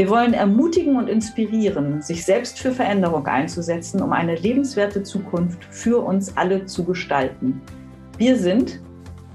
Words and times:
Wir 0.00 0.08
wollen 0.08 0.32
ermutigen 0.32 0.96
und 0.96 1.08
inspirieren, 1.10 2.00
sich 2.00 2.24
selbst 2.24 2.58
für 2.58 2.72
Veränderung 2.72 3.26
einzusetzen, 3.26 4.00
um 4.00 4.14
eine 4.14 4.34
lebenswerte 4.34 5.02
Zukunft 5.02 5.62
für 5.66 6.02
uns 6.02 6.34
alle 6.38 6.64
zu 6.64 6.84
gestalten. 6.84 7.60
Wir 8.16 8.34
sind 8.38 8.80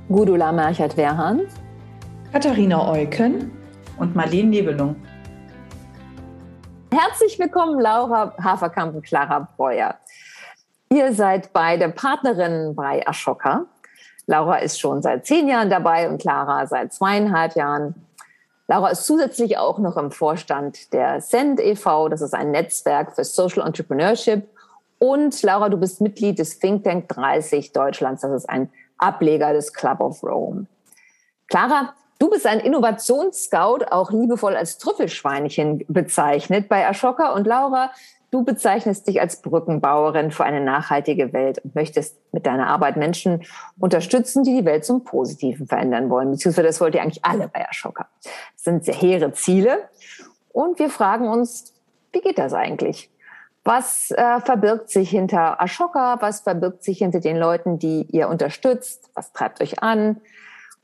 Gudula 0.09 0.51
Merchert-Werhan, 0.51 1.41
Katharina 2.31 2.91
Eucken 2.91 3.51
und 3.99 4.15
Marlene 4.15 4.49
Nebelung. 4.49 4.95
Herzlich 6.91 7.37
willkommen, 7.37 7.79
Laura 7.79 8.33
Haferkamp 8.43 8.95
und 8.95 9.05
Clara 9.05 9.47
Breuer. 9.57 9.93
Ihr 10.89 11.13
seid 11.13 11.53
beide 11.53 11.89
Partnerinnen 11.89 12.73
bei 12.73 13.07
Ashoka. 13.07 13.67
Laura 14.25 14.55
ist 14.55 14.79
schon 14.79 15.03
seit 15.03 15.27
zehn 15.27 15.47
Jahren 15.47 15.69
dabei 15.69 16.09
und 16.09 16.19
Clara 16.19 16.65
seit 16.65 16.91
zweieinhalb 16.91 17.55
Jahren. 17.55 18.04
Laura 18.67 18.89
ist 18.89 19.05
zusätzlich 19.05 19.57
auch 19.57 19.77
noch 19.77 19.95
im 19.97 20.11
Vorstand 20.11 20.91
der 20.93 21.21
Send 21.21 21.59
e.V., 21.59 22.09
das 22.09 22.21
ist 22.21 22.33
ein 22.33 22.51
Netzwerk 22.51 23.13
für 23.15 23.23
Social 23.23 23.65
Entrepreneurship. 23.65 24.47
Und 24.97 25.41
Laura, 25.43 25.69
du 25.69 25.77
bist 25.77 26.01
Mitglied 26.01 26.39
des 26.39 26.57
Think 26.59 26.83
Tank 26.83 27.09
30 27.09 27.73
Deutschlands, 27.73 28.21
das 28.21 28.31
ist 28.31 28.49
ein 28.49 28.71
Ableger 28.97 29.53
des 29.53 29.73
Club 29.73 29.99
of 29.99 30.23
Rome. 30.23 30.65
Clara, 31.47 31.93
Du 32.17 32.29
bist 32.29 32.47
ein 32.47 32.61
Innovationsscout, 32.61 33.91
auch 33.91 34.09
liebevoll 34.09 34.55
als 34.55 34.77
Trüffelschweinchen 34.77 35.83
bezeichnet 35.89 36.69
bei 36.69 36.87
Ashoka. 36.87 37.33
Und 37.33 37.45
Laura, 37.45 37.91
du 38.31 38.43
bezeichnest 38.43 39.07
dich 39.07 39.21
als 39.21 39.41
Brückenbauerin 39.41 40.31
für 40.31 40.43
eine 40.43 40.61
nachhaltige 40.61 41.33
Welt 41.33 41.59
und 41.59 41.75
möchtest 41.75 42.17
mit 42.31 42.45
deiner 42.45 42.67
Arbeit 42.67 42.97
Menschen 42.97 43.43
unterstützen, 43.79 44.43
die 44.43 44.57
die 44.57 44.65
Welt 44.65 44.85
zum 44.85 45.03
Positiven 45.03 45.67
verändern 45.67 46.09
wollen. 46.09 46.31
Beziehungsweise 46.31 46.67
das 46.67 46.81
wollt 46.81 46.95
ihr 46.95 47.01
eigentlich 47.01 47.23
alle 47.23 47.47
bei 47.47 47.67
Ashoka. 47.67 48.07
Das 48.23 48.63
sind 48.63 48.85
sehr 48.85 48.95
hehre 48.95 49.31
Ziele. 49.33 49.89
Und 50.51 50.79
wir 50.79 50.89
fragen 50.89 51.27
uns, 51.27 51.73
wie 52.11 52.21
geht 52.21 52.37
das 52.37 52.53
eigentlich? 52.53 53.09
Was 53.65 54.11
äh, 54.11 54.39
verbirgt 54.41 54.89
sich 54.89 55.09
hinter 55.09 55.59
Ashoka? 55.59 56.17
Was 56.21 56.41
verbirgt 56.41 56.83
sich 56.83 56.99
hinter 56.99 57.19
den 57.19 57.35
Leuten, 57.35 57.79
die 57.79 58.03
ihr 58.11 58.29
unterstützt? 58.29 59.09
Was 59.15 59.33
treibt 59.33 59.59
euch 59.59 59.81
an? 59.81 60.21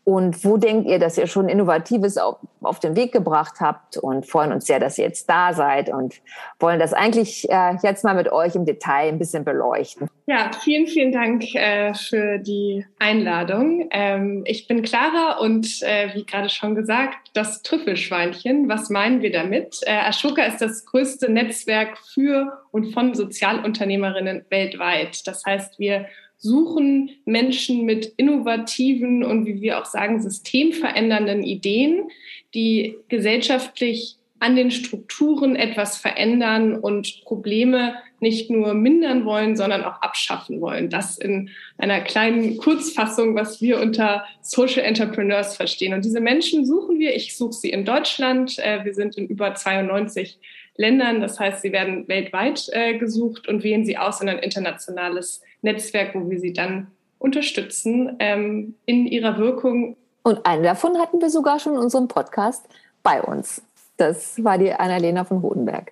Und 0.03 0.43
wo 0.43 0.57
denkt 0.57 0.87
ihr, 0.87 0.97
dass 0.97 1.17
ihr 1.17 1.27
schon 1.27 1.47
Innovatives 1.47 2.17
auf, 2.17 2.37
auf 2.61 2.79
den 2.79 2.95
Weg 2.95 3.11
gebracht 3.11 3.59
habt 3.59 3.97
und 3.97 4.25
freuen 4.25 4.51
uns 4.51 4.65
sehr, 4.65 4.79
dass 4.79 4.97
ihr 4.97 5.05
jetzt 5.05 5.29
da 5.29 5.53
seid 5.53 5.89
und 5.89 6.21
wollen 6.59 6.79
das 6.79 6.93
eigentlich 6.93 7.47
äh, 7.51 7.75
jetzt 7.83 8.03
mal 8.03 8.15
mit 8.15 8.31
euch 8.31 8.55
im 8.55 8.65
Detail 8.65 9.09
ein 9.09 9.19
bisschen 9.19 9.43
beleuchten. 9.43 10.09
Ja, 10.25 10.49
vielen, 10.63 10.87
vielen 10.87 11.11
Dank 11.11 11.53
äh, 11.53 11.93
für 11.93 12.39
die 12.39 12.83
Einladung. 12.97 13.89
Ähm, 13.91 14.43
ich 14.47 14.67
bin 14.67 14.81
Clara 14.81 15.37
und 15.37 15.83
äh, 15.83 16.15
wie 16.15 16.25
gerade 16.25 16.49
schon 16.49 16.73
gesagt, 16.73 17.29
das 17.35 17.61
Trüffelschweinchen. 17.61 18.69
Was 18.69 18.89
meinen 18.89 19.21
wir 19.21 19.31
damit? 19.31 19.81
Äh, 19.85 19.99
Ashoka 20.07 20.43
ist 20.43 20.61
das 20.61 20.85
größte 20.85 21.31
Netzwerk 21.31 21.99
für 22.13 22.59
und 22.71 22.91
von 22.93 23.13
Sozialunternehmerinnen 23.13 24.45
weltweit. 24.49 25.27
Das 25.27 25.45
heißt, 25.45 25.77
wir 25.77 26.07
suchen 26.41 27.11
Menschen 27.25 27.85
mit 27.85 28.13
innovativen 28.17 29.23
und 29.23 29.45
wie 29.45 29.61
wir 29.61 29.79
auch 29.79 29.85
sagen, 29.85 30.21
systemverändernden 30.21 31.43
Ideen, 31.43 32.09
die 32.53 32.97
gesellschaftlich 33.09 34.17
an 34.39 34.55
den 34.55 34.71
Strukturen 34.71 35.55
etwas 35.55 35.97
verändern 35.97 36.75
und 36.75 37.21
Probleme 37.25 37.93
nicht 38.19 38.49
nur 38.49 38.73
mindern 38.73 39.23
wollen, 39.23 39.55
sondern 39.55 39.83
auch 39.83 40.01
abschaffen 40.01 40.61
wollen. 40.61 40.89
Das 40.89 41.19
in 41.19 41.51
einer 41.77 42.01
kleinen 42.01 42.57
Kurzfassung, 42.57 43.35
was 43.35 43.61
wir 43.61 43.79
unter 43.79 44.25
Social 44.41 44.83
Entrepreneurs 44.83 45.55
verstehen. 45.55 45.93
Und 45.93 46.05
diese 46.05 46.21
Menschen 46.21 46.65
suchen 46.65 46.97
wir. 46.97 47.15
Ich 47.15 47.37
suche 47.37 47.53
sie 47.53 47.69
in 47.69 47.85
Deutschland. 47.85 48.57
Äh, 48.57 48.83
wir 48.83 48.95
sind 48.95 49.15
in 49.15 49.27
über 49.27 49.53
92 49.53 50.39
Ländern. 50.81 51.21
Das 51.21 51.39
heißt, 51.39 51.61
sie 51.61 51.71
werden 51.71 52.07
weltweit 52.07 52.67
äh, 52.71 52.97
gesucht 52.97 53.47
und 53.47 53.63
wählen 53.63 53.85
sie 53.85 53.97
aus 53.97 54.19
in 54.19 54.27
ein 54.27 54.39
internationales 54.39 55.41
Netzwerk, 55.61 56.13
wo 56.15 56.29
wir 56.29 56.39
sie 56.39 56.51
dann 56.51 56.87
unterstützen 57.19 58.17
ähm, 58.19 58.75
in 58.85 59.05
ihrer 59.05 59.37
Wirkung. 59.37 59.95
Und 60.23 60.45
eine 60.45 60.63
davon 60.63 60.97
hatten 60.97 61.21
wir 61.21 61.29
sogar 61.29 61.59
schon 61.59 61.73
in 61.73 61.79
unserem 61.79 62.07
Podcast 62.07 62.67
bei 63.03 63.21
uns. 63.21 63.61
Das 63.97 64.43
war 64.43 64.57
die 64.57 64.73
Annalena 64.73 65.23
von 65.23 65.41
Hodenberg. 65.41 65.91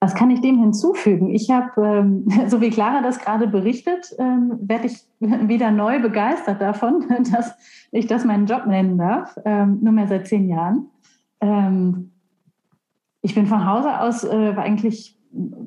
Was 0.00 0.14
kann 0.14 0.30
ich 0.30 0.42
dem 0.42 0.60
hinzufügen? 0.60 1.30
Ich 1.30 1.50
habe, 1.50 1.80
ähm, 1.80 2.28
so 2.48 2.60
wie 2.60 2.70
Clara 2.70 3.00
das 3.00 3.20
gerade 3.20 3.46
berichtet, 3.46 4.14
ähm, 4.18 4.58
werde 4.60 4.88
ich 4.88 4.98
wieder 5.20 5.70
neu 5.70 6.00
begeistert 6.00 6.60
davon, 6.60 7.06
dass 7.32 7.54
ich 7.90 8.06
das 8.06 8.24
meinen 8.24 8.46
Job 8.46 8.66
nennen 8.66 8.98
darf, 8.98 9.38
ähm, 9.44 9.78
nur 9.80 9.92
mehr 9.92 10.08
seit 10.08 10.26
zehn 10.26 10.48
Jahren. 10.48 10.90
Ich 13.24 13.34
bin 13.34 13.46
von 13.46 13.64
Hause 13.64 14.00
aus 14.00 14.22
äh, 14.22 14.52
eigentlich 14.54 15.16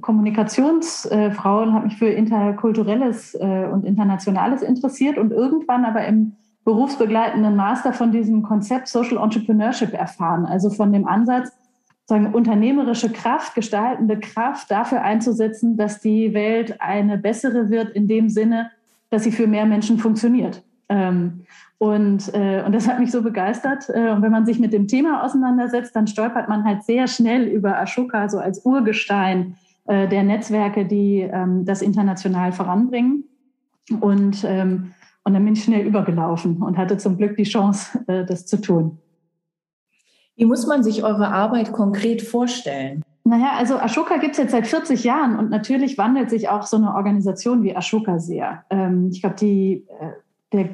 Kommunikationsfrau 0.02 1.64
und 1.64 1.74
habe 1.74 1.86
mich 1.86 1.98
für 1.98 2.08
interkulturelles 2.08 3.34
äh, 3.34 3.68
und 3.74 3.84
internationales 3.84 4.62
interessiert 4.62 5.18
und 5.18 5.32
irgendwann 5.32 5.84
aber 5.84 6.06
im 6.06 6.34
berufsbegleitenden 6.66 7.56
Master 7.56 7.94
von 7.94 8.12
diesem 8.12 8.44
Konzept 8.44 8.88
Social 8.88 9.18
Entrepreneurship 9.18 9.92
erfahren, 9.94 10.46
also 10.46 10.70
von 10.70 10.94
dem 10.94 11.08
Ansatz, 11.08 11.52
sagen, 12.06 12.32
unternehmerische 12.32 13.12
Kraft, 13.12 13.56
gestaltende 13.56 14.20
Kraft 14.20 14.70
dafür 14.70 15.02
einzusetzen, 15.02 15.78
dass 15.78 16.00
die 16.00 16.36
Welt 16.36 16.80
eine 16.80 17.18
bessere 17.18 17.72
wird 17.72 17.90
in 17.90 18.08
dem 18.08 18.30
Sinne, 18.30 18.70
dass 19.10 19.24
sie 19.24 19.32
für 19.32 19.48
mehr 19.48 19.66
Menschen 19.66 19.98
funktioniert. 19.98 20.64
Ähm, 20.90 21.42
und, 21.80 22.34
äh, 22.34 22.64
und 22.66 22.74
das 22.74 22.88
hat 22.88 23.00
mich 23.00 23.12
so 23.12 23.22
begeistert. 23.22 23.90
Äh, 23.90 24.10
und 24.10 24.22
wenn 24.22 24.32
man 24.32 24.46
sich 24.46 24.60
mit 24.60 24.74
dem 24.74 24.88
Thema 24.88 25.24
auseinandersetzt, 25.24 25.96
dann 25.96 26.08
stolpert 26.08 26.50
man 26.50 26.64
halt 26.64 26.84
sehr 26.84 27.08
schnell 27.08 27.44
über 27.44 27.80
Ashoka 27.80 28.30
so 28.30 28.40
als 28.40 28.66
Urgestein 28.66 29.56
äh, 29.86 30.08
der 30.08 30.24
Netzwerke, 30.24 30.86
die 30.86 31.20
ähm, 31.22 31.66
das 31.66 31.82
international 31.82 32.52
voranbringen. 32.52 33.26
Und, 34.02 34.44
ähm, 34.44 34.94
und 35.24 35.34
dann 35.34 35.46
bin 35.46 35.54
ich 35.54 35.64
schnell 35.64 35.86
übergelaufen 35.86 36.64
und 36.64 36.78
hatte 36.78 36.98
zum 36.98 37.18
Glück 37.18 37.38
die 37.38 37.44
Chance, 37.44 38.00
äh, 38.08 38.26
das 38.26 38.48
zu 38.48 38.60
tun. 38.60 38.98
Wie 40.36 40.46
muss 40.46 40.66
man 40.68 40.84
sich 40.84 41.04
eure 41.04 41.30
Arbeit 41.30 41.72
konkret 41.72 42.22
vorstellen? 42.22 43.04
Naja, 43.24 43.54
also 43.58 43.78
Ashoka 43.78 44.18
gibt 44.18 44.34
es 44.34 44.38
jetzt 44.38 44.52
seit 44.52 44.68
40 44.68 45.04
Jahren 45.04 45.38
und 45.38 45.50
natürlich 45.50 45.98
wandelt 45.98 46.30
sich 46.30 46.50
auch 46.50 46.64
so 46.64 46.78
eine 46.78 46.96
Organisation 46.96 47.62
wie 47.64 47.76
Ashoka 47.76 48.20
sehr. 48.20 48.64
Ähm, 48.70 49.10
ich 49.12 49.22
glaube, 49.22 49.36
die, 49.36 49.86
äh, 50.00 50.12
der 50.54 50.70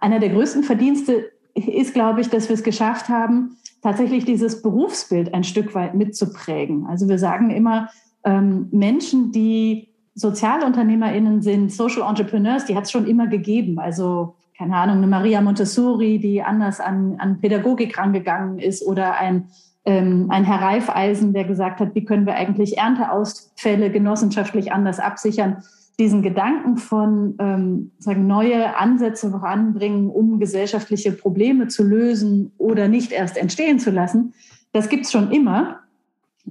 einer 0.00 0.18
der 0.18 0.30
größten 0.30 0.62
Verdienste 0.62 1.30
ist, 1.54 1.94
glaube 1.94 2.20
ich, 2.20 2.28
dass 2.28 2.48
wir 2.48 2.54
es 2.54 2.62
geschafft 2.62 3.08
haben, 3.08 3.56
tatsächlich 3.82 4.24
dieses 4.24 4.62
Berufsbild 4.62 5.32
ein 5.32 5.44
Stück 5.44 5.74
weit 5.74 5.94
mitzuprägen. 5.94 6.86
Also 6.86 7.08
wir 7.08 7.18
sagen 7.18 7.50
immer, 7.50 7.88
ähm, 8.24 8.68
Menschen, 8.72 9.32
die 9.32 9.88
SozialunternehmerInnen 10.16 11.42
sind, 11.42 11.72
Social 11.72 12.08
Entrepreneurs, 12.08 12.64
die 12.64 12.74
hat 12.74 12.84
es 12.84 12.90
schon 12.90 13.06
immer 13.06 13.26
gegeben. 13.26 13.78
Also, 13.78 14.34
keine 14.58 14.76
Ahnung, 14.76 14.96
eine 14.96 15.06
Maria 15.06 15.40
Montessori, 15.40 16.18
die 16.18 16.42
anders 16.42 16.80
an, 16.80 17.16
an 17.18 17.40
Pädagogik 17.40 17.96
rangegangen 17.98 18.58
ist 18.58 18.84
oder 18.84 19.18
ein, 19.18 19.48
ähm, 19.84 20.26
ein 20.30 20.44
Herr 20.44 20.62
Reifeisen, 20.62 21.32
der 21.32 21.44
gesagt 21.44 21.80
hat, 21.80 21.94
wie 21.94 22.04
können 22.04 22.26
wir 22.26 22.34
eigentlich 22.34 22.78
Ernteausfälle 22.78 23.90
genossenschaftlich 23.90 24.72
anders 24.72 24.98
absichern 24.98 25.62
diesen 25.98 26.22
Gedanken 26.22 26.76
von 26.76 27.36
ähm, 27.38 27.92
sagen, 27.98 28.26
neue 28.26 28.76
Ansätze 28.76 29.30
voranbringen, 29.30 30.10
um 30.10 30.38
gesellschaftliche 30.38 31.12
Probleme 31.12 31.68
zu 31.68 31.84
lösen 31.84 32.52
oder 32.58 32.88
nicht 32.88 33.12
erst 33.12 33.38
entstehen 33.38 33.78
zu 33.78 33.90
lassen, 33.90 34.34
das 34.72 34.88
gibt's 34.88 35.10
schon 35.10 35.30
immer. 35.30 35.80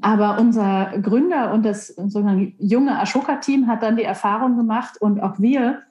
Aber 0.01 0.39
unser 0.39 0.97
Gründer 1.01 1.53
und 1.53 1.63
das 1.63 1.87
sozusagen 1.87 2.55
junge 2.59 2.99
Ashoka-Team 2.99 3.67
hat 3.67 3.83
dann 3.83 3.95
die 3.95 4.03
Erfahrung 4.03 4.57
gemacht 4.57 4.99
und 4.99 5.21
auch 5.21 5.39
wir, 5.39 5.83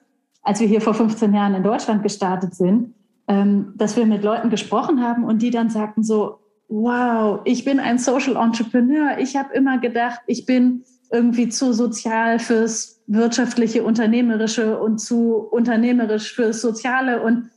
als 0.43 0.59
wir 0.59 0.67
hier 0.67 0.81
vor 0.81 0.93
15 0.93 1.33
Jahren 1.33 1.55
in 1.55 1.63
Deutschland 1.63 2.03
gestartet 2.03 2.53
sind, 2.53 2.93
ähm, 3.27 3.73
dass 3.75 3.95
wir 3.95 4.05
mit 4.05 4.23
Leuten 4.23 4.49
gesprochen 4.49 5.01
haben 5.01 5.23
und 5.23 5.41
die 5.41 5.49
dann 5.49 5.69
sagten 5.69 6.03
so, 6.03 6.39
wow, 6.67 7.39
ich 7.45 7.65
bin 7.65 7.79
ein 7.79 7.97
Social 7.97 8.35
Entrepreneur. 8.35 9.17
Ich 9.17 9.35
habe 9.35 9.53
immer 9.53 9.79
gedacht, 9.79 10.19
ich 10.27 10.45
bin 10.45 10.83
irgendwie 11.11 11.49
zu 11.49 11.73
sozial 11.73 12.37
fürs 12.39 12.94
wirtschaftliche, 13.07 13.83
unternehmerische 13.83 14.79
und 14.79 14.99
zu 14.99 15.35
unternehmerisch 15.35 16.33
fürs 16.33 16.61
Soziale. 16.61 17.21
Und, 17.21 17.49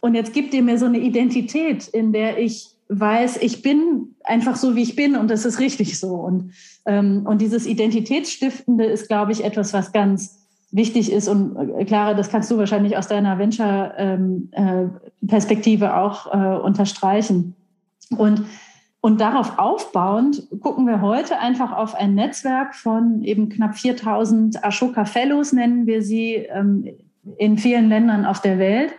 und 0.00 0.14
jetzt 0.14 0.32
gibt 0.32 0.54
ihr 0.54 0.62
mir 0.62 0.78
so 0.78 0.86
eine 0.86 0.98
Identität, 0.98 1.88
in 1.88 2.12
der 2.12 2.38
ich 2.38 2.70
weiß, 2.88 3.38
ich 3.38 3.62
bin 3.62 4.14
einfach 4.24 4.56
so, 4.56 4.76
wie 4.76 4.82
ich 4.82 4.96
bin 4.96 5.16
und 5.16 5.30
das 5.30 5.44
ist 5.44 5.58
richtig 5.58 5.98
so. 5.98 6.14
Und, 6.14 6.52
ähm, 6.86 7.26
und 7.26 7.40
dieses 7.40 7.66
Identitätsstiftende 7.66 8.84
ist, 8.84 9.08
glaube 9.08 9.32
ich, 9.32 9.44
etwas, 9.44 9.72
was 9.72 9.92
ganz 9.92 10.46
wichtig 10.70 11.10
ist. 11.12 11.28
Und 11.28 11.56
äh, 11.56 11.84
Clara, 11.84 12.14
das 12.14 12.30
kannst 12.30 12.50
du 12.50 12.56
wahrscheinlich 12.58 12.96
aus 12.96 13.06
deiner 13.08 13.38
Venture-Perspektive 13.38 15.84
ähm, 15.84 15.90
äh, 15.90 15.94
auch 15.94 16.32
äh, 16.32 16.58
unterstreichen. 16.60 17.54
Und, 18.16 18.44
und 19.06 19.20
darauf 19.20 19.58
aufbauend 19.58 20.48
gucken 20.60 20.86
wir 20.86 21.00
heute 21.00 21.38
einfach 21.38 21.72
auf 21.72 21.94
ein 21.94 22.14
Netzwerk 22.14 22.74
von 22.74 23.22
eben 23.22 23.48
knapp 23.48 23.76
4000 23.76 24.64
Ashoka 24.64 25.04
Fellows, 25.04 25.52
nennen 25.52 25.86
wir 25.86 26.02
sie, 26.02 26.34
ähm, 26.34 26.88
in 27.38 27.56
vielen 27.56 27.88
Ländern 27.88 28.24
auf 28.24 28.40
der 28.40 28.58
Welt 28.58 28.92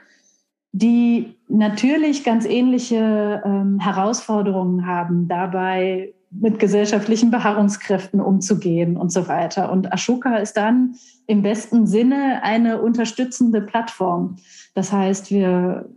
die 0.71 1.35
natürlich 1.47 2.23
ganz 2.23 2.45
ähnliche 2.45 3.41
ähm, 3.43 3.79
Herausforderungen 3.79 4.85
haben, 4.85 5.27
dabei 5.27 6.13
mit 6.29 6.59
gesellschaftlichen 6.59 7.31
Beharrungskräften 7.31 8.19
umzugehen 8.19 8.95
und 8.97 9.11
so 9.11 9.27
weiter. 9.27 9.71
Und 9.71 9.91
Ashoka 9.91 10.35
ist 10.37 10.53
dann 10.53 10.95
im 11.25 11.41
besten 11.41 11.87
Sinne 11.87 12.43
eine 12.43 12.81
unterstützende 12.81 13.61
Plattform. 13.61 14.35
Das 14.75 14.91
heißt, 14.91 15.31
wir, 15.31 15.89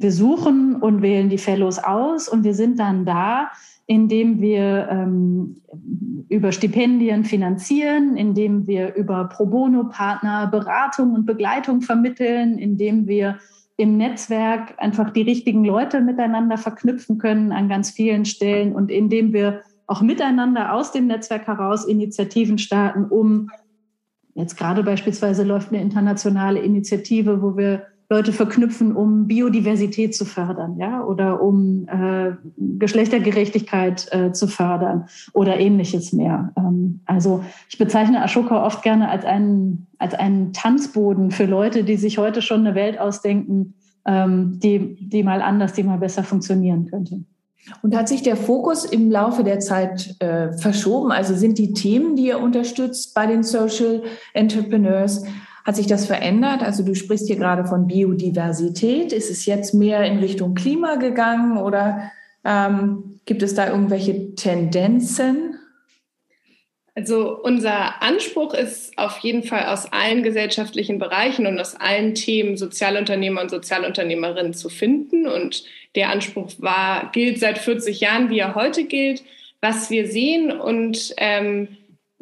wir 0.00 0.12
suchen 0.12 0.76
und 0.76 1.02
wählen 1.02 1.28
die 1.28 1.38
Fellows 1.38 1.78
aus 1.78 2.28
und 2.28 2.44
wir 2.44 2.54
sind 2.54 2.78
dann 2.78 3.04
da, 3.04 3.50
indem 3.86 4.40
wir 4.40 4.88
ähm, 4.90 5.56
über 6.28 6.52
Stipendien 6.52 7.24
finanzieren, 7.24 8.16
indem 8.16 8.66
wir 8.66 8.94
über 8.94 9.24
Pro 9.24 9.46
Bono-Partner 9.46 10.46
Beratung 10.48 11.14
und 11.14 11.26
Begleitung 11.26 11.80
vermitteln, 11.80 12.58
indem 12.58 13.06
wir 13.06 13.38
im 13.76 13.96
Netzwerk 13.96 14.74
einfach 14.78 15.10
die 15.10 15.22
richtigen 15.22 15.64
Leute 15.64 16.00
miteinander 16.00 16.58
verknüpfen 16.58 17.18
können 17.18 17.52
an 17.52 17.68
ganz 17.68 17.90
vielen 17.90 18.24
Stellen 18.24 18.74
und 18.74 18.90
indem 18.90 19.32
wir 19.32 19.62
auch 19.86 20.02
miteinander 20.02 20.74
aus 20.74 20.92
dem 20.92 21.06
Netzwerk 21.06 21.46
heraus 21.46 21.86
Initiativen 21.86 22.58
starten, 22.58 23.04
um 23.04 23.50
jetzt 24.34 24.56
gerade 24.56 24.82
beispielsweise 24.82 25.44
läuft 25.44 25.72
eine 25.72 25.80
internationale 25.80 26.60
Initiative, 26.60 27.40
wo 27.40 27.56
wir 27.56 27.86
Leute 28.10 28.32
verknüpfen, 28.32 28.96
um 28.96 29.26
Biodiversität 29.26 30.14
zu 30.14 30.24
fördern, 30.24 30.78
ja, 30.78 31.04
oder 31.04 31.42
um 31.42 31.86
äh, 31.88 32.32
Geschlechtergerechtigkeit 32.56 34.08
äh, 34.12 34.32
zu 34.32 34.48
fördern 34.48 35.08
oder 35.34 35.58
ähnliches 35.58 36.12
mehr. 36.12 36.52
Ähm, 36.56 37.00
also 37.04 37.44
ich 37.68 37.76
bezeichne 37.76 38.22
Ashoka 38.22 38.64
oft 38.64 38.82
gerne 38.82 39.10
als 39.10 39.24
einen 39.24 39.86
als 39.98 40.14
einen 40.14 40.52
Tanzboden 40.52 41.30
für 41.30 41.44
Leute, 41.44 41.84
die 41.84 41.96
sich 41.96 42.18
heute 42.18 42.40
schon 42.40 42.60
eine 42.60 42.74
Welt 42.74 42.98
ausdenken, 42.98 43.74
ähm, 44.06 44.58
die, 44.60 44.96
die 45.00 45.22
mal 45.22 45.42
anders, 45.42 45.72
die 45.72 45.82
mal 45.82 45.98
besser 45.98 46.22
funktionieren 46.22 46.86
könnte. 46.86 47.24
Und 47.82 47.94
hat 47.94 48.08
sich 48.08 48.22
der 48.22 48.36
Fokus 48.36 48.84
im 48.84 49.10
Laufe 49.10 49.44
der 49.44 49.60
Zeit 49.60 50.16
äh, 50.20 50.52
verschoben? 50.52 51.12
Also 51.12 51.34
sind 51.34 51.58
die 51.58 51.74
Themen, 51.74 52.16
die 52.16 52.28
ihr 52.28 52.40
unterstützt 52.40 53.14
bei 53.14 53.26
den 53.26 53.42
Social 53.42 54.02
Entrepreneurs, 54.32 55.24
hat 55.68 55.76
sich 55.76 55.86
das 55.86 56.06
verändert? 56.06 56.62
Also 56.62 56.82
du 56.82 56.94
sprichst 56.94 57.26
hier 57.26 57.36
gerade 57.36 57.66
von 57.66 57.86
Biodiversität. 57.86 59.12
Ist 59.12 59.30
es 59.30 59.44
jetzt 59.44 59.74
mehr 59.74 60.02
in 60.04 60.18
Richtung 60.18 60.54
Klima 60.54 60.94
gegangen 60.94 61.58
oder 61.58 62.10
ähm, 62.42 63.20
gibt 63.26 63.42
es 63.42 63.54
da 63.54 63.68
irgendwelche 63.68 64.34
Tendenzen? 64.34 65.58
Also 66.94 67.38
unser 67.42 68.02
Anspruch 68.02 68.54
ist 68.54 68.96
auf 68.96 69.18
jeden 69.18 69.42
Fall 69.42 69.66
aus 69.66 69.92
allen 69.92 70.22
gesellschaftlichen 70.22 70.98
Bereichen 70.98 71.46
und 71.46 71.60
aus 71.60 71.74
allen 71.74 72.14
Themen 72.14 72.56
Sozialunternehmer 72.56 73.42
und 73.42 73.50
Sozialunternehmerinnen 73.50 74.54
zu 74.54 74.70
finden. 74.70 75.28
Und 75.28 75.64
der 75.94 76.08
Anspruch 76.08 76.50
war, 76.56 77.12
gilt 77.12 77.40
seit 77.40 77.58
40 77.58 78.00
Jahren, 78.00 78.30
wie 78.30 78.38
er 78.38 78.54
heute 78.54 78.84
gilt. 78.84 79.22
Was 79.60 79.90
wir 79.90 80.06
sehen 80.06 80.50
und 80.50 81.12
ähm, 81.18 81.68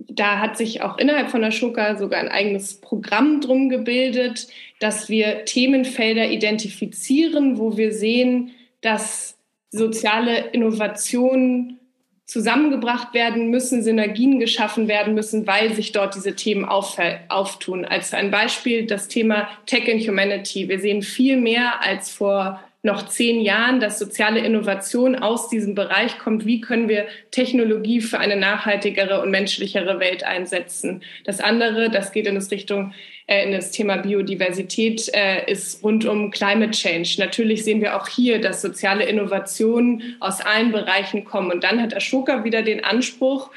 da 0.08 0.38
hat 0.38 0.56
sich 0.56 0.82
auch 0.82 0.98
innerhalb 0.98 1.30
von 1.30 1.42
der 1.42 1.50
Schuka 1.50 1.96
sogar 1.96 2.20
ein 2.20 2.28
eigenes 2.28 2.80
Programm 2.80 3.40
drum 3.40 3.68
gebildet, 3.68 4.48
dass 4.78 5.08
wir 5.08 5.44
Themenfelder 5.44 6.28
identifizieren, 6.30 7.58
wo 7.58 7.76
wir 7.76 7.92
sehen, 7.92 8.52
dass 8.80 9.36
soziale 9.70 10.48
Innovationen 10.52 11.78
zusammengebracht 12.26 13.14
werden 13.14 13.50
müssen, 13.50 13.82
Synergien 13.82 14.40
geschaffen 14.40 14.88
werden 14.88 15.14
müssen, 15.14 15.46
weil 15.46 15.72
sich 15.74 15.92
dort 15.92 16.16
diese 16.16 16.34
Themen 16.34 16.64
auf, 16.64 16.98
auftun. 17.28 17.84
Als 17.84 18.12
ein 18.14 18.32
Beispiel 18.32 18.84
das 18.86 19.06
Thema 19.06 19.48
Tech 19.66 19.88
and 19.90 20.06
Humanity. 20.06 20.68
Wir 20.68 20.80
sehen 20.80 21.02
viel 21.02 21.36
mehr 21.36 21.84
als 21.84 22.10
vor 22.10 22.60
noch 22.86 23.06
zehn 23.06 23.42
Jahren, 23.42 23.80
dass 23.80 23.98
soziale 23.98 24.40
Innovation 24.40 25.14
aus 25.14 25.50
diesem 25.50 25.74
Bereich 25.74 26.18
kommt. 26.18 26.46
Wie 26.46 26.62
können 26.62 26.88
wir 26.88 27.06
Technologie 27.30 28.00
für 28.00 28.18
eine 28.18 28.36
nachhaltigere 28.36 29.20
und 29.20 29.30
menschlichere 29.30 30.00
Welt 30.00 30.24
einsetzen? 30.24 31.02
Das 31.24 31.40
andere, 31.40 31.90
das 31.90 32.12
geht 32.12 32.26
in 32.26 32.36
das 32.36 32.50
Richtung 32.50 32.94
äh, 33.26 33.44
in 33.44 33.52
das 33.52 33.72
Thema 33.72 33.96
Biodiversität 33.96 35.10
äh, 35.12 35.50
ist 35.50 35.82
rund 35.82 36.04
um 36.06 36.30
Climate 36.30 36.70
Change. 36.70 37.16
Natürlich 37.18 37.64
sehen 37.64 37.80
wir 37.80 38.00
auch 38.00 38.08
hier, 38.08 38.40
dass 38.40 38.62
soziale 38.62 39.04
Innovationen 39.04 40.16
aus 40.20 40.40
allen 40.40 40.72
Bereichen 40.72 41.24
kommen. 41.24 41.50
Und 41.50 41.64
dann 41.64 41.82
hat 41.82 41.94
Ashoka 41.94 42.44
wieder 42.44 42.62
den 42.62 42.84
Anspruch, 42.84 43.50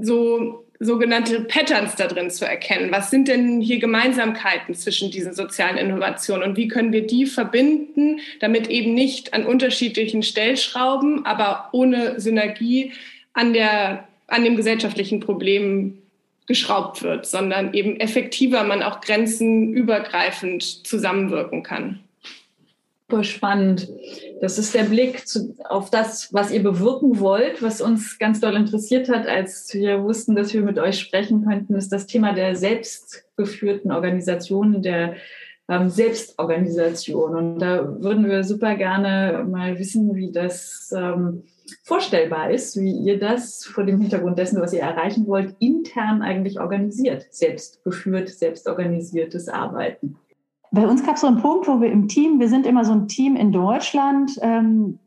so 0.00 0.69
sogenannte 0.82 1.42
Patterns 1.42 1.94
da 1.94 2.06
drin 2.06 2.30
zu 2.30 2.46
erkennen. 2.46 2.90
Was 2.90 3.10
sind 3.10 3.28
denn 3.28 3.60
hier 3.60 3.78
Gemeinsamkeiten 3.78 4.74
zwischen 4.74 5.10
diesen 5.10 5.34
sozialen 5.34 5.76
Innovationen 5.76 6.48
und 6.50 6.56
wie 6.56 6.68
können 6.68 6.92
wir 6.92 7.06
die 7.06 7.26
verbinden, 7.26 8.20
damit 8.40 8.68
eben 8.68 8.94
nicht 8.94 9.34
an 9.34 9.44
unterschiedlichen 9.44 10.22
Stellschrauben, 10.22 11.26
aber 11.26 11.68
ohne 11.72 12.18
Synergie 12.18 12.92
an, 13.34 13.52
der, 13.52 14.08
an 14.26 14.42
dem 14.42 14.56
gesellschaftlichen 14.56 15.20
Problem 15.20 15.98
geschraubt 16.46 17.02
wird, 17.02 17.26
sondern 17.26 17.74
eben 17.74 18.00
effektiver 18.00 18.64
man 18.64 18.82
auch 18.82 19.02
grenzenübergreifend 19.02 20.62
zusammenwirken 20.86 21.62
kann. 21.62 22.00
Super 23.10 23.24
spannend. 23.24 23.88
Das 24.40 24.56
ist 24.56 24.72
der 24.72 24.84
Blick 24.84 25.26
zu, 25.26 25.56
auf 25.68 25.90
das, 25.90 26.32
was 26.32 26.52
ihr 26.52 26.62
bewirken 26.62 27.18
wollt, 27.18 27.60
was 27.60 27.80
uns 27.80 28.20
ganz 28.20 28.38
doll 28.38 28.54
interessiert 28.54 29.08
hat, 29.08 29.26
als 29.26 29.74
wir 29.74 30.04
wussten, 30.04 30.36
dass 30.36 30.54
wir 30.54 30.62
mit 30.62 30.78
euch 30.78 31.00
sprechen 31.00 31.44
könnten, 31.44 31.74
ist 31.74 31.90
das 31.90 32.06
Thema 32.06 32.32
der 32.32 32.54
selbstgeführten 32.54 33.90
Organisationen, 33.90 34.80
der 34.80 35.16
ähm, 35.68 35.90
Selbstorganisation. 35.90 37.34
Und 37.34 37.58
da 37.58 38.00
würden 38.00 38.28
wir 38.28 38.44
super 38.44 38.76
gerne 38.76 39.44
mal 39.44 39.76
wissen, 39.80 40.14
wie 40.14 40.30
das 40.30 40.94
ähm, 40.96 41.42
vorstellbar 41.82 42.52
ist, 42.52 42.76
wie 42.76 42.92
ihr 42.92 43.18
das 43.18 43.64
vor 43.64 43.82
dem 43.82 44.00
Hintergrund 44.00 44.38
dessen, 44.38 44.60
was 44.60 44.72
ihr 44.72 44.82
erreichen 44.82 45.26
wollt, 45.26 45.56
intern 45.58 46.22
eigentlich 46.22 46.60
organisiert, 46.60 47.26
selbst 47.30 47.82
geführt, 47.82 48.28
selbst 48.28 48.68
organisiertes 48.68 49.48
Arbeiten. 49.48 50.16
Bei 50.72 50.86
uns 50.86 51.04
gab 51.04 51.16
es 51.16 51.22
so 51.22 51.26
einen 51.26 51.40
Punkt, 51.40 51.66
wo 51.66 51.80
wir 51.80 51.90
im 51.90 52.06
Team, 52.08 52.38
wir 52.38 52.48
sind 52.48 52.66
immer 52.66 52.84
so 52.84 52.92
ein 52.92 53.08
Team 53.08 53.36
in 53.36 53.50
Deutschland, 53.50 54.38
ähm, 54.40 54.98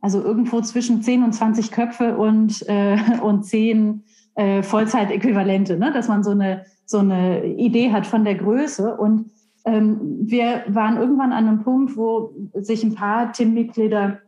also 0.00 0.22
irgendwo 0.22 0.60
zwischen 0.60 1.02
10 1.02 1.22
und 1.22 1.32
20 1.32 1.70
Köpfe 1.70 2.16
und, 2.16 2.66
äh, 2.68 2.96
und 3.22 3.44
10 3.44 4.02
äh, 4.34 4.62
Vollzeitäquivalente, 4.62 5.78
ne? 5.78 5.92
dass 5.92 6.08
man 6.08 6.22
so 6.22 6.30
eine, 6.30 6.64
so 6.86 6.98
eine 6.98 7.44
Idee 7.44 7.92
hat 7.92 8.06
von 8.06 8.24
der 8.24 8.34
Größe. 8.34 8.96
Und 8.96 9.30
ähm, 9.64 9.98
wir 10.20 10.64
waren 10.68 10.96
irgendwann 10.96 11.32
an 11.32 11.48
einem 11.48 11.62
Punkt, 11.62 11.96
wo 11.96 12.34
sich 12.54 12.82
ein 12.82 12.94
paar 12.94 13.32
Teammitglieder 13.32 14.18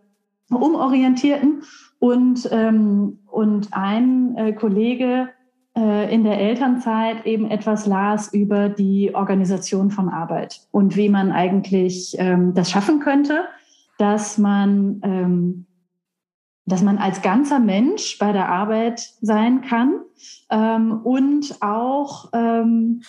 umorientierten 0.51 1.63
und, 1.99 2.49
ähm, 2.53 3.19
und 3.27 3.69
ein 3.73 4.37
äh, 4.37 4.53
Kollege 4.53 5.29
in 5.77 6.25
der 6.25 6.41
Elternzeit 6.41 7.27
eben 7.27 7.51
etwas 7.51 7.87
las 7.87 8.33
über 8.33 8.71
die 8.71 9.15
Organisation 9.15 9.91
von 9.91 10.09
Arbeit 10.09 10.67
und 10.71 10.97
wie 10.97 11.11
man 11.11 11.33
eigentlich 11.33 12.17
ähm, 12.19 12.55
das 12.55 12.71
schaffen 12.71 13.01
könnte, 13.01 13.45
dass 13.99 14.39
man, 14.39 15.01
ähm, 15.03 15.67
dass 16.65 16.83
man 16.83 16.99
als 16.99 17.21
ganzer 17.21 17.59
Mensch 17.59 18.19
bei 18.19 18.33
der 18.33 18.49
Arbeit 18.49 19.01
sein 19.21 19.61
kann 19.61 20.01
ähm, 20.51 21.01
und 21.05 21.57
auch 21.61 22.31
ähm, 22.33 23.03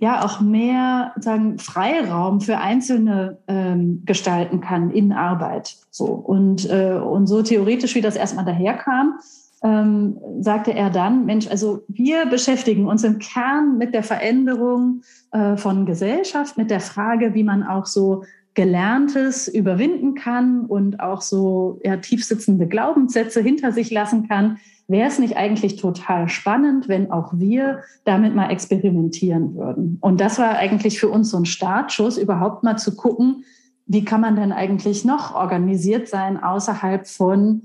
ja 0.00 0.24
auch 0.24 0.40
mehr 0.40 1.12
sagen 1.16 1.58
Freiraum 1.58 2.40
für 2.40 2.58
Einzelne 2.58 3.38
ähm, 3.46 4.02
gestalten 4.04 4.60
kann 4.60 4.90
in 4.90 5.12
Arbeit. 5.12 5.76
So 5.90 6.06
und 6.06 6.68
äh, 6.68 6.94
und 6.94 7.26
so 7.26 7.42
theoretisch 7.42 7.94
wie 7.94 8.00
das 8.00 8.16
erstmal 8.16 8.44
daherkam, 8.44 9.18
ähm, 9.62 10.18
sagte 10.40 10.72
er 10.72 10.90
dann, 10.90 11.26
Mensch, 11.26 11.48
also 11.48 11.84
wir 11.88 12.26
beschäftigen 12.26 12.86
uns 12.86 13.04
im 13.04 13.18
Kern 13.18 13.78
mit 13.78 13.94
der 13.94 14.02
Veränderung 14.02 15.02
äh, 15.32 15.56
von 15.56 15.86
Gesellschaft, 15.86 16.56
mit 16.56 16.70
der 16.70 16.80
Frage, 16.80 17.34
wie 17.34 17.44
man 17.44 17.62
auch 17.62 17.86
so 17.86 18.24
Gelerntes 18.54 19.48
überwinden 19.48 20.14
kann 20.14 20.66
und 20.66 21.00
auch 21.00 21.20
so 21.22 21.80
ja, 21.84 21.98
tiefsitzende 21.98 22.66
Glaubenssätze 22.66 23.40
hinter 23.40 23.72
sich 23.72 23.90
lassen 23.90 24.28
kann 24.28 24.58
wäre 24.90 25.08
es 25.08 25.20
nicht 25.20 25.36
eigentlich 25.36 25.76
total 25.76 26.28
spannend, 26.28 26.88
wenn 26.88 27.12
auch 27.12 27.32
wir 27.34 27.84
damit 28.04 28.34
mal 28.34 28.50
experimentieren 28.50 29.54
würden? 29.54 29.98
Und 30.00 30.20
das 30.20 30.38
war 30.38 30.56
eigentlich 30.56 30.98
für 30.98 31.08
uns 31.08 31.30
so 31.30 31.36
ein 31.36 31.44
Startschuss, 31.44 32.18
überhaupt 32.18 32.64
mal 32.64 32.76
zu 32.76 32.96
gucken, 32.96 33.44
wie 33.86 34.04
kann 34.04 34.20
man 34.20 34.34
denn 34.34 34.52
eigentlich 34.52 35.04
noch 35.04 35.34
organisiert 35.34 36.08
sein 36.08 36.42
außerhalb 36.42 37.06
von 37.06 37.62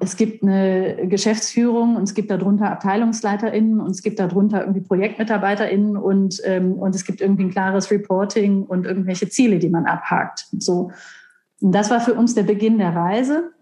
es 0.00 0.16
gibt 0.16 0.42
eine 0.42 1.06
Geschäftsführung 1.08 1.96
und 1.96 2.02
es 2.02 2.12
gibt 2.12 2.30
darunter 2.30 2.70
AbteilungsleiterInnen 2.72 3.80
und 3.80 3.90
es 3.90 4.02
gibt 4.02 4.18
darunter 4.18 4.60
irgendwie 4.60 4.82
ProjektmitarbeiterInnen 4.82 5.96
und, 5.96 6.42
ähm, 6.44 6.74
und 6.74 6.94
es 6.94 7.06
gibt 7.06 7.22
irgendwie 7.22 7.44
ein 7.44 7.50
klares 7.50 7.90
Reporting 7.90 8.64
und 8.64 8.84
irgendwelche 8.84 9.30
Ziele, 9.30 9.58
die 9.58 9.70
man 9.70 9.86
abhakt. 9.86 10.46
So. 10.58 10.90
Und 11.62 11.72
das 11.72 11.90
war 11.90 12.00
für 12.00 12.12
uns 12.12 12.34
der 12.34 12.42
Beginn 12.42 12.76
der 12.76 12.94
Reise. 12.94 13.52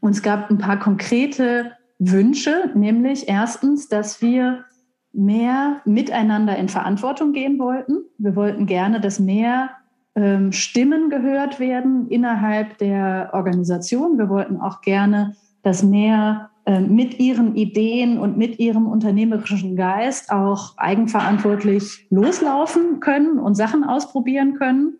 Und 0.00 0.12
es 0.12 0.22
gab 0.22 0.50
ein 0.50 0.58
paar 0.58 0.78
konkrete 0.78 1.72
Wünsche, 1.98 2.70
nämlich 2.74 3.28
erstens, 3.28 3.88
dass 3.88 4.22
wir 4.22 4.64
mehr 5.12 5.82
miteinander 5.84 6.56
in 6.56 6.70
Verantwortung 6.70 7.32
gehen 7.32 7.58
wollten. 7.58 8.04
Wir 8.16 8.34
wollten 8.34 8.64
gerne, 8.64 8.98
dass 9.00 9.18
mehr 9.18 9.70
ähm, 10.14 10.52
Stimmen 10.52 11.10
gehört 11.10 11.60
werden 11.60 12.08
innerhalb 12.08 12.78
der 12.78 13.30
Organisation. 13.32 14.18
Wir 14.18 14.28
wollten 14.28 14.56
auch 14.58 14.80
gerne, 14.80 15.36
dass 15.62 15.82
mehr 15.82 16.50
ähm, 16.66 16.94
mit 16.94 17.18
ihren 17.18 17.56
Ideen 17.56 18.18
und 18.18 18.36
mit 18.36 18.58
ihrem 18.58 18.86
unternehmerischen 18.86 19.74
Geist 19.76 20.30
auch 20.30 20.76
eigenverantwortlich 20.76 22.06
loslaufen 22.10 23.00
können 23.00 23.38
und 23.38 23.54
Sachen 23.54 23.84
ausprobieren 23.84 24.54
können. 24.54 24.98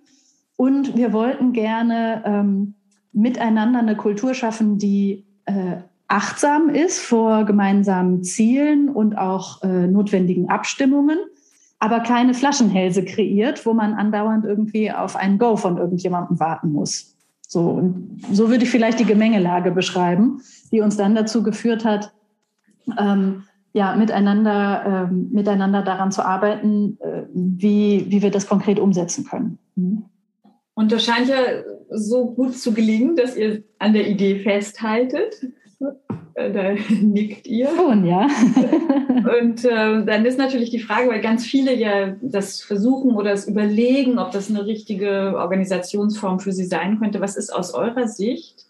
Und 0.57 0.97
wir 0.97 1.13
wollten 1.13 1.53
gerne 1.53 2.23
ähm, 2.25 2.75
miteinander 3.13 3.81
eine 3.81 3.97
Kultur 3.97 4.35
schaffen, 4.35 4.79
die 4.79 5.27
äh, 5.45 5.77
achtsam 6.09 6.71
ist 6.71 7.01
vor 7.01 7.45
gemeinsamen 7.45 8.23
Zielen 8.23 8.89
und 8.89 9.19
auch 9.19 9.63
äh, 9.63 9.87
notwendigen 9.87 10.49
Abstimmungen 10.49 11.19
aber 11.79 12.01
keine 12.01 12.35
Flaschenhälse 12.35 13.05
kreiert, 13.05 13.65
wo 13.65 13.73
man 13.73 13.95
andauernd 13.95 14.45
irgendwie 14.45 14.91
auf 14.91 15.17
ein 15.17 15.39
Go 15.39 15.57
von 15.57 15.79
irgendjemandem 15.79 16.41
warten 16.41 16.73
muss. 16.73 17.15
So, 17.47 17.71
und 17.71 18.21
so 18.33 18.51
würde 18.51 18.65
ich 18.65 18.71
vielleicht 18.71 19.01
die 19.01 19.05
Gemengelage 19.05 19.71
beschreiben, 19.71 20.43
die 20.71 20.81
uns 20.81 20.97
dann 20.97 21.15
dazu 21.15 21.43
geführt 21.43 21.85
hat, 21.85 22.13
ähm, 22.99 23.45
ja, 23.73 23.95
miteinander, 23.97 25.09
ähm, 25.11 25.29
miteinander 25.31 25.83
daran 25.83 26.11
zu 26.11 26.25
arbeiten, 26.25 26.99
äh, 27.01 27.23
wie, 27.33 28.07
wie 28.09 28.23
wir 28.23 28.31
das 28.31 28.49
konkret 28.49 28.79
umsetzen 28.79 29.25
können. 29.25 29.59
Mhm. 29.77 30.05
Und 30.75 30.93
das 30.93 31.05
scheint 31.05 31.29
ja 31.29 31.39
so 31.91 32.27
gut 32.27 32.57
zu 32.57 32.73
gelingen, 32.73 33.17
dass 33.17 33.37
ihr 33.37 33.65
an 33.79 33.95
der 33.95 34.09
Idee 34.09 34.41
festhaltet. 34.41 35.35
Äh, 36.39 36.53
da 36.53 36.73
nickt 37.01 37.47
ihr. 37.47 37.69
Schon, 37.75 38.05
ja. 38.07 38.27
Und 39.41 39.65
äh, 39.65 40.05
dann 40.05 40.25
ist 40.25 40.39
natürlich 40.39 40.71
die 40.71 40.79
Frage, 40.79 41.09
weil 41.09 41.21
ganz 41.21 41.45
viele 41.45 41.75
ja 41.75 42.17
das 42.23 42.63
versuchen 42.63 43.15
oder 43.15 43.33
es 43.33 43.49
überlegen, 43.49 44.19
ob 44.19 44.31
das 44.31 44.49
eine 44.49 44.67
richtige 44.67 45.35
Organisationsform 45.37 46.41
für 46.41 46.53
sie 46.53 46.65
sein 46.65 46.99
könnte. 46.99 47.21
Was 47.21 47.37
ist 47.37 47.51
aus 47.51 47.75
eurer 47.75 48.07
Sicht 48.07 48.67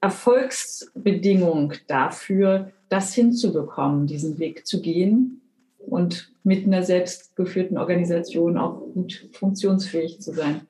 Erfolgsbedingung 0.00 1.74
dafür, 1.86 2.72
das 2.88 3.14
hinzubekommen, 3.14 4.06
diesen 4.06 4.38
Weg 4.38 4.66
zu 4.66 4.82
gehen 4.82 5.40
und 5.78 6.30
mit 6.42 6.66
einer 6.66 6.82
selbstgeführten 6.82 7.78
Organisation 7.78 8.58
auch 8.58 8.80
gut 8.92 9.28
funktionsfähig 9.32 10.20
zu 10.20 10.32
sein? 10.32 10.62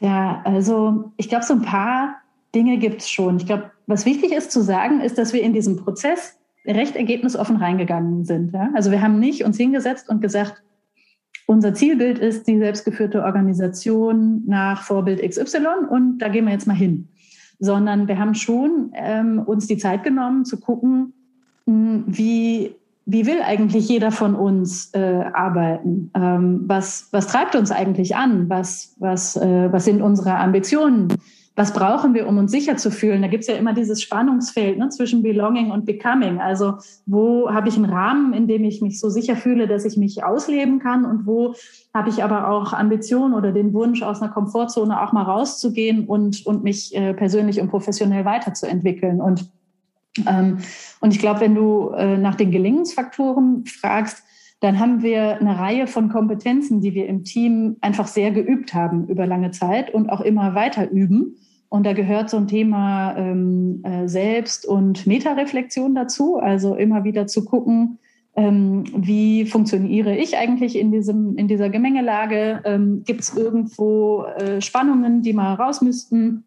Ja, 0.00 0.40
also 0.44 1.12
ich 1.16 1.28
glaube, 1.28 1.44
so 1.44 1.54
ein 1.54 1.62
paar 1.62 2.16
Dinge 2.54 2.78
gibt 2.78 3.02
es 3.02 3.10
schon. 3.10 3.36
Ich 3.36 3.46
glaube, 3.46 3.70
was 3.86 4.06
wichtig 4.06 4.32
ist 4.32 4.50
zu 4.50 4.62
sagen, 4.62 5.00
ist, 5.00 5.18
dass 5.18 5.32
wir 5.32 5.42
in 5.42 5.52
diesem 5.52 5.76
Prozess 5.76 6.38
recht 6.66 6.96
ergebnisoffen 6.96 7.56
reingegangen 7.56 8.24
sind. 8.24 8.52
Ja? 8.52 8.70
Also 8.74 8.90
wir 8.90 9.02
haben 9.02 9.18
nicht 9.18 9.44
uns 9.44 9.56
hingesetzt 9.56 10.08
und 10.08 10.20
gesagt, 10.20 10.62
unser 11.46 11.74
Zielbild 11.74 12.18
ist 12.18 12.46
die 12.46 12.58
selbstgeführte 12.58 13.24
Organisation 13.24 14.44
nach 14.46 14.82
Vorbild 14.82 15.20
XY 15.20 15.88
und 15.90 16.18
da 16.18 16.28
gehen 16.28 16.44
wir 16.44 16.52
jetzt 16.52 16.66
mal 16.66 16.74
hin. 16.74 17.08
Sondern 17.58 18.08
wir 18.08 18.18
haben 18.18 18.34
schon 18.34 18.92
ähm, 18.94 19.40
uns 19.40 19.66
die 19.66 19.76
Zeit 19.76 20.04
genommen 20.04 20.44
zu 20.44 20.60
gucken, 20.60 21.12
hm, 21.66 22.04
wie, 22.06 22.76
wie 23.10 23.26
will 23.26 23.42
eigentlich 23.42 23.88
jeder 23.88 24.12
von 24.12 24.34
uns 24.34 24.90
äh, 24.94 25.24
arbeiten? 25.32 26.10
Ähm, 26.14 26.62
was, 26.66 27.08
was 27.10 27.26
treibt 27.26 27.56
uns 27.56 27.70
eigentlich 27.70 28.14
an? 28.14 28.48
Was, 28.48 28.94
was, 28.98 29.36
äh, 29.36 29.72
was 29.72 29.84
sind 29.84 30.00
unsere 30.00 30.36
Ambitionen? 30.36 31.08
was 31.60 31.74
brauchen 31.74 32.14
wir, 32.14 32.26
um 32.26 32.38
uns 32.38 32.52
sicher 32.52 32.78
zu 32.78 32.90
fühlen? 32.90 33.20
Da 33.20 33.28
gibt 33.28 33.42
es 33.42 33.48
ja 33.48 33.54
immer 33.54 33.74
dieses 33.74 34.00
Spannungsfeld 34.00 34.78
ne, 34.78 34.88
zwischen 34.88 35.22
Belonging 35.22 35.70
und 35.70 35.84
Becoming. 35.84 36.40
Also 36.40 36.78
wo 37.04 37.50
habe 37.50 37.68
ich 37.68 37.76
einen 37.76 37.84
Rahmen, 37.84 38.32
in 38.32 38.46
dem 38.46 38.64
ich 38.64 38.80
mich 38.80 38.98
so 38.98 39.10
sicher 39.10 39.36
fühle, 39.36 39.66
dass 39.66 39.84
ich 39.84 39.98
mich 39.98 40.24
ausleben 40.24 40.78
kann 40.78 41.04
und 41.04 41.26
wo 41.26 41.54
habe 41.92 42.08
ich 42.08 42.24
aber 42.24 42.48
auch 42.48 42.72
Ambitionen 42.72 43.34
oder 43.34 43.52
den 43.52 43.74
Wunsch, 43.74 44.02
aus 44.02 44.22
einer 44.22 44.32
Komfortzone 44.32 45.02
auch 45.02 45.12
mal 45.12 45.24
rauszugehen 45.24 46.06
und, 46.06 46.46
und 46.46 46.64
mich 46.64 46.96
äh, 46.96 47.12
persönlich 47.12 47.60
und 47.60 47.68
professionell 47.68 48.24
weiterzuentwickeln. 48.24 49.20
Und, 49.20 49.50
und 51.00 51.14
ich 51.14 51.18
glaube, 51.18 51.40
wenn 51.40 51.54
du 51.54 51.90
äh, 51.90 52.16
nach 52.16 52.34
den 52.34 52.50
Gelingensfaktoren 52.50 53.64
fragst, 53.66 54.24
dann 54.60 54.78
haben 54.78 55.02
wir 55.02 55.40
eine 55.40 55.58
Reihe 55.58 55.86
von 55.86 56.10
Kompetenzen, 56.10 56.80
die 56.80 56.94
wir 56.94 57.06
im 57.06 57.24
Team 57.24 57.76
einfach 57.80 58.06
sehr 58.06 58.30
geübt 58.30 58.74
haben 58.74 59.06
über 59.08 59.26
lange 59.26 59.52
Zeit 59.52 59.92
und 59.92 60.10
auch 60.10 60.20
immer 60.20 60.54
weiter 60.54 60.90
üben. 60.90 61.36
Und 61.70 61.86
da 61.86 61.92
gehört 61.92 62.28
so 62.28 62.36
ein 62.36 62.48
Thema 62.48 63.16
ähm, 63.16 63.80
äh, 63.84 64.06
Selbst- 64.06 64.66
und 64.66 65.06
Metareflexion 65.06 65.94
dazu. 65.94 66.36
Also 66.36 66.74
immer 66.74 67.04
wieder 67.04 67.26
zu 67.26 67.44
gucken, 67.44 67.98
ähm, 68.34 68.84
wie 68.94 69.46
funktioniere 69.46 70.16
ich 70.16 70.36
eigentlich 70.36 70.76
in, 70.76 70.92
diesem, 70.92 71.36
in 71.36 71.48
dieser 71.48 71.70
Gemengelage? 71.70 72.60
Ähm, 72.64 73.02
Gibt 73.04 73.20
es 73.20 73.36
irgendwo 73.36 74.24
äh, 74.24 74.60
Spannungen, 74.60 75.22
die 75.22 75.32
mal 75.32 75.54
raus 75.54 75.80
müssten? 75.80 76.44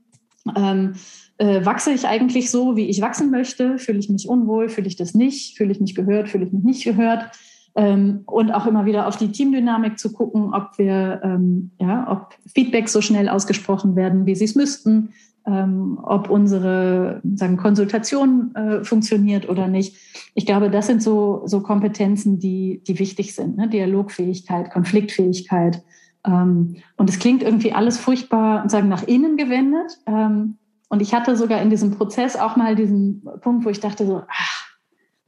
Äh, 1.38 1.66
wachse 1.66 1.92
ich 1.92 2.08
eigentlich 2.08 2.52
so, 2.52 2.76
wie 2.76 2.90
ich 2.90 3.02
wachsen 3.02 3.32
möchte? 3.32 3.80
Fühle 3.80 4.00
ich 4.00 4.10
mich 4.10 4.28
unwohl? 4.28 4.70
Fühle 4.70 4.88
ich 4.88 4.96
das 4.96 5.14
nicht? 5.14 5.58
Fühle 5.58 5.72
ich 5.72 5.80
mich 5.80 5.96
gehört? 5.96 6.30
Fühle 6.30 6.46
ich 6.46 6.54
mich 6.54 6.64
nicht 6.64 6.84
gehört? 6.84 7.32
Ähm, 7.76 8.22
und 8.26 8.52
auch 8.52 8.68
immer 8.68 8.86
wieder 8.86 9.08
auf 9.08 9.18
die 9.18 9.32
Teamdynamik 9.32 9.98
zu 9.98 10.14
gucken, 10.14 10.54
ob 10.54 10.78
wir, 10.78 11.22
ähm, 11.24 11.72
ja, 11.80 12.10
ob 12.10 12.36
Feedbacks 12.54 12.94
so 12.94 13.02
schnell 13.02 13.30
ausgesprochen 13.30 13.96
werden, 13.96 14.28
wie 14.28 14.36
sie 14.36 14.46
es 14.46 14.54
müssten, 14.54 15.10
ähm, 15.48 16.00
ob 16.04 16.30
unsere 16.30 17.22
sagen, 17.34 17.58
Konsultation 17.58 18.54
äh, 18.56 18.84
funktioniert 18.84 19.50
oder 19.50 19.68
nicht. 19.68 19.98
Ich 20.36 20.46
glaube, 20.46 20.70
das 20.70 20.86
sind 20.86 21.02
so, 21.02 21.42
so 21.46 21.62
Kompetenzen, 21.62 22.40
die, 22.40 22.82
die 22.88 23.00
wichtig 23.00 23.34
sind. 23.34 23.58
Ne? 23.58 23.68
Dialogfähigkeit, 23.68 24.72
Konfliktfähigkeit. 24.72 25.84
Ähm, 26.26 26.78
und 26.96 27.10
es 27.10 27.18
klingt 27.18 27.42
irgendwie 27.42 27.74
alles 27.74 27.98
furchtbar 27.98 28.70
sagen, 28.70 28.88
nach 28.88 29.04
innen 29.04 29.36
gewendet. 29.36 30.00
Ähm, 30.06 30.58
und 30.94 31.02
ich 31.02 31.12
hatte 31.12 31.36
sogar 31.36 31.60
in 31.60 31.72
diesem 31.72 31.90
Prozess 31.90 32.36
auch 32.36 32.56
mal 32.56 32.76
diesen 32.76 33.28
Punkt, 33.42 33.66
wo 33.66 33.70
ich 33.70 33.80
dachte 33.80 34.06
so, 34.06 34.22
ach, 34.30 34.64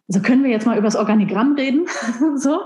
so 0.07 0.19
können 0.19 0.43
wir 0.43 0.51
jetzt 0.51 0.67
mal 0.67 0.77
über 0.77 0.85
das 0.85 0.95
Organigramm 0.95 1.55
reden. 1.55 1.87
so. 2.35 2.59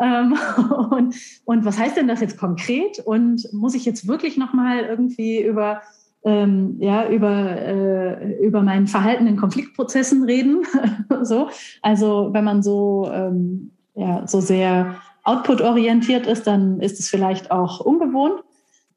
Ähm, 0.00 0.34
und, 0.90 1.14
und 1.44 1.64
was 1.66 1.78
heißt 1.78 1.98
denn 1.98 2.08
das 2.08 2.22
jetzt 2.22 2.38
konkret? 2.38 2.98
Und 3.04 3.46
muss 3.52 3.74
ich 3.74 3.84
jetzt 3.84 4.08
wirklich 4.08 4.38
nochmal 4.38 4.84
irgendwie 4.84 5.42
über, 5.42 5.82
ähm, 6.24 6.76
ja, 6.80 7.06
über, 7.10 7.60
äh, 7.60 8.42
über 8.42 8.62
mein 8.62 8.86
Verhalten 8.86 9.26
in 9.26 9.36
Konfliktprozessen 9.36 10.24
reden? 10.24 10.62
so. 11.24 11.50
Also 11.82 12.30
wenn 12.32 12.44
man 12.44 12.62
so, 12.62 13.10
ähm, 13.12 13.72
ja, 13.94 14.26
so 14.26 14.40
sehr 14.40 14.96
output-orientiert 15.24 16.26
ist, 16.26 16.46
dann 16.46 16.80
ist 16.80 17.00
es 17.00 17.10
vielleicht 17.10 17.50
auch 17.50 17.80
ungewohnt. 17.80 18.42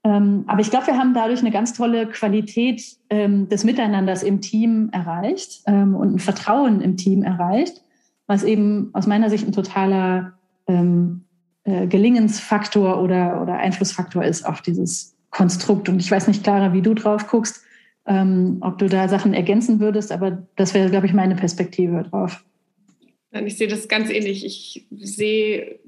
Ähm, 0.03 0.45
aber 0.47 0.61
ich 0.61 0.69
glaube, 0.69 0.87
wir 0.87 0.97
haben 0.97 1.13
dadurch 1.13 1.41
eine 1.41 1.51
ganz 1.51 1.73
tolle 1.73 2.07
Qualität 2.07 2.81
ähm, 3.09 3.49
des 3.49 3.63
Miteinanders 3.63 4.23
im 4.23 4.41
Team 4.41 4.89
erreicht 4.91 5.61
ähm, 5.67 5.95
und 5.95 6.15
ein 6.15 6.19
Vertrauen 6.19 6.81
im 6.81 6.95
Team 6.97 7.23
erreicht 7.23 7.81
was 8.29 8.43
eben 8.43 8.91
aus 8.93 9.07
meiner 9.07 9.31
Sicht 9.31 9.47
ein 9.47 9.51
totaler 9.51 10.37
ähm, 10.67 11.25
äh, 11.63 11.87
Gelingensfaktor 11.87 13.01
oder, 13.01 13.41
oder 13.41 13.57
Einflussfaktor 13.57 14.23
ist 14.23 14.45
auf 14.45 14.61
dieses 14.61 15.17
Konstrukt. 15.31 15.89
Und 15.89 15.99
ich 15.99 16.11
weiß 16.11 16.27
nicht, 16.27 16.43
Clara, 16.43 16.71
wie 16.71 16.83
du 16.83 16.93
drauf 16.93 17.27
guckst, 17.27 17.63
ähm, 18.05 18.57
ob 18.61 18.77
du 18.77 18.87
da 18.87 19.09
Sachen 19.09 19.33
ergänzen 19.33 19.79
würdest, 19.79 20.11
aber 20.11 20.47
das 20.55 20.75
wäre, 20.75 20.91
glaube 20.91 21.07
ich, 21.07 21.13
meine 21.13 21.35
Perspektive 21.35 22.03
drauf. 22.03 22.45
Ich 23.31 23.57
sehe 23.57 23.67
das 23.67 23.87
ganz 23.87 24.11
ähnlich. 24.11 24.45
Ich 24.45 24.85
sehe, 24.91 25.79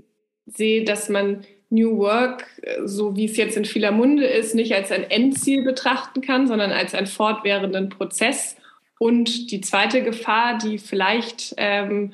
sehe, 0.47 0.83
dass 0.83 1.09
man 1.09 1.41
New 1.71 1.97
Work, 1.97 2.45
so 2.85 3.15
wie 3.15 3.25
es 3.25 3.37
jetzt 3.37 3.57
in 3.57 3.65
vieler 3.65 3.91
Munde 3.91 4.25
ist, 4.25 4.53
nicht 4.53 4.73
als 4.73 4.91
ein 4.91 5.09
Endziel 5.09 5.63
betrachten 5.63 6.21
kann, 6.21 6.47
sondern 6.47 6.71
als 6.71 6.93
einen 6.93 7.07
fortwährenden 7.07 7.89
Prozess 7.89 8.55
und 9.01 9.49
die 9.49 9.61
zweite 9.61 10.03
Gefahr, 10.03 10.59
die 10.59 10.77
vielleicht 10.77 11.55
ähm, 11.57 12.13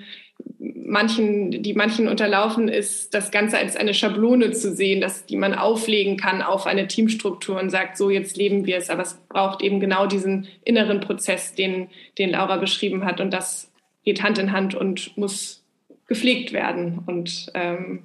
manchen, 0.58 1.62
die 1.62 1.74
manchen 1.74 2.08
unterlaufen, 2.08 2.70
ist, 2.70 3.14
das 3.14 3.30
Ganze 3.30 3.58
als 3.58 3.76
eine 3.76 3.94
Schablone 3.94 4.52
zu 4.52 4.74
sehen, 4.74 5.02
dass, 5.02 5.26
die 5.26 5.36
man 5.36 5.54
auflegen 5.54 6.16
kann 6.16 6.42
auf 6.42 6.66
eine 6.66 6.88
Teamstruktur 6.88 7.60
und 7.60 7.72
sagt, 7.72 7.98
so 7.98 8.10
jetzt 8.10 8.38
leben 8.38 8.66
wir 8.66 8.78
es. 8.78 8.90
Aber 8.90 9.02
es 9.02 9.16
braucht 9.28 9.62
eben 9.62 9.82
genau 9.82 10.08
diesen 10.08 10.48
inneren 10.64 11.02
Prozess, 11.02 11.56
den, 11.56 11.90
den 12.18 12.30
Laura 12.30 12.56
beschrieben 12.56 13.04
hat. 13.04 13.20
Und 13.20 13.32
das 13.32 13.70
geht 14.06 14.24
Hand 14.24 14.38
in 14.38 14.54
Hand 14.54 14.74
und 14.74 15.18
muss 15.18 15.66
gepflegt 16.08 16.54
werden. 16.54 17.00
Und 17.06 17.52
ähm, 17.54 18.04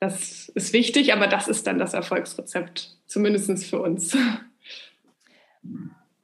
das 0.00 0.48
ist 0.50 0.72
wichtig, 0.72 1.12
aber 1.12 1.26
das 1.26 1.48
ist 1.48 1.66
dann 1.66 1.78
das 1.78 1.94
Erfolgsrezept, 1.94 2.96
zumindest 3.06 3.64
für 3.64 3.80
uns. 3.80 4.16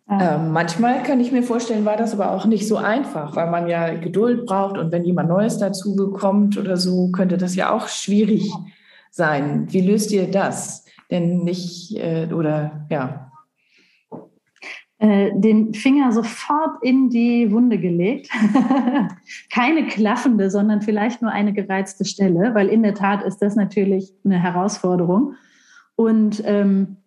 Äh, 0.08 0.38
manchmal 0.38 1.02
kann 1.02 1.20
ich 1.20 1.32
mir 1.32 1.42
vorstellen, 1.42 1.84
war 1.84 1.96
das 1.96 2.12
aber 2.12 2.32
auch 2.32 2.44
nicht 2.44 2.68
so 2.68 2.76
einfach, 2.76 3.34
weil 3.34 3.50
man 3.50 3.66
ja 3.66 3.94
Geduld 3.94 4.44
braucht 4.44 4.76
und 4.76 4.92
wenn 4.92 5.04
jemand 5.04 5.28
Neues 5.28 5.58
dazu 5.58 5.96
bekommt 5.96 6.58
oder 6.58 6.76
so, 6.76 7.10
könnte 7.10 7.38
das 7.38 7.56
ja 7.56 7.72
auch 7.72 7.88
schwierig 7.88 8.52
sein. 9.10 9.72
Wie 9.72 9.80
löst 9.80 10.12
ihr 10.12 10.30
das? 10.30 10.84
Denn 11.10 11.44
nicht, 11.44 11.96
äh, 11.96 12.28
oder 12.32 12.86
ja. 12.90 13.31
Äh, 15.02 15.32
den 15.34 15.74
Finger 15.74 16.12
sofort 16.12 16.80
in 16.80 17.10
die 17.10 17.50
Wunde 17.50 17.76
gelegt. 17.76 18.30
Keine 19.50 19.88
klaffende, 19.88 20.48
sondern 20.48 20.80
vielleicht 20.80 21.22
nur 21.22 21.32
eine 21.32 21.52
gereizte 21.52 22.04
Stelle, 22.04 22.54
weil 22.54 22.68
in 22.68 22.84
der 22.84 22.94
Tat 22.94 23.24
ist 23.24 23.38
das 23.38 23.56
natürlich 23.56 24.12
eine 24.24 24.40
Herausforderung. 24.40 25.34
Und, 25.96 26.44
ähm, 26.46 26.98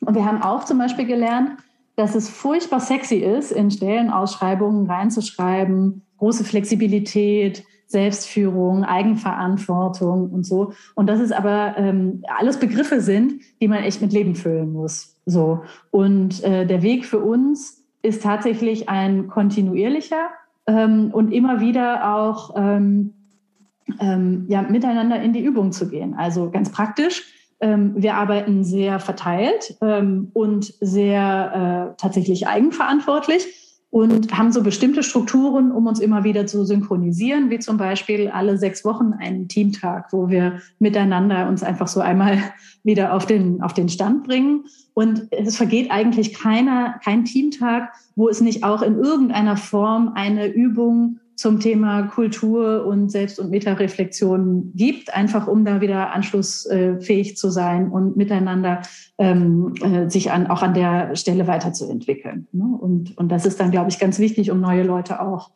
und 0.00 0.16
wir 0.16 0.24
haben 0.24 0.42
auch 0.42 0.64
zum 0.64 0.78
Beispiel 0.78 1.06
gelernt, 1.06 1.52
dass 1.94 2.16
es 2.16 2.28
furchtbar 2.28 2.80
sexy 2.80 3.18
ist, 3.18 3.52
in 3.52 3.70
Stellenausschreibungen 3.70 4.90
reinzuschreiben, 4.90 6.02
große 6.18 6.42
Flexibilität, 6.42 7.62
Selbstführung, 7.86 8.84
Eigenverantwortung 8.84 10.30
und 10.30 10.44
so. 10.44 10.72
Und 10.94 11.08
dass 11.08 11.20
es 11.20 11.32
aber 11.32 11.74
ähm, 11.76 12.22
alles 12.38 12.58
Begriffe 12.58 13.00
sind, 13.00 13.40
die 13.60 13.68
man 13.68 13.82
echt 13.82 14.00
mit 14.00 14.12
Leben 14.12 14.34
füllen 14.34 14.72
muss. 14.72 15.16
So. 15.26 15.62
Und 15.90 16.42
äh, 16.44 16.66
der 16.66 16.82
Weg 16.82 17.04
für 17.04 17.20
uns 17.20 17.82
ist 18.02 18.22
tatsächlich 18.22 18.88
ein 18.88 19.28
kontinuierlicher 19.28 20.28
ähm, 20.66 21.10
und 21.12 21.32
immer 21.32 21.60
wieder 21.60 22.14
auch 22.14 22.54
ähm, 22.56 23.14
ähm 24.00 24.46
ja, 24.48 24.62
miteinander 24.62 25.22
in 25.22 25.32
die 25.32 25.44
Übung 25.44 25.72
zu 25.72 25.88
gehen. 25.88 26.14
Also 26.14 26.50
ganz 26.50 26.70
praktisch 26.70 27.34
ähm, 27.60 27.94
wir 27.96 28.14
arbeiten 28.16 28.64
sehr 28.64 28.98
verteilt 29.00 29.76
ähm, 29.80 30.30
und 30.34 30.74
sehr 30.80 31.94
äh, 31.94 32.00
tatsächlich 32.00 32.46
eigenverantwortlich 32.46 33.63
und 33.94 34.36
haben 34.36 34.50
so 34.50 34.64
bestimmte 34.64 35.04
Strukturen, 35.04 35.70
um 35.70 35.86
uns 35.86 36.00
immer 36.00 36.24
wieder 36.24 36.48
zu 36.48 36.64
synchronisieren, 36.64 37.48
wie 37.50 37.60
zum 37.60 37.76
Beispiel 37.76 38.26
alle 38.26 38.58
sechs 38.58 38.84
Wochen 38.84 39.12
einen 39.12 39.46
Teamtag, 39.46 40.12
wo 40.12 40.28
wir 40.28 40.60
miteinander 40.80 41.46
uns 41.48 41.62
einfach 41.62 41.86
so 41.86 42.00
einmal 42.00 42.38
wieder 42.82 43.14
auf 43.14 43.24
den, 43.24 43.62
auf 43.62 43.72
den 43.72 43.88
Stand 43.88 44.24
bringen. 44.24 44.64
Und 44.94 45.28
es 45.30 45.56
vergeht 45.56 45.92
eigentlich 45.92 46.34
keiner, 46.34 46.98
kein 47.04 47.24
Teamtag, 47.24 47.92
wo 48.16 48.28
es 48.28 48.40
nicht 48.40 48.64
auch 48.64 48.82
in 48.82 48.98
irgendeiner 48.98 49.56
Form 49.56 50.10
eine 50.16 50.48
Übung 50.48 51.20
zum 51.36 51.60
Thema 51.60 52.02
Kultur 52.04 52.86
und 52.86 53.10
Selbst- 53.10 53.38
und 53.38 53.50
Metareflexion 53.50 54.72
gibt, 54.74 55.14
einfach 55.14 55.46
um 55.46 55.64
da 55.64 55.80
wieder 55.80 56.12
anschlussfähig 56.12 57.36
zu 57.36 57.50
sein 57.50 57.90
und 57.90 58.16
miteinander 58.16 58.82
ähm, 59.18 59.74
äh, 59.82 60.08
sich 60.08 60.30
an, 60.30 60.46
auch 60.46 60.62
an 60.62 60.74
der 60.74 61.16
Stelle 61.16 61.46
weiterzuentwickeln. 61.46 62.46
Ne? 62.52 62.64
Und, 62.64 63.16
und 63.18 63.30
das 63.30 63.46
ist 63.46 63.60
dann, 63.60 63.70
glaube 63.70 63.90
ich, 63.90 63.98
ganz 63.98 64.18
wichtig, 64.18 64.50
um 64.50 64.60
neue 64.60 64.82
Leute 64.82 65.20
auch 65.20 65.50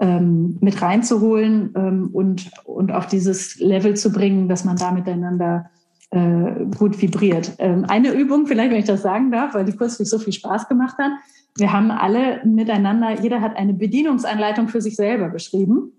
ähm, 0.00 0.58
mit 0.60 0.80
reinzuholen 0.82 1.72
ähm, 1.76 2.10
und, 2.12 2.50
und 2.64 2.92
auf 2.92 3.06
dieses 3.06 3.58
Level 3.58 3.94
zu 3.94 4.12
bringen, 4.12 4.48
dass 4.48 4.64
man 4.64 4.76
da 4.76 4.90
miteinander 4.90 5.70
äh, 6.10 6.64
gut 6.76 7.00
vibriert. 7.00 7.52
Ähm, 7.58 7.84
eine 7.88 8.12
Übung, 8.12 8.46
vielleicht, 8.46 8.70
wenn 8.70 8.78
ich 8.78 8.84
das 8.86 9.02
sagen 9.02 9.30
darf, 9.30 9.54
weil 9.54 9.64
die 9.64 9.76
kurzlich 9.76 10.08
so 10.08 10.18
viel 10.18 10.32
Spaß 10.32 10.68
gemacht 10.68 10.96
hat, 10.98 11.12
wir 11.56 11.72
haben 11.72 11.90
alle 11.90 12.44
miteinander, 12.44 13.20
jeder 13.20 13.40
hat 13.40 13.56
eine 13.56 13.74
Bedienungsanleitung 13.74 14.68
für 14.68 14.80
sich 14.80 14.96
selber 14.96 15.28
geschrieben. 15.28 15.92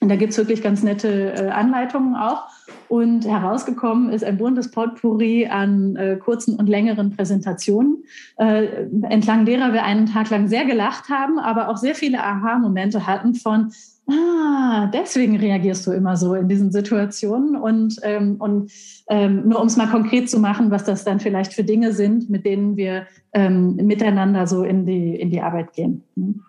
Und 0.00 0.08
da 0.08 0.16
gibt's 0.16 0.38
wirklich 0.38 0.62
ganz 0.62 0.82
nette 0.84 1.34
äh, 1.34 1.48
Anleitungen 1.48 2.14
auch. 2.14 2.44
Und 2.88 3.26
herausgekommen 3.26 4.10
ist 4.10 4.24
ein 4.24 4.38
buntes 4.38 4.70
Potpourri 4.70 5.48
an 5.48 5.96
äh, 5.96 6.16
kurzen 6.16 6.56
und 6.56 6.68
längeren 6.68 7.14
Präsentationen, 7.14 8.04
äh, 8.36 8.86
entlang 9.02 9.44
derer 9.44 9.72
wir 9.72 9.82
einen 9.82 10.06
Tag 10.06 10.30
lang 10.30 10.46
sehr 10.48 10.64
gelacht 10.64 11.08
haben, 11.08 11.38
aber 11.38 11.68
auch 11.68 11.76
sehr 11.76 11.94
viele 11.94 12.22
Aha-Momente 12.22 13.06
hatten 13.06 13.34
von, 13.34 13.72
ah, 14.08 14.90
deswegen 14.92 15.36
reagierst 15.36 15.86
du 15.86 15.92
immer 15.92 16.16
so 16.16 16.34
in 16.34 16.48
diesen 16.48 16.72
Situationen. 16.72 17.56
Und, 17.56 17.96
ähm, 18.02 18.36
und 18.38 18.70
ähm, 19.08 19.48
nur 19.48 19.60
um 19.60 19.66
es 19.66 19.76
mal 19.76 19.88
konkret 19.88 20.28
zu 20.28 20.38
machen, 20.38 20.70
was 20.70 20.84
das 20.84 21.04
dann 21.04 21.20
vielleicht 21.20 21.52
für 21.52 21.64
Dinge 21.64 21.92
sind, 21.92 22.30
mit 22.30 22.44
denen 22.44 22.76
wir 22.76 23.06
ähm, 23.32 23.76
miteinander 23.76 24.46
so 24.46 24.64
in 24.64 24.86
die, 24.86 25.14
in 25.14 25.30
die 25.30 25.40
Arbeit 25.40 25.72
gehen. 25.72 26.04
Hm. 26.16 26.40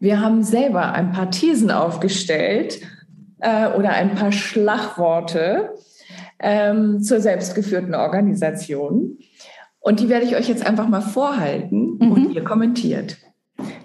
Wir 0.00 0.20
haben 0.20 0.44
selber 0.44 0.92
ein 0.92 1.10
paar 1.10 1.30
Thesen 1.30 1.70
aufgestellt 1.70 2.80
äh, 3.40 3.68
oder 3.72 3.90
ein 3.90 4.14
paar 4.14 4.30
Schlagworte 4.30 5.74
ähm, 6.38 7.02
zur 7.02 7.20
selbstgeführten 7.20 7.94
Organisation. 7.94 9.18
Und 9.80 10.00
die 10.00 10.08
werde 10.08 10.26
ich 10.26 10.36
euch 10.36 10.48
jetzt 10.48 10.66
einfach 10.66 10.88
mal 10.88 11.00
vorhalten 11.00 11.98
mhm. 11.98 12.12
und 12.12 12.32
ihr 12.32 12.44
kommentiert. 12.44 13.16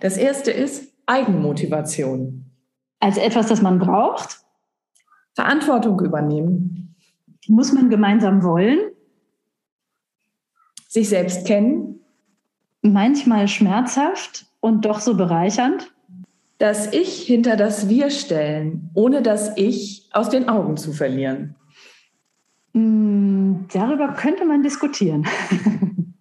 Das 0.01 0.17
erste 0.17 0.51
ist 0.51 0.92
Eigenmotivation. 1.05 2.45
Als 2.99 3.17
etwas, 3.17 3.47
das 3.47 3.61
man 3.61 3.79
braucht. 3.79 4.39
Verantwortung 5.33 5.99
übernehmen. 5.99 6.95
Muss 7.47 7.73
man 7.73 7.89
gemeinsam 7.89 8.43
wollen. 8.43 8.79
Sich 10.87 11.09
selbst 11.09 11.45
kennen. 11.45 11.99
Manchmal 12.81 13.47
schmerzhaft 13.47 14.45
und 14.59 14.85
doch 14.85 14.99
so 14.99 15.15
bereichernd. 15.15 15.93
Das 16.59 16.93
Ich 16.93 17.23
hinter 17.23 17.57
das 17.57 17.89
Wir 17.89 18.09
stellen, 18.09 18.89
ohne 18.93 19.21
das 19.21 19.57
Ich 19.57 20.07
aus 20.13 20.29
den 20.29 20.47
Augen 20.47 20.77
zu 20.77 20.93
verlieren. 20.93 21.55
Mm, 22.73 23.65
darüber 23.73 24.13
könnte 24.13 24.45
man 24.45 24.63
diskutieren. 24.63 25.27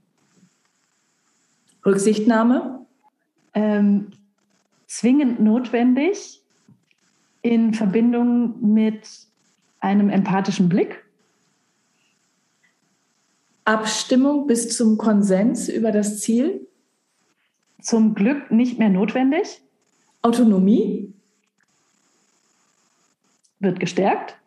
Rücksichtnahme? 1.86 2.86
Ähm, 3.54 4.10
zwingend 4.92 5.40
notwendig 5.40 6.42
in 7.40 7.72
Verbindung 7.72 8.74
mit 8.74 9.08
einem 9.80 10.10
empathischen 10.10 10.68
Blick. 10.68 11.02
Abstimmung 13.64 14.46
bis 14.46 14.76
zum 14.76 14.98
Konsens 14.98 15.70
über 15.70 15.92
das 15.92 16.20
Ziel? 16.20 16.68
Zum 17.80 18.14
Glück 18.14 18.50
nicht 18.50 18.78
mehr 18.78 18.90
notwendig. 18.90 19.62
Autonomie? 20.20 21.14
Wird 23.60 23.80
gestärkt. 23.80 24.38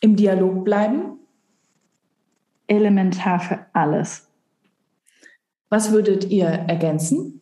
Im 0.00 0.16
Dialog 0.16 0.64
bleiben? 0.64 1.20
Elementar 2.66 3.38
für 3.38 3.66
alles. 3.72 4.28
Was 5.68 5.92
würdet 5.92 6.24
ihr 6.24 6.46
ergänzen? 6.46 7.35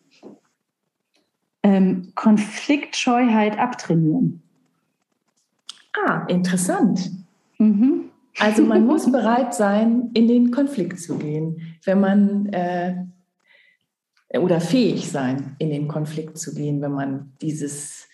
Ähm, 1.65 2.13
Konfliktscheuheit 2.15 3.59
abtrainieren. 3.59 4.43
Ah, 6.07 6.25
interessant. 6.29 7.11
Mhm. 7.59 8.11
Also 8.39 8.63
man 8.63 8.87
muss 8.87 9.11
bereit 9.11 9.55
sein, 9.55 10.11
in 10.15 10.29
den 10.29 10.51
Konflikt 10.51 11.01
zu 11.01 11.19
gehen, 11.19 11.77
wenn 11.85 12.01
man 12.01 12.47
äh, 12.53 12.95
oder 14.39 14.61
fähig 14.61 15.11
sein, 15.11 15.57
in 15.59 15.71
den 15.71 15.89
Konflikt 15.89 16.39
zu 16.39 16.55
gehen, 16.55 16.83
wenn 16.83 16.93
man 16.93 17.33
dieses 17.41 18.09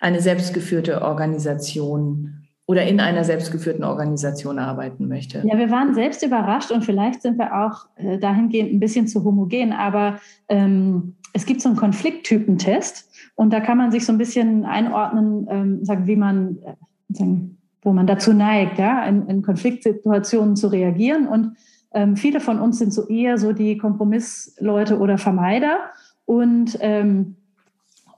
eine 0.00 0.20
selbstgeführte 0.20 1.02
Organisation 1.02 2.46
oder 2.66 2.84
in 2.84 3.00
einer 3.00 3.24
selbstgeführten 3.24 3.84
Organisation 3.84 4.58
arbeiten 4.58 5.06
möchte. 5.06 5.42
Ja, 5.44 5.56
wir 5.56 5.70
waren 5.70 5.94
selbst 5.94 6.22
überrascht 6.22 6.70
und 6.70 6.84
vielleicht 6.84 7.22
sind 7.22 7.38
wir 7.38 7.54
auch 7.54 7.86
äh, 7.96 8.18
dahingehend 8.18 8.72
ein 8.72 8.80
bisschen 8.80 9.06
zu 9.06 9.24
homogen, 9.24 9.72
aber 9.72 10.18
ähm, 10.48 11.15
es 11.36 11.44
gibt 11.44 11.60
so 11.60 11.68
einen 11.68 11.76
Konflikttypentest 11.76 13.10
und 13.34 13.52
da 13.52 13.60
kann 13.60 13.76
man 13.76 13.92
sich 13.92 14.06
so 14.06 14.12
ein 14.12 14.16
bisschen 14.16 14.64
einordnen, 14.64 15.46
ähm, 15.50 15.84
sagen, 15.84 16.06
wie 16.06 16.16
man, 16.16 16.56
äh, 16.64 16.74
sagen, 17.10 17.58
wo 17.82 17.92
man 17.92 18.06
dazu 18.06 18.32
neigt, 18.32 18.78
ja, 18.78 19.04
in, 19.04 19.26
in 19.26 19.42
Konfliktsituationen 19.42 20.56
zu 20.56 20.68
reagieren. 20.68 21.28
Und 21.28 21.58
ähm, 21.92 22.16
viele 22.16 22.40
von 22.40 22.58
uns 22.58 22.78
sind 22.78 22.90
so 22.94 23.06
eher 23.08 23.36
so 23.36 23.52
die 23.52 23.76
Kompromissleute 23.76 24.98
oder 24.98 25.18
Vermeider. 25.18 25.90
Und, 26.24 26.78
ähm, 26.80 27.36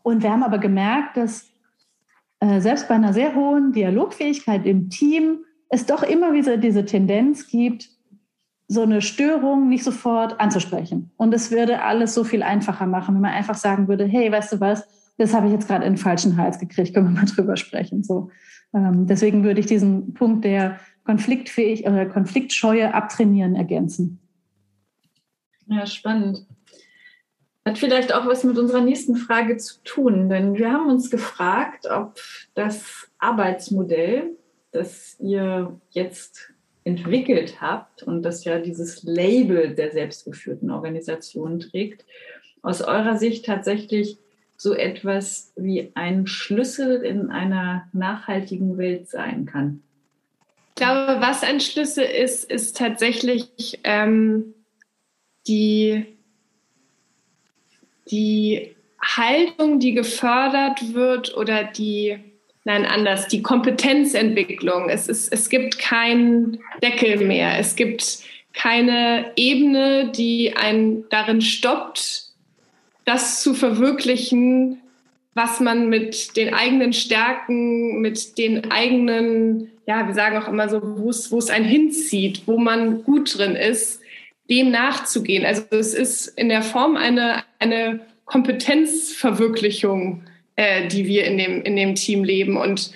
und 0.04 0.22
wir 0.22 0.31
haben 0.31 0.44
aber 0.44 0.59
gemerkt, 0.59 1.16
dass 1.16 1.50
äh, 2.38 2.61
selbst 2.61 2.87
bei 2.87 2.94
einer 2.94 3.12
sehr 3.12 3.35
hohen 3.35 3.72
Dialogfähigkeit 3.72 4.64
im 4.64 4.90
Team 4.90 5.38
es 5.70 5.87
doch 5.87 6.04
immer 6.04 6.33
wieder 6.35 6.57
diese 6.57 6.85
Tendenz 6.85 7.48
gibt, 7.48 7.90
so 8.68 8.83
eine 8.83 9.00
Störung 9.00 9.68
nicht 9.68 9.83
sofort 9.83 10.38
anzusprechen. 10.38 11.11
Und 11.16 11.33
es 11.35 11.50
würde 11.50 11.83
alles 11.83 12.14
so 12.14 12.22
viel 12.22 12.42
einfacher 12.42 12.87
machen, 12.87 13.14
wenn 13.14 13.22
man 13.22 13.33
einfach 13.33 13.57
sagen 13.57 13.88
würde, 13.88 14.04
hey, 14.04 14.31
weißt 14.31 14.52
du 14.52 14.61
was, 14.61 14.87
das 15.16 15.35
habe 15.35 15.46
ich 15.46 15.52
jetzt 15.52 15.66
gerade 15.66 15.85
in 15.85 15.94
den 15.94 15.98
falschen 15.98 16.37
Hals 16.37 16.59
gekriegt, 16.59 16.94
können 16.94 17.09
wir 17.09 17.20
mal 17.20 17.26
drüber 17.35 17.57
sprechen. 17.57 18.04
So. 18.04 18.31
Ähm, 18.74 19.07
deswegen 19.07 19.42
würde 19.42 19.61
ich 19.61 19.66
diesen 19.66 20.12
Punkt 20.12 20.44
der 20.44 20.78
konfliktfähig 21.04 21.87
oder 21.87 22.04
Konfliktscheue 22.04 22.92
abtrainieren 22.92 23.57
ergänzen. 23.57 24.20
Ja, 25.66 25.87
spannend. 25.87 26.46
Hat 27.64 27.78
vielleicht 27.78 28.14
auch 28.14 28.26
was 28.26 28.44
mit 28.44 28.59
unserer 28.59 28.83
nächsten 28.83 29.16
Frage 29.16 29.57
zu 29.57 29.83
tun, 29.85 30.28
denn 30.28 30.54
wir 30.54 30.72
haben 30.72 30.90
uns 30.90 31.11
gefragt, 31.11 31.87
ob 31.90 32.18
das 32.54 33.11
Arbeitsmodell 33.18 34.37
das 34.70 35.16
ihr 35.18 35.81
jetzt 35.90 36.52
entwickelt 36.88 37.61
habt 37.61 38.03
und 38.03 38.22
das 38.22 38.44
ja 38.44 38.59
dieses 38.59 39.03
Label 39.03 39.74
der 39.74 39.92
selbstgeführten 39.92 40.70
Organisation 40.70 41.61
trägt, 41.61 42.07
aus 42.62 42.81
eurer 42.81 43.18
Sicht 43.18 43.44
tatsächlich 43.44 44.16
so 44.57 44.74
etwas 44.74 45.53
wie 45.55 45.92
ein 45.94 46.27
Schlüssel 46.27 47.03
in 47.03 47.31
einer 47.31 47.88
nachhaltigen 47.92 48.79
Welt 48.79 49.09
sein 49.09 49.44
kann? 49.46 49.83
Ich 50.70 50.85
glaube, 50.85 51.20
was 51.20 51.42
ein 51.42 51.61
Schlüssel 51.61 52.05
ist, 52.05 52.51
ist 52.51 52.77
tatsächlich 52.77 53.81
ähm, 53.85 54.55
die, 55.46 56.07
die 58.11 58.74
Haltung, 59.01 59.79
die 59.79 59.92
gefördert 59.92 60.94
wird 60.94 61.37
oder 61.37 61.64
die, 61.64 62.18
nein, 62.68 62.85
anders, 62.85 63.28
die 63.28 63.40
Kompetenzentwicklung. 63.40 64.90
Es, 64.90 65.09
ist, 65.09 65.33
es 65.33 65.48
gibt 65.48 65.78
keinen 65.78 66.59
Deckel 66.83 67.16
mehr. 67.16 67.59
Es 67.59 67.76
gibt 67.76 68.18
keine 68.52 69.33
Ebene, 69.37 70.12
die 70.14 70.54
einen 70.54 71.09
darin 71.09 71.40
stoppt, 71.40 72.24
das 73.07 73.42
zu 73.42 73.54
verwirklichen, 73.54 74.83
was 75.33 75.61
man 75.61 75.88
mit 75.88 76.37
den 76.37 76.52
eigenen 76.52 76.92
Stärken, 76.92 78.02
mit 78.02 78.37
den 78.37 78.70
eigenen, 78.70 79.70
ja, 79.87 80.07
wir 80.07 80.12
sagen 80.12 80.37
auch 80.37 80.48
immer 80.48 80.68
so, 80.68 80.83
wo 80.83 81.09
es, 81.09 81.33
wo 81.33 81.38
es 81.38 81.48
einen 81.48 81.64
hinzieht, 81.64 82.42
wo 82.44 82.59
man 82.59 83.02
gut 83.02 83.38
drin 83.38 83.57
ist, 83.57 84.02
dem 84.50 84.70
nachzugehen. 84.70 85.46
Also 85.46 85.62
es 85.70 85.94
ist 85.94 86.26
in 86.38 86.50
der 86.50 86.62
Form 86.62 86.98
eine, 86.98 87.44
eine 87.61 88.00
Kompetenzverwirklichung, 88.26 90.24
äh, 90.58 90.88
die 90.88 91.06
wir 91.06 91.24
in 91.24 91.38
dem, 91.38 91.62
in 91.62 91.76
dem 91.76 91.94
Team 91.94 92.24
leben. 92.24 92.56
Und 92.56 92.90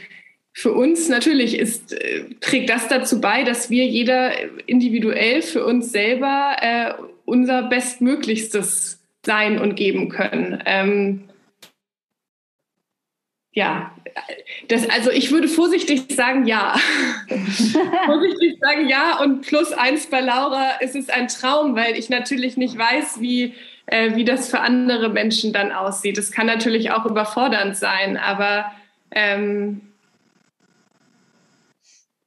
für 0.52 0.72
uns 0.72 1.08
natürlich 1.08 1.56
ist, 1.56 1.92
äh, 1.92 2.24
trägt 2.40 2.68
das 2.68 2.88
dazu 2.88 3.20
bei, 3.20 3.44
dass 3.44 3.70
wir 3.70 3.86
jeder 3.86 4.32
individuell 4.66 5.42
für 5.42 5.64
uns 5.64 5.92
selber 5.92 6.56
äh, 6.60 6.92
unser 7.24 7.62
Bestmöglichstes 7.62 9.00
sein 9.24 9.60
und 9.60 9.76
geben 9.76 10.08
können. 10.08 10.60
Ähm, 10.66 11.22
ja, 13.52 13.94
das, 14.66 14.90
also 14.90 15.12
ich 15.12 15.30
würde 15.30 15.46
vorsichtig 15.46 16.12
sagen, 16.12 16.46
ja. 16.48 16.74
vorsichtig 18.06 18.58
sagen, 18.60 18.88
ja. 18.88 19.20
Und 19.20 19.42
plus 19.42 19.72
eins 19.72 20.08
bei 20.08 20.20
Laura, 20.20 20.72
es 20.80 20.96
ist 20.96 21.12
ein 21.12 21.28
Traum, 21.28 21.76
weil 21.76 21.96
ich 21.96 22.08
natürlich 22.08 22.56
nicht 22.56 22.76
weiß, 22.76 23.20
wie, 23.20 23.54
äh, 23.86 24.14
wie 24.14 24.24
das 24.24 24.48
für 24.48 24.60
andere 24.60 25.08
Menschen 25.08 25.52
dann 25.52 25.72
aussieht. 25.72 26.18
Es 26.18 26.32
kann 26.32 26.46
natürlich 26.46 26.90
auch 26.92 27.06
überfordernd 27.06 27.76
sein, 27.76 28.16
aber 28.16 28.66
ähm, 29.10 29.80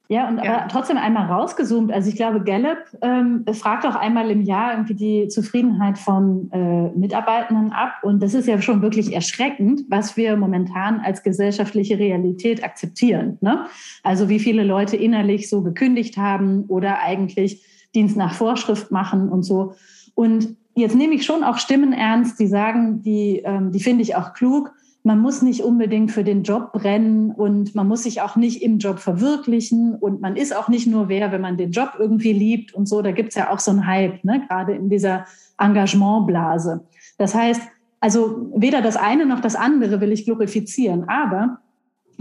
ja, 0.08 0.28
und 0.28 0.38
ja. 0.38 0.58
aber 0.58 0.68
trotzdem 0.68 0.98
einmal 0.98 1.26
rausgezoomt. 1.26 1.92
Also 1.92 2.08
ich 2.08 2.16
glaube, 2.16 2.40
Gallup 2.44 2.78
ähm, 3.02 3.44
fragt 3.52 3.84
auch 3.84 3.96
einmal 3.96 4.30
im 4.30 4.42
Jahr 4.42 4.72
irgendwie 4.72 4.94
die 4.94 5.28
Zufriedenheit 5.28 5.98
von 5.98 6.48
äh, 6.52 6.96
Mitarbeitenden 6.96 7.72
ab. 7.72 7.94
Und 8.02 8.22
das 8.22 8.34
ist 8.34 8.46
ja 8.46 8.62
schon 8.62 8.82
wirklich 8.82 9.12
erschreckend, 9.12 9.82
was 9.88 10.16
wir 10.16 10.36
momentan 10.36 11.00
als 11.00 11.24
gesellschaftliche 11.24 11.98
Realität 11.98 12.62
akzeptieren. 12.62 13.38
Ne? 13.40 13.66
Also 14.04 14.28
wie 14.28 14.38
viele 14.38 14.62
Leute 14.62 14.96
innerlich 14.96 15.48
so 15.48 15.62
gekündigt 15.62 16.16
haben 16.16 16.66
oder 16.68 17.00
eigentlich 17.00 17.64
Dienst 17.96 18.16
nach 18.16 18.34
Vorschrift 18.34 18.92
machen 18.92 19.28
und 19.28 19.42
so. 19.42 19.74
Und 20.14 20.56
jetzt 20.76 20.94
nehme 20.94 21.14
ich 21.14 21.24
schon 21.24 21.42
auch 21.42 21.58
Stimmen 21.58 21.92
ernst, 21.92 22.38
die 22.38 22.46
sagen, 22.46 23.02
die, 23.02 23.42
ähm, 23.44 23.72
die 23.72 23.80
finde 23.80 24.02
ich 24.02 24.16
auch 24.16 24.32
klug 24.32 24.72
man 25.06 25.20
muss 25.20 25.40
nicht 25.40 25.62
unbedingt 25.62 26.10
für 26.10 26.24
den 26.24 26.42
Job 26.42 26.72
brennen 26.72 27.30
und 27.30 27.76
man 27.76 27.86
muss 27.86 28.02
sich 28.02 28.22
auch 28.22 28.34
nicht 28.34 28.60
im 28.60 28.78
Job 28.78 28.98
verwirklichen 28.98 29.94
und 29.94 30.20
man 30.20 30.34
ist 30.34 30.54
auch 30.54 30.66
nicht 30.66 30.88
nur 30.88 31.08
wer, 31.08 31.30
wenn 31.30 31.40
man 31.40 31.56
den 31.56 31.70
Job 31.70 31.92
irgendwie 31.96 32.32
liebt 32.32 32.74
und 32.74 32.88
so. 32.88 33.02
Da 33.02 33.12
gibt 33.12 33.28
es 33.28 33.36
ja 33.36 33.52
auch 33.52 33.60
so 33.60 33.70
einen 33.70 33.86
Hype, 33.86 34.24
ne? 34.24 34.44
gerade 34.48 34.74
in 34.74 34.90
dieser 34.90 35.24
Engagementblase. 35.58 36.84
Das 37.18 37.36
heißt, 37.36 37.62
also 38.00 38.50
weder 38.56 38.82
das 38.82 38.96
eine 38.96 39.26
noch 39.26 39.38
das 39.38 39.54
andere 39.54 40.00
will 40.00 40.10
ich 40.10 40.24
glorifizieren, 40.24 41.08
aber 41.08 41.60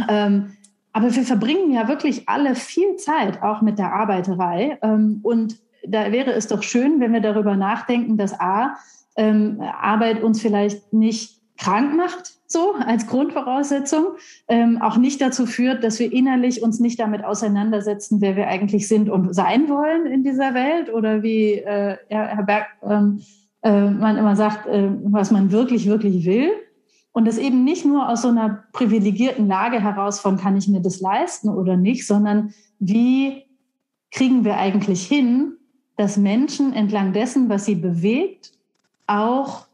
ähm, 0.08 0.52
aber 0.94 1.14
wir 1.14 1.24
verbringen 1.24 1.72
ja 1.72 1.88
wirklich 1.88 2.30
alle 2.30 2.54
viel 2.54 2.98
Zeit 2.98 3.42
auch 3.42 3.64
mit 3.64 3.80
der 3.80 3.94
Arbeiterei. 3.94 4.78
Ähm, 4.84 5.22
und 5.24 5.58
da 5.88 6.12
wäre 6.12 6.32
es 6.32 6.48
doch 6.48 6.64
schön, 6.64 7.00
wenn 7.00 7.14
wir 7.14 7.22
darüber 7.22 7.56
nachdenken, 7.56 8.18
dass 8.18 8.40
A, 8.40 8.76
ähm, 9.16 9.62
Arbeit 9.62 10.22
uns 10.22 10.42
vielleicht 10.42 10.94
nicht 10.94 11.42
krank 11.58 11.96
macht, 11.96 12.34
so 12.48 12.74
als 12.74 13.08
Grundvoraussetzung, 13.08 14.16
ähm, 14.48 14.82
auch 14.82 14.98
nicht 14.98 15.22
dazu 15.22 15.46
führt, 15.46 15.84
dass 15.84 16.00
wir 16.00 16.12
innerlich 16.12 16.62
uns 16.62 16.80
nicht 16.80 17.00
damit 17.00 17.24
auseinandersetzen, 17.24 18.22
wer 18.22 18.36
wir 18.36 18.48
eigentlich 18.48 18.88
sind 18.88 19.10
und 19.10 19.34
sein 19.34 19.70
wollen 19.70 20.06
in 20.06 20.24
dieser 20.24 20.54
Welt 20.54 20.94
oder 20.94 21.24
wie 21.24 21.54
äh, 21.54 21.98
Herr 22.10 22.44
Berg 22.44 22.68
ähm, 22.84 23.22
äh, 23.64 23.90
man 23.90 24.18
immer 24.18 24.36
sagt, 24.36 24.68
äh, 24.68 24.90
was 25.06 25.32
man 25.32 25.52
wirklich, 25.52 25.88
wirklich 25.88 26.26
will. 26.26 26.52
Und 27.14 27.26
das 27.26 27.38
eben 27.38 27.64
nicht 27.64 27.86
nur 27.86 28.10
aus 28.10 28.22
so 28.22 28.28
einer 28.28 28.66
privilegierten 28.74 29.48
Lage 29.48 29.82
heraus 29.82 30.20
von, 30.20 30.38
kann 30.38 30.58
ich 30.58 30.68
mir 30.68 30.82
das 30.82 31.00
leisten 31.00 31.50
oder 31.50 31.78
nicht, 31.78 32.06
sondern 32.06 32.54
wie 32.80 33.44
kriegen 34.12 34.44
wir 34.44 34.58
eigentlich 34.58 35.08
hin, 35.08 35.54
dass 35.98 36.18
Menschen 36.18 36.74
entlang 36.74 37.14
dessen, 37.14 37.50
was 37.50 37.66
sie 37.66 37.76
bewegt, 37.76 38.52
auch 39.08 39.68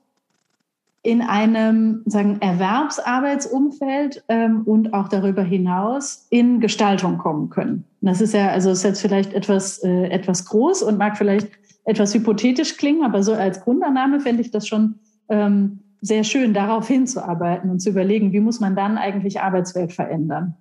in 1.04 1.22
einem 1.22 2.04
sagen, 2.06 2.38
Erwerbsarbeitsumfeld 2.42 4.24
ähm, 4.28 4.62
und 4.66 4.94
auch 4.94 5.08
darüber 5.08 5.42
hinaus 5.42 6.28
in 6.30 6.60
Gestaltung 6.60 7.18
kommen 7.18 7.50
können. 7.50 7.86
Das 8.02 8.22
ist 8.22 8.34
ja, 8.34 8.50
also 8.50 8.70
ist 8.70 8.84
jetzt 8.84 9.02
vielleicht 9.02 9.34
etwas, 9.34 9.84
äh, 9.84 10.06
etwas 10.10 10.46
groß 10.46 10.84
und 10.84 11.00
mag 11.00 11.18
vielleicht 11.18 11.50
etwas 11.86 12.14
hypothetisch 12.14 12.78
klingen, 12.78 13.04
aber 13.04 13.24
so 13.24 13.34
als 13.34 13.62
Grundannahme 13.62 14.20
fände 14.20 14.42
ich 14.42 14.52
das 14.52 14.68
schon 14.68 14.96
ähm, 15.30 15.80
sehr 16.02 16.24
schön, 16.24 16.54
darauf 16.54 16.88
hinzuarbeiten 16.88 17.70
und 17.72 17.80
zu 17.80 17.90
überlegen, 17.90 18.32
wie 18.32 18.40
muss 18.40 18.60
man 18.60 18.76
dann 18.76 18.98
eigentlich 18.98 19.42
Arbeitswelt 19.42 19.94
verändern. 19.94 20.56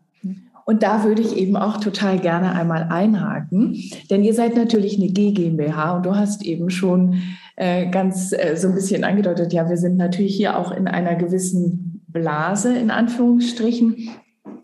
Und 0.64 0.82
da 0.82 1.04
würde 1.04 1.22
ich 1.22 1.36
eben 1.36 1.56
auch 1.56 1.78
total 1.78 2.18
gerne 2.18 2.52
einmal 2.52 2.88
einhaken, 2.90 3.82
denn 4.10 4.22
ihr 4.22 4.34
seid 4.34 4.56
natürlich 4.56 4.96
eine 4.96 5.08
GmbH 5.08 5.96
und 5.96 6.06
du 6.06 6.14
hast 6.14 6.44
eben 6.44 6.70
schon 6.70 7.22
äh, 7.56 7.90
ganz 7.90 8.32
äh, 8.32 8.56
so 8.56 8.68
ein 8.68 8.74
bisschen 8.74 9.04
angedeutet, 9.04 9.52
ja, 9.52 9.68
wir 9.68 9.76
sind 9.76 9.96
natürlich 9.96 10.36
hier 10.36 10.56
auch 10.58 10.72
in 10.72 10.88
einer 10.88 11.14
gewissen 11.14 12.02
Blase, 12.08 12.76
in 12.76 12.90
Anführungsstrichen, 12.90 14.10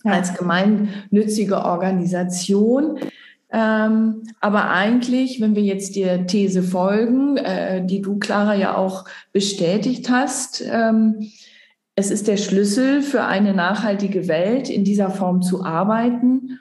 als 0.05 0.35
gemeinnützige 0.35 1.65
Organisation. 1.65 2.99
Ähm, 3.53 4.23
aber 4.41 4.71
eigentlich, 4.71 5.41
wenn 5.41 5.55
wir 5.55 5.63
jetzt 5.63 5.97
der 5.97 6.27
These 6.27 6.63
folgen, 6.63 7.37
äh, 7.37 7.85
die 7.85 8.03
du, 8.03 8.19
Clara, 8.19 8.55
ja 8.55 8.77
auch 8.77 9.05
bestätigt 9.33 10.11
hast, 10.11 10.65
ähm, 10.69 11.31
es 11.97 12.11
ist 12.11 12.29
der 12.29 12.37
Schlüssel 12.37 13.01
für 13.01 13.25
eine 13.25 13.55
nachhaltige 13.55 14.29
Welt, 14.29 14.69
in 14.69 14.85
dieser 14.85 15.11
Form 15.11 15.41
zu 15.41 15.65
arbeiten. 15.65 16.61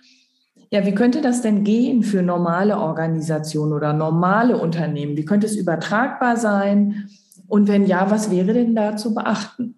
Ja, 0.71 0.85
wie 0.85 0.95
könnte 0.95 1.21
das 1.21 1.41
denn 1.41 1.65
gehen 1.65 2.03
für 2.03 2.23
normale 2.23 2.79
Organisationen 2.79 3.73
oder 3.73 3.91
normale 3.91 4.57
Unternehmen? 4.57 5.17
Wie 5.17 5.25
könnte 5.25 5.45
es 5.45 5.57
übertragbar 5.57 6.37
sein? 6.37 7.09
Und 7.47 7.67
wenn 7.67 7.85
ja, 7.85 8.09
was 8.09 8.31
wäre 8.31 8.53
denn 8.53 8.75
da 8.75 8.95
zu 8.95 9.13
beachten? 9.13 9.75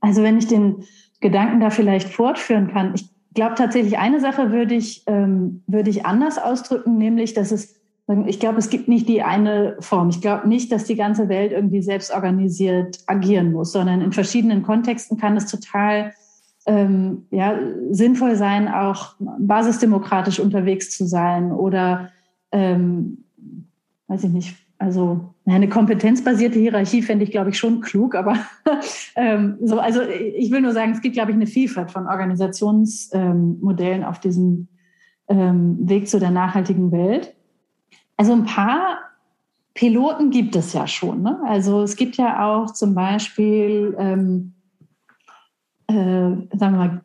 Also 0.00 0.22
wenn 0.22 0.38
ich 0.38 0.48
den 0.48 0.84
Gedanken 1.20 1.60
da 1.60 1.68
vielleicht 1.68 2.08
fortführen 2.08 2.68
kann, 2.68 2.94
ich 2.94 3.08
glaube 3.34 3.56
tatsächlich, 3.56 3.98
eine 3.98 4.20
Sache 4.20 4.52
würde 4.52 4.74
ich, 4.74 5.02
ähm, 5.06 5.62
würde 5.66 5.90
ich 5.90 6.06
anders 6.06 6.38
ausdrücken, 6.38 6.96
nämlich, 6.96 7.34
dass 7.34 7.52
es, 7.52 7.80
ich 8.26 8.38
glaube, 8.38 8.58
es 8.58 8.68
gibt 8.68 8.86
nicht 8.86 9.08
die 9.08 9.22
eine 9.22 9.76
Form. 9.80 10.10
Ich 10.10 10.20
glaube 10.20 10.46
nicht, 10.46 10.70
dass 10.70 10.84
die 10.84 10.96
ganze 10.96 11.30
Welt 11.30 11.52
irgendwie 11.52 11.80
selbst 11.80 12.12
organisiert 12.12 12.98
agieren 13.06 13.52
muss, 13.52 13.72
sondern 13.72 14.02
in 14.02 14.12
verschiedenen 14.12 14.62
Kontexten 14.62 15.16
kann 15.16 15.36
es 15.36 15.46
total 15.46 16.12
ähm, 16.66 17.26
ja, 17.30 17.58
sinnvoll 17.90 18.36
sein, 18.36 18.68
auch 18.68 19.14
basisdemokratisch 19.18 20.38
unterwegs 20.38 20.90
zu 20.90 21.06
sein 21.06 21.50
oder, 21.52 22.10
ähm, 22.52 23.24
weiß 24.08 24.24
ich 24.24 24.30
nicht, 24.30 24.54
also 24.78 25.34
eine 25.46 25.68
kompetenzbasierte 25.68 26.58
Hierarchie 26.58 27.02
fände 27.02 27.24
ich, 27.24 27.30
glaube 27.30 27.50
ich, 27.50 27.58
schon 27.58 27.80
klug, 27.80 28.14
aber 28.14 28.36
ähm, 29.16 29.58
so, 29.62 29.78
also 29.78 30.00
ich 30.02 30.50
will 30.50 30.62
nur 30.62 30.72
sagen, 30.72 30.92
es 30.92 31.00
gibt, 31.00 31.14
glaube 31.14 31.30
ich, 31.30 31.36
eine 31.36 31.46
Vielfalt 31.46 31.90
von 31.90 32.06
Organisationsmodellen 32.06 34.04
auf 34.04 34.20
diesem 34.20 34.68
ähm, 35.28 35.78
Weg 35.88 36.08
zu 36.08 36.18
der 36.18 36.30
nachhaltigen 36.30 36.92
Welt. 36.92 37.33
Also 38.16 38.32
ein 38.32 38.44
paar 38.44 38.98
Piloten 39.74 40.30
gibt 40.30 40.54
es 40.56 40.72
ja 40.72 40.86
schon. 40.86 41.22
Ne? 41.22 41.40
Also 41.46 41.82
es 41.82 41.96
gibt 41.96 42.16
ja 42.16 42.46
auch 42.46 42.72
zum 42.72 42.94
Beispiel 42.94 43.96
ähm, 43.98 44.54
äh, 45.86 45.94
sagen 45.94 46.48
wir 46.58 46.70
mal, 46.70 47.00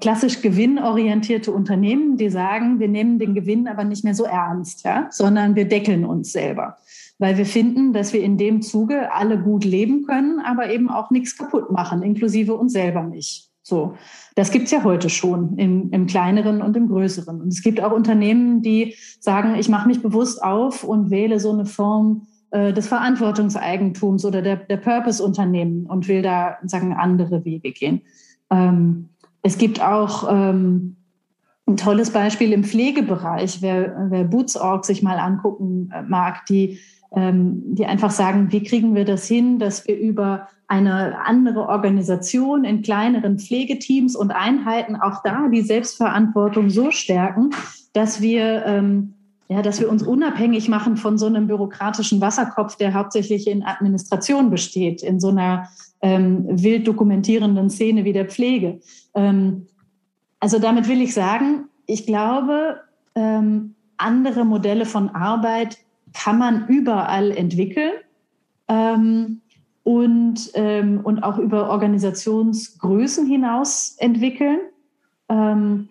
klassisch 0.00 0.40
gewinnorientierte 0.40 1.50
Unternehmen, 1.50 2.16
die 2.16 2.30
sagen, 2.30 2.78
wir 2.78 2.88
nehmen 2.88 3.18
den 3.18 3.34
Gewinn 3.34 3.66
aber 3.66 3.84
nicht 3.84 4.04
mehr 4.04 4.14
so 4.14 4.24
ernst, 4.24 4.84
ja, 4.84 5.08
sondern 5.10 5.56
wir 5.56 5.66
deckeln 5.66 6.04
uns 6.04 6.32
selber. 6.32 6.76
Weil 7.18 7.36
wir 7.38 7.46
finden, 7.46 7.92
dass 7.92 8.12
wir 8.12 8.22
in 8.22 8.38
dem 8.38 8.62
Zuge 8.62 9.12
alle 9.12 9.38
gut 9.40 9.64
leben 9.64 10.04
können, 10.04 10.40
aber 10.40 10.70
eben 10.70 10.90
auch 10.90 11.10
nichts 11.10 11.36
kaputt 11.36 11.72
machen, 11.72 12.02
inklusive 12.02 12.54
uns 12.54 12.72
selber 12.72 13.02
nicht. 13.02 13.50
So, 13.66 13.96
das 14.34 14.50
gibt's 14.50 14.70
ja 14.72 14.84
heute 14.84 15.08
schon 15.08 15.56
im, 15.56 15.90
im 15.90 16.06
kleineren 16.06 16.60
und 16.60 16.76
im 16.76 16.86
größeren. 16.86 17.40
Und 17.40 17.48
es 17.48 17.62
gibt 17.62 17.82
auch 17.82 17.92
Unternehmen, 17.92 18.60
die 18.60 18.94
sagen, 19.20 19.54
ich 19.54 19.70
mache 19.70 19.88
mich 19.88 20.02
bewusst 20.02 20.42
auf 20.42 20.84
und 20.84 21.08
wähle 21.10 21.40
so 21.40 21.50
eine 21.50 21.64
Form 21.64 22.26
äh, 22.50 22.74
des 22.74 22.86
Verantwortungseigentums 22.88 24.26
oder 24.26 24.42
der, 24.42 24.56
der 24.56 24.76
Purpose-Unternehmen 24.76 25.86
und 25.86 26.08
will 26.08 26.20
da 26.20 26.58
sagen 26.64 26.92
andere 26.92 27.46
Wege 27.46 27.72
gehen. 27.72 28.02
Ähm, 28.50 29.08
es 29.40 29.56
gibt 29.56 29.82
auch 29.82 30.30
ähm, 30.30 30.96
ein 31.66 31.78
tolles 31.78 32.10
Beispiel 32.10 32.52
im 32.52 32.64
Pflegebereich, 32.64 33.62
wer, 33.62 34.10
wer 34.10 34.24
Boots.org 34.24 34.84
sich 34.84 35.02
mal 35.02 35.18
angucken 35.18 35.90
äh, 35.90 36.02
mag, 36.02 36.44
die, 36.50 36.80
die 37.16 37.86
einfach 37.86 38.10
sagen, 38.10 38.50
wie 38.50 38.62
kriegen 38.62 38.94
wir 38.94 39.04
das 39.04 39.28
hin, 39.28 39.58
dass 39.58 39.86
wir 39.86 39.96
über 39.96 40.48
eine 40.66 41.24
andere 41.24 41.68
Organisation 41.68 42.64
in 42.64 42.82
kleineren 42.82 43.38
Pflegeteams 43.38 44.16
und 44.16 44.30
Einheiten 44.32 44.96
auch 44.96 45.22
da 45.22 45.48
die 45.48 45.62
Selbstverantwortung 45.62 46.70
so 46.70 46.90
stärken, 46.90 47.50
dass 47.92 48.20
wir, 48.20 48.64
ähm, 48.66 49.14
ja, 49.48 49.62
dass 49.62 49.78
wir 49.78 49.90
uns 49.90 50.02
unabhängig 50.02 50.68
machen 50.68 50.96
von 50.96 51.18
so 51.18 51.26
einem 51.26 51.46
bürokratischen 51.46 52.20
Wasserkopf, 52.20 52.76
der 52.76 52.94
hauptsächlich 52.94 53.46
in 53.46 53.62
Administration 53.62 54.50
besteht, 54.50 55.02
in 55.02 55.20
so 55.20 55.28
einer 55.28 55.68
ähm, 56.00 56.46
wild 56.48 56.88
dokumentierenden 56.88 57.70
Szene 57.70 58.04
wie 58.04 58.12
der 58.12 58.26
Pflege. 58.26 58.80
Ähm, 59.14 59.66
also 60.40 60.58
damit 60.58 60.88
will 60.88 61.00
ich 61.00 61.14
sagen, 61.14 61.66
ich 61.86 62.06
glaube, 62.06 62.80
ähm, 63.14 63.74
andere 63.96 64.44
Modelle 64.44 64.86
von 64.86 65.10
Arbeit 65.10 65.78
kann 66.14 66.38
man 66.38 66.68
überall 66.68 67.30
entwickeln 67.30 67.92
ähm, 68.68 69.42
und, 69.82 70.50
ähm, 70.54 71.00
und 71.02 71.22
auch 71.22 71.38
über 71.38 71.68
Organisationsgrößen 71.68 73.26
hinaus 73.26 73.96
entwickeln. 73.98 74.60
Ähm, 75.28 75.88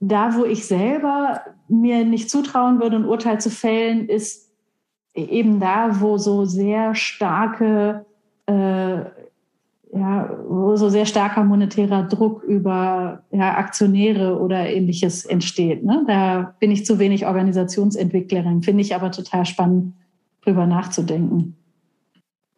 da, 0.00 0.34
wo 0.34 0.44
ich 0.44 0.66
selber 0.66 1.42
mir 1.68 2.04
nicht 2.04 2.30
zutrauen 2.30 2.80
würde, 2.80 2.96
ein 2.96 3.04
Urteil 3.04 3.40
zu 3.40 3.50
fällen, 3.50 4.08
ist 4.08 4.50
eben 5.14 5.60
da, 5.60 6.00
wo 6.00 6.16
so 6.18 6.44
sehr 6.44 6.94
starke 6.94 8.06
äh, 8.46 9.04
ja, 9.94 10.38
wo 10.46 10.76
so 10.76 10.88
sehr 10.88 11.06
starker 11.06 11.44
monetärer 11.44 12.04
Druck 12.04 12.42
über 12.42 13.22
ja, 13.30 13.56
Aktionäre 13.56 14.38
oder 14.38 14.68
ähnliches 14.68 15.24
entsteht. 15.24 15.84
Ne? 15.84 16.04
Da 16.06 16.54
bin 16.60 16.70
ich 16.70 16.84
zu 16.84 16.98
wenig 16.98 17.26
Organisationsentwicklerin, 17.26 18.62
finde 18.62 18.82
ich 18.82 18.94
aber 18.94 19.10
total 19.10 19.46
spannend, 19.46 19.94
drüber 20.42 20.66
nachzudenken. 20.66 21.56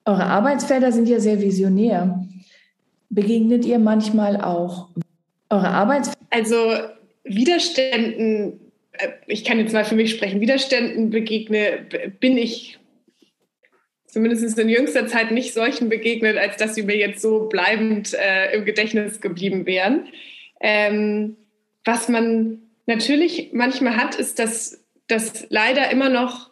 Eure 0.04 0.24
Arbeitsfelder 0.24 0.92
sind 0.92 1.08
ja 1.08 1.20
sehr 1.20 1.40
visionär. 1.40 2.26
Begegnet 3.10 3.64
ihr 3.64 3.78
manchmal 3.78 4.40
auch 4.40 4.88
eure 5.50 5.68
Arbeitsfelder? 5.68 6.20
Also 6.30 6.56
Widerständen, 7.24 8.60
äh, 8.92 9.08
ich 9.26 9.44
kann 9.44 9.58
jetzt 9.58 9.72
mal 9.72 9.84
für 9.84 9.94
mich 9.94 10.10
sprechen, 10.10 10.40
Widerständen 10.40 11.10
begegne, 11.10 11.86
bin 12.18 12.36
ich 12.36 12.79
zumindest 14.12 14.58
in 14.58 14.68
jüngster 14.68 15.06
Zeit 15.06 15.30
nicht 15.30 15.54
solchen 15.54 15.88
begegnet, 15.88 16.36
als 16.36 16.56
dass 16.56 16.74
sie 16.74 16.82
mir 16.82 16.96
jetzt 16.96 17.22
so 17.22 17.48
bleibend 17.48 18.14
äh, 18.14 18.54
im 18.54 18.64
Gedächtnis 18.64 19.20
geblieben 19.20 19.66
wären. 19.66 20.08
Ähm, 20.60 21.36
was 21.84 22.08
man 22.08 22.62
natürlich 22.86 23.50
manchmal 23.52 23.96
hat, 23.96 24.16
ist, 24.16 24.38
dass, 24.38 24.84
dass 25.06 25.46
leider 25.48 25.90
immer 25.90 26.08
noch 26.08 26.50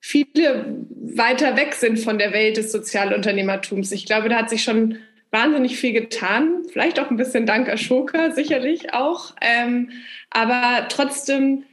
viele 0.00 0.84
weiter 0.90 1.56
weg 1.56 1.74
sind 1.74 1.98
von 1.98 2.18
der 2.18 2.32
Welt 2.32 2.56
des 2.56 2.72
Sozialunternehmertums. 2.72 3.92
Ich 3.92 4.06
glaube, 4.06 4.28
da 4.28 4.36
hat 4.36 4.50
sich 4.50 4.62
schon 4.62 4.98
wahnsinnig 5.30 5.76
viel 5.76 5.92
getan, 5.92 6.64
vielleicht 6.70 7.00
auch 7.00 7.10
ein 7.10 7.16
bisschen 7.16 7.46
dank 7.46 7.68
Ashoka, 7.68 8.32
sicherlich 8.32 8.92
auch. 8.92 9.34
Ähm, 9.40 9.90
aber 10.30 10.88
trotzdem 10.88 11.64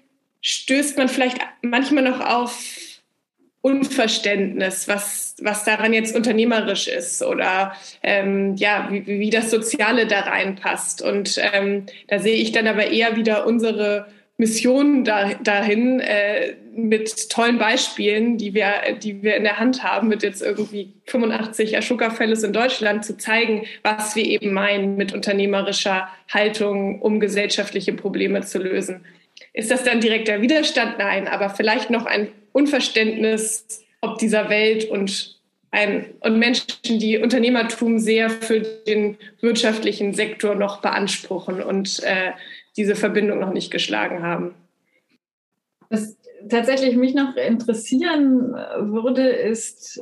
stößt 0.41 0.97
man 0.97 1.09
vielleicht 1.09 1.39
manchmal 1.61 2.03
noch 2.03 2.21
auf 2.21 2.63
Unverständnis, 3.61 4.87
was, 4.87 5.35
was 5.41 5.65
daran 5.65 5.91
jetzt 5.91 6.15
unternehmerisch 6.15 6.87
ist 6.87 7.21
oder 7.21 7.73
ähm, 8.01 8.55
ja, 8.55 8.87
wie, 8.89 9.05
wie 9.05 9.29
das 9.29 9.51
Soziale 9.51 10.07
da 10.07 10.21
reinpasst. 10.21 11.01
Und 11.01 11.39
ähm, 11.53 11.85
da 12.07 12.19
sehe 12.19 12.37
ich 12.37 12.53
dann 12.53 12.67
aber 12.67 12.87
eher 12.87 13.17
wieder 13.17 13.45
unsere 13.45 14.07
Mission 14.39 15.03
da, 15.03 15.33
dahin 15.43 15.99
äh, 15.99 16.53
mit 16.73 17.29
tollen 17.29 17.57
Beispielen, 17.57 18.37
die 18.37 18.53
wir, 18.53 18.71
die 19.03 19.21
wir 19.21 19.35
in 19.35 19.43
der 19.43 19.59
Hand 19.59 19.83
haben, 19.83 20.07
mit 20.07 20.23
jetzt 20.23 20.41
irgendwie 20.41 20.93
85 21.07 21.77
Ashoka-Fellows 21.77 22.43
in 22.43 22.53
Deutschland 22.53 23.03
zu 23.03 23.17
zeigen, 23.17 23.65
was 23.83 24.15
wir 24.15 24.23
eben 24.23 24.53
meinen 24.53 24.95
mit 24.95 25.13
unternehmerischer 25.13 26.07
Haltung, 26.33 27.01
um 27.01 27.19
gesellschaftliche 27.19 27.91
Probleme 27.91 28.39
zu 28.39 28.59
lösen. 28.59 29.03
Ist 29.51 29.71
das 29.71 29.83
dann 29.83 29.99
direkt 29.99 30.29
der 30.29 30.41
Widerstand? 30.41 30.97
Nein, 30.99 31.27
aber 31.27 31.49
vielleicht 31.49 31.89
noch 31.89 32.05
ein 32.05 32.29
Unverständnis 32.51 33.83
ob 34.01 34.17
dieser 34.17 34.49
Welt 34.49 34.89
und, 34.89 35.39
ein, 35.71 36.05
und 36.21 36.39
Menschen, 36.39 36.99
die 36.99 37.17
Unternehmertum 37.17 37.99
sehr 37.99 38.29
für 38.29 38.61
den 38.61 39.17
wirtschaftlichen 39.41 40.13
Sektor 40.13 40.55
noch 40.55 40.81
beanspruchen 40.81 41.61
und 41.61 42.01
äh, 42.03 42.31
diese 42.77 42.95
Verbindung 42.95 43.39
noch 43.39 43.53
nicht 43.53 43.71
geschlagen 43.71 44.23
haben. 44.23 44.55
Was 45.89 46.15
tatsächlich 46.47 46.95
mich 46.95 47.13
noch 47.13 47.35
interessieren 47.35 48.53
würde, 48.53 49.27
ist, 49.27 50.01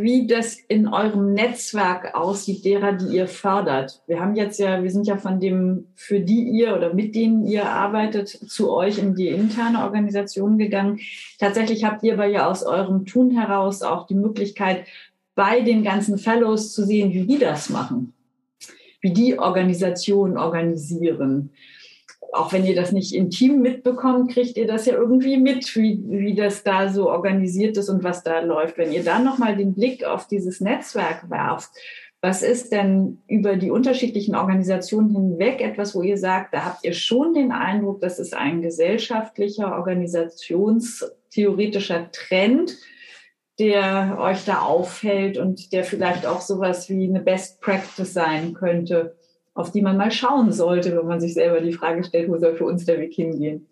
wie 0.00 0.26
das 0.26 0.56
in 0.68 0.88
eurem 0.88 1.32
Netzwerk 1.32 2.14
aussieht, 2.14 2.64
derer, 2.64 2.92
die 2.92 3.16
ihr 3.16 3.28
fördert. 3.28 4.02
Wir 4.06 4.20
haben 4.20 4.36
jetzt 4.36 4.58
ja, 4.58 4.82
wir 4.82 4.90
sind 4.90 5.06
ja 5.06 5.16
von 5.16 5.40
dem, 5.40 5.86
für 5.94 6.20
die 6.20 6.48
ihr 6.48 6.76
oder 6.76 6.94
mit 6.94 7.14
denen 7.14 7.46
ihr 7.46 7.68
arbeitet, 7.68 8.28
zu 8.28 8.70
euch 8.70 8.98
in 8.98 9.14
die 9.14 9.28
interne 9.28 9.84
Organisation 9.84 10.58
gegangen. 10.58 11.00
Tatsächlich 11.38 11.84
habt 11.84 12.02
ihr 12.02 12.14
aber 12.14 12.26
ja 12.26 12.48
aus 12.48 12.62
eurem 12.62 13.06
Tun 13.06 13.30
heraus 13.30 13.82
auch 13.82 14.06
die 14.06 14.14
Möglichkeit, 14.14 14.84
bei 15.34 15.60
den 15.60 15.82
ganzen 15.82 16.18
Fellows 16.18 16.72
zu 16.72 16.84
sehen, 16.84 17.12
wie 17.12 17.26
die 17.26 17.38
das 17.38 17.68
machen, 17.68 18.12
wie 19.00 19.12
die 19.12 19.38
Organisationen 19.38 20.38
organisieren 20.38 21.50
auch 22.34 22.52
wenn 22.52 22.64
ihr 22.64 22.74
das 22.74 22.90
nicht 22.92 23.14
intim 23.14 23.60
mitbekommt, 23.60 24.32
kriegt 24.32 24.56
ihr 24.56 24.66
das 24.66 24.86
ja 24.86 24.94
irgendwie 24.94 25.36
mit, 25.36 25.76
wie, 25.76 26.02
wie 26.06 26.34
das 26.34 26.64
da 26.64 26.88
so 26.88 27.08
organisiert 27.08 27.76
ist 27.76 27.88
und 27.88 28.02
was 28.02 28.24
da 28.24 28.40
läuft. 28.40 28.76
Wenn 28.76 28.90
ihr 28.92 29.04
dann 29.04 29.24
nochmal 29.24 29.56
den 29.56 29.74
Blick 29.74 30.04
auf 30.04 30.26
dieses 30.26 30.60
Netzwerk 30.60 31.30
werft, 31.30 31.70
was 32.20 32.42
ist 32.42 32.72
denn 32.72 33.22
über 33.28 33.54
die 33.56 33.70
unterschiedlichen 33.70 34.34
Organisationen 34.34 35.10
hinweg 35.10 35.60
etwas, 35.60 35.94
wo 35.94 36.02
ihr 36.02 36.16
sagt, 36.16 36.54
da 36.54 36.64
habt 36.64 36.84
ihr 36.84 36.94
schon 36.94 37.34
den 37.34 37.52
Eindruck, 37.52 38.00
das 38.00 38.18
ist 38.18 38.34
ein 38.34 38.62
gesellschaftlicher, 38.62 39.76
organisationstheoretischer 39.76 42.10
Trend, 42.10 42.76
der 43.58 44.16
euch 44.18 44.44
da 44.44 44.62
auffällt 44.62 45.38
und 45.38 45.72
der 45.72 45.84
vielleicht 45.84 46.26
auch 46.26 46.40
sowas 46.40 46.88
wie 46.88 47.06
eine 47.06 47.20
Best 47.20 47.60
Practice 47.60 48.12
sein 48.12 48.54
könnte? 48.54 49.14
Auf 49.54 49.70
die 49.70 49.82
man 49.82 49.96
mal 49.96 50.10
schauen 50.10 50.52
sollte, 50.52 50.96
wenn 50.96 51.06
man 51.06 51.20
sich 51.20 51.34
selber 51.34 51.60
die 51.60 51.72
Frage 51.72 52.04
stellt, 52.04 52.28
wo 52.28 52.36
soll 52.38 52.54
für 52.56 52.66
uns 52.66 52.84
der 52.84 53.00
Weg 53.00 53.14
hingehen? 53.14 53.66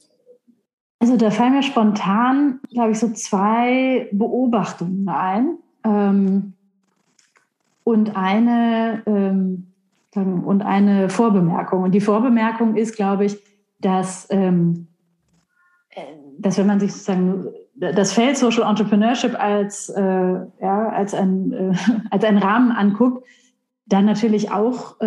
Also 1.01 1.17
da 1.17 1.31
fallen 1.31 1.55
mir 1.55 1.65
spontan, 1.65 2.61
glaube 2.71 2.93
ich, 2.93 2.99
so 2.99 3.13
zwei 3.13 4.09
Beobachtungen 4.13 5.09
ein. 5.09 5.59
Ähm, 5.85 6.53
und 7.85 8.17
eine 8.17 9.03
ähm, 9.07 9.67
und 10.15 10.63
eine 10.63 11.09
Vorbemerkung. 11.09 11.83
Und 11.83 11.93
die 11.93 12.01
Vorbemerkung 12.01 12.77
ist, 12.77 12.97
glaube 12.97 13.25
ich, 13.25 13.39
dass, 13.81 14.29
ähm, 14.31 14.89
äh, 15.91 16.03
dass 16.39 16.59
wenn 16.59 16.67
man 16.67 16.81
sich 16.81 16.93
sozusagen 16.93 17.47
das 17.75 18.13
Feld 18.13 18.37
Social 18.37 18.69
Entrepreneurship 18.69 19.35
als, 19.39 19.89
äh, 19.89 20.03
ja, 20.03 20.89
als, 20.91 21.15
ein, 21.15 21.53
äh, 21.53 21.75
als 22.11 22.25
einen 22.25 22.39
Rahmen 22.39 22.73
anguckt, 22.73 23.27
dann 23.87 24.05
natürlich 24.05 24.51
auch 24.51 25.01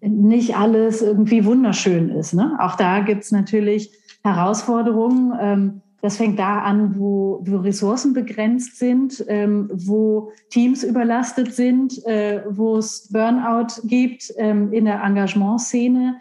nicht 0.00 0.56
alles 0.56 1.02
irgendwie 1.02 1.44
wunderschön 1.44 2.10
ist. 2.10 2.34
Ne? 2.34 2.56
Auch 2.60 2.76
da 2.76 3.00
gibt 3.00 3.24
es 3.24 3.32
natürlich 3.32 3.90
Herausforderungen. 4.22 5.32
Ähm, 5.40 5.80
das 6.02 6.18
fängt 6.18 6.38
da 6.38 6.58
an, 6.58 6.98
wo, 6.98 7.42
wo 7.46 7.56
Ressourcen 7.58 8.12
begrenzt 8.12 8.78
sind, 8.78 9.24
ähm, 9.28 9.70
wo 9.72 10.32
Teams 10.50 10.84
überlastet 10.84 11.54
sind, 11.54 12.04
äh, 12.06 12.42
wo 12.50 12.76
es 12.76 13.08
Burnout 13.10 13.80
gibt 13.84 14.30
ähm, 14.36 14.70
in 14.72 14.84
der 14.84 15.02
Engagementszene 15.02 16.16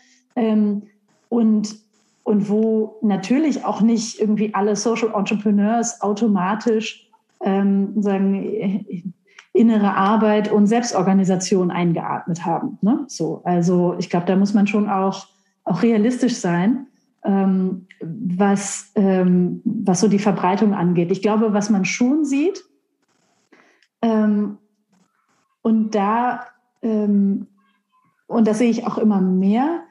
und, 1.29 1.75
und 2.23 2.49
wo 2.49 2.95
natürlich 3.01 3.65
auch 3.65 3.81
nicht 3.81 4.19
irgendwie 4.19 4.51
alle 4.55 4.75
Social 4.75 5.11
Entrepreneurs 5.13 6.01
automatisch 6.01 7.07
sagen, 7.39 9.12
innere 9.53 9.95
Arbeit 9.95 10.51
und 10.51 10.67
Selbstorganisation 10.67 11.71
eingeatmet 11.71 12.45
haben. 12.45 12.77
Ne? 12.81 13.05
So, 13.07 13.41
also 13.43 13.95
ich 13.99 14.09
glaube, 14.09 14.25
da 14.25 14.35
muss 14.35 14.53
man 14.53 14.67
schon 14.67 14.89
auch, 14.89 15.27
auch 15.63 15.83
realistisch 15.83 16.35
sein, 16.35 16.87
ähm, 17.23 17.87
was, 18.01 18.91
ähm, 18.95 19.61
was 19.63 20.01
so 20.01 20.07
die 20.07 20.19
Verbreitung 20.19 20.73
angeht. 20.73 21.11
Ich 21.11 21.21
glaube, 21.21 21.53
was 21.53 21.69
man 21.69 21.85
schon 21.85 22.25
sieht, 22.25 22.63
ähm, 24.01 24.57
und 25.61 25.95
da 25.95 26.41
ähm, 26.81 27.47
und 28.33 28.47
das 28.47 28.57
sehe 28.57 28.69
ich 28.69 28.87
auch 28.87 28.97
immer 28.97 29.21
mehr, 29.21 29.83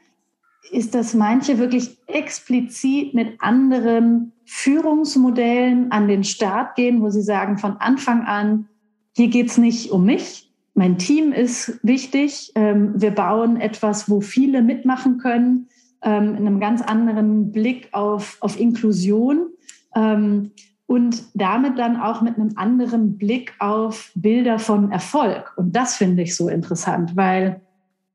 ist, 0.71 0.95
dass 0.95 1.15
manche 1.15 1.59
wirklich 1.59 1.99
explizit 2.07 3.15
mit 3.15 3.41
anderen 3.41 4.33
Führungsmodellen 4.45 5.91
an 5.93 6.09
den 6.09 6.25
Start 6.25 6.77
gehen, 6.77 7.03
wo 7.03 7.11
sie 7.11 7.23
sagen, 7.23 7.59
von 7.59 7.77
Anfang 7.79 8.23
an, 8.23 8.69
hier 9.17 9.29
geht 9.29 9.49
es 9.49 9.59
nicht 9.59 9.91
um 9.91 10.05
mich, 10.05 10.53
mein 10.75 10.97
Team 10.97 11.33
ist 11.33 11.79
wichtig, 11.83 12.53
ähm, 12.55 12.93
wir 12.95 13.11
bauen 13.11 13.61
etwas, 13.61 14.09
wo 14.09 14.21
viele 14.21 14.63
mitmachen 14.63 15.19
können, 15.19 15.69
ähm, 16.03 16.31
in 16.31 16.47
einem 16.47 16.61
ganz 16.61 16.81
anderen 16.81 17.53
Blick 17.53 17.89
auf, 17.93 18.39
auf 18.41 18.59
Inklusion 18.59 19.51
ähm, 19.95 20.53
und 20.87 21.25
damit 21.35 21.79
dann 21.79 22.01
auch 22.01 22.23
mit 22.23 22.37
einem 22.37 22.53
anderen 22.57 23.19
Blick 23.19 23.55
auf 23.59 24.13
Bilder 24.15 24.59
von 24.59 24.91
Erfolg. 24.91 25.53
Und 25.57 25.77
das 25.77 25.97
finde 25.97 26.23
ich 26.23 26.37
so 26.37 26.49
interessant, 26.49 27.17
weil 27.17 27.61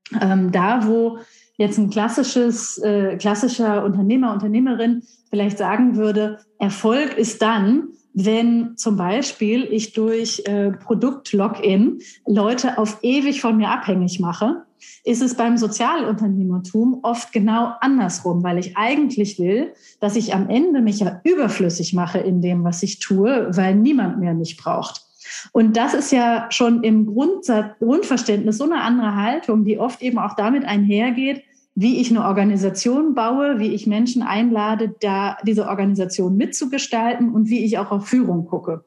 da, 0.10 0.88
wo 0.88 1.18
jetzt 1.58 1.78
ein 1.78 1.90
klassisches, 1.90 2.78
äh, 2.78 3.18
klassischer 3.18 3.84
Unternehmer, 3.84 4.32
Unternehmerin 4.32 5.04
vielleicht 5.30 5.58
sagen 5.58 5.98
würde, 5.98 6.40
Erfolg 6.60 7.18
ist 7.18 7.42
dann, 7.42 7.90
wenn 8.20 8.76
zum 8.78 8.98
Beispiel 8.98 9.66
ich 9.66 9.94
durch 9.94 10.42
äh, 10.46 10.72
Produkt-Login 10.72 12.00
Leute 12.26 12.80
auf 12.80 12.98
ewig 13.04 13.42
von 13.42 13.58
mir 13.58 13.70
abhängig 13.70 14.20
mache, 14.20 14.64
ist 15.04 15.22
es 15.22 15.36
beim 15.36 15.56
Sozialunternehmertum 15.58 17.02
oft 17.04 17.32
genau 17.32 17.74
andersrum, 17.80 18.44
weil 18.44 18.58
ich 18.58 18.76
eigentlich 18.76 19.38
will, 19.38 19.74
dass 20.00 20.16
ich 20.16 20.34
am 20.34 20.50
Ende 20.50 20.82
mich 20.82 21.00
ja 21.00 21.22
überflüssig 21.24 21.94
mache 21.94 22.18
in 22.18 22.42
dem, 22.42 22.64
was 22.64 22.82
ich 22.82 22.98
tue, 22.98 23.50
weil 23.52 23.76
niemand 23.76 24.20
mehr 24.20 24.34
mich 24.34 24.58
braucht. 24.58 25.04
Und 25.52 25.78
das 25.78 25.94
ist 25.94 26.12
ja 26.12 26.48
schon 26.50 26.84
im 26.84 27.06
Grundsatz, 27.06 27.78
Grundverständnis 27.78 28.58
so 28.58 28.64
eine 28.64 28.82
andere 28.82 29.16
Haltung, 29.16 29.64
die 29.64 29.78
oft 29.78 30.02
eben 30.02 30.18
auch 30.18 30.36
damit 30.36 30.66
einhergeht, 30.66 31.44
wie 31.80 32.02
ich 32.02 32.10
eine 32.10 32.26
Organisation 32.26 33.14
baue, 33.14 33.60
wie 33.60 33.68
ich 33.68 33.86
Menschen 33.86 34.24
einlade, 34.24 34.96
da 35.00 35.38
diese 35.46 35.68
Organisation 35.68 36.36
mitzugestalten 36.36 37.32
und 37.32 37.50
wie 37.50 37.64
ich 37.64 37.78
auch 37.78 37.92
auf 37.92 38.08
Führung 38.08 38.48
gucke. 38.48 38.84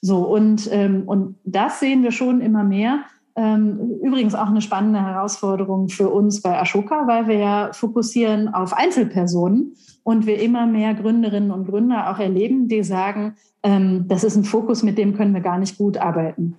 So 0.00 0.26
und 0.26 0.66
ähm, 0.72 1.02
und 1.04 1.36
das 1.44 1.80
sehen 1.80 2.02
wir 2.02 2.12
schon 2.12 2.40
immer 2.40 2.64
mehr. 2.64 3.00
Ähm, 3.36 3.78
übrigens 4.02 4.34
auch 4.34 4.46
eine 4.46 4.62
spannende 4.62 5.04
Herausforderung 5.04 5.90
für 5.90 6.08
uns 6.08 6.40
bei 6.40 6.58
Ashoka, 6.58 7.06
weil 7.06 7.28
wir 7.28 7.36
ja 7.36 7.70
fokussieren 7.74 8.48
auf 8.48 8.72
Einzelpersonen 8.72 9.74
und 10.02 10.24
wir 10.24 10.40
immer 10.40 10.66
mehr 10.66 10.94
Gründerinnen 10.94 11.50
und 11.50 11.66
Gründer 11.66 12.10
auch 12.10 12.18
erleben, 12.18 12.68
die 12.68 12.82
sagen, 12.82 13.34
ähm, 13.62 14.06
das 14.08 14.24
ist 14.24 14.36
ein 14.36 14.44
Fokus, 14.44 14.82
mit 14.82 14.96
dem 14.96 15.14
können 15.14 15.34
wir 15.34 15.42
gar 15.42 15.58
nicht 15.58 15.76
gut 15.76 15.98
arbeiten. 15.98 16.56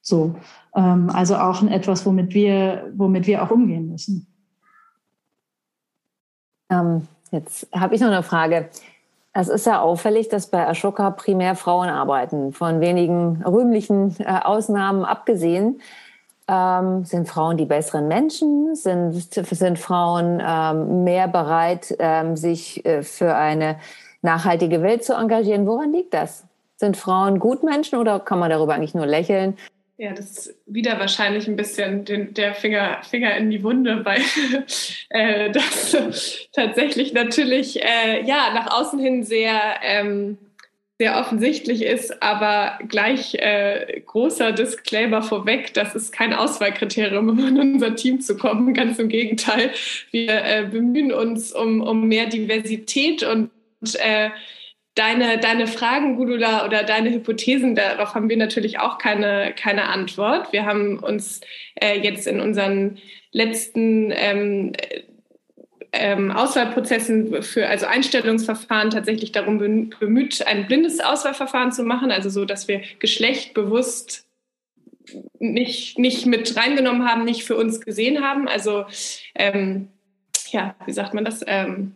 So, 0.00 0.34
ähm, 0.74 1.10
also 1.10 1.36
auch 1.36 1.62
etwas, 1.62 2.04
womit 2.04 2.34
wir, 2.34 2.92
womit 2.96 3.28
wir 3.28 3.44
auch 3.44 3.52
umgehen 3.52 3.88
müssen. 3.88 4.26
Ähm, 6.72 7.06
jetzt 7.30 7.68
habe 7.74 7.94
ich 7.94 8.00
noch 8.00 8.08
eine 8.08 8.22
Frage. 8.22 8.68
Es 9.34 9.48
ist 9.48 9.66
ja 9.66 9.80
auffällig, 9.80 10.28
dass 10.28 10.48
bei 10.48 10.66
Ashoka 10.66 11.10
primär 11.10 11.54
Frauen 11.54 11.88
arbeiten. 11.88 12.52
Von 12.52 12.80
wenigen 12.80 13.42
rühmlichen 13.44 14.16
äh, 14.18 14.40
Ausnahmen 14.42 15.04
abgesehen. 15.04 15.80
Ähm, 16.48 17.04
sind 17.04 17.28
Frauen 17.28 17.56
die 17.56 17.64
besseren 17.64 18.08
Menschen? 18.08 18.74
Sind, 18.74 19.12
sind 19.32 19.78
Frauen 19.78 20.42
ähm, 20.44 21.04
mehr 21.04 21.28
bereit, 21.28 21.94
ähm, 21.98 22.36
sich 22.36 22.84
äh, 22.84 23.02
für 23.02 23.34
eine 23.34 23.76
nachhaltige 24.22 24.82
Welt 24.82 25.04
zu 25.04 25.14
engagieren? 25.14 25.66
Woran 25.66 25.92
liegt 25.92 26.14
das? 26.14 26.44
Sind 26.76 26.96
Frauen 26.96 27.38
Gutmenschen 27.38 27.98
oder 27.98 28.18
kann 28.18 28.38
man 28.38 28.50
darüber 28.50 28.74
eigentlich 28.74 28.94
nur 28.94 29.06
lächeln? 29.06 29.56
Ja, 29.98 30.12
das 30.12 30.48
ist 30.48 30.56
wieder 30.66 30.98
wahrscheinlich 30.98 31.46
ein 31.46 31.56
bisschen 31.56 32.04
den, 32.04 32.34
der 32.34 32.54
Finger, 32.54 33.02
Finger 33.08 33.36
in 33.36 33.50
die 33.50 33.62
Wunde, 33.62 34.04
weil 34.04 34.22
äh, 35.10 35.50
das 35.50 36.48
tatsächlich 36.52 37.12
natürlich 37.12 37.82
äh, 37.82 38.24
ja, 38.24 38.52
nach 38.54 38.72
außen 38.72 38.98
hin 38.98 39.22
sehr, 39.22 39.60
ähm, 39.82 40.38
sehr 40.98 41.18
offensichtlich 41.18 41.82
ist, 41.82 42.22
aber 42.22 42.78
gleich 42.88 43.34
äh, 43.34 44.02
großer 44.06 44.52
Disclaimer 44.52 45.20
vorweg, 45.20 45.74
das 45.74 45.94
ist 45.94 46.12
kein 46.12 46.32
Auswahlkriterium, 46.32 47.28
um 47.28 47.46
in 47.46 47.58
unser 47.60 47.94
Team 47.94 48.20
zu 48.20 48.36
kommen. 48.36 48.72
Ganz 48.72 48.98
im 48.98 49.08
Gegenteil, 49.08 49.72
wir 50.10 50.44
äh, 50.44 50.66
bemühen 50.70 51.12
uns 51.12 51.52
um, 51.52 51.80
um 51.82 52.08
mehr 52.08 52.26
Diversität 52.26 53.24
und 53.24 53.50
äh, 53.98 54.30
Deine, 54.94 55.38
deine 55.38 55.66
Fragen, 55.66 56.16
Gudula, 56.16 56.66
oder 56.66 56.82
deine 56.82 57.10
Hypothesen, 57.10 57.74
darauf 57.74 58.14
haben 58.14 58.28
wir 58.28 58.36
natürlich 58.36 58.78
auch 58.78 58.98
keine, 58.98 59.54
keine 59.56 59.88
Antwort. 59.88 60.52
Wir 60.52 60.66
haben 60.66 60.98
uns 60.98 61.40
äh, 61.76 61.98
jetzt 61.98 62.26
in 62.26 62.40
unseren 62.40 62.98
letzten 63.30 64.12
ähm, 64.14 64.72
ähm, 65.92 66.30
Auswahlprozessen 66.30 67.42
für 67.42 67.68
also 67.68 67.86
Einstellungsverfahren 67.86 68.90
tatsächlich 68.90 69.32
darum 69.32 69.58
bemüht, 69.58 70.46
ein 70.46 70.66
blindes 70.66 71.00
Auswahlverfahren 71.00 71.72
zu 71.72 71.84
machen, 71.84 72.10
also 72.10 72.30
so, 72.30 72.44
dass 72.44 72.68
wir 72.68 72.82
Geschlecht 72.98 73.54
bewusst 73.54 74.26
nicht, 75.38 75.98
nicht 75.98 76.26
mit 76.26 76.56
reingenommen 76.56 77.06
haben, 77.08 77.24
nicht 77.24 77.44
für 77.44 77.56
uns 77.56 77.80
gesehen 77.80 78.22
haben. 78.22 78.48
Also 78.48 78.86
ähm, 79.34 79.88
ja, 80.50 80.74
wie 80.86 80.92
sagt 80.92 81.14
man 81.14 81.24
das? 81.24 81.42
Ähm, 81.46 81.94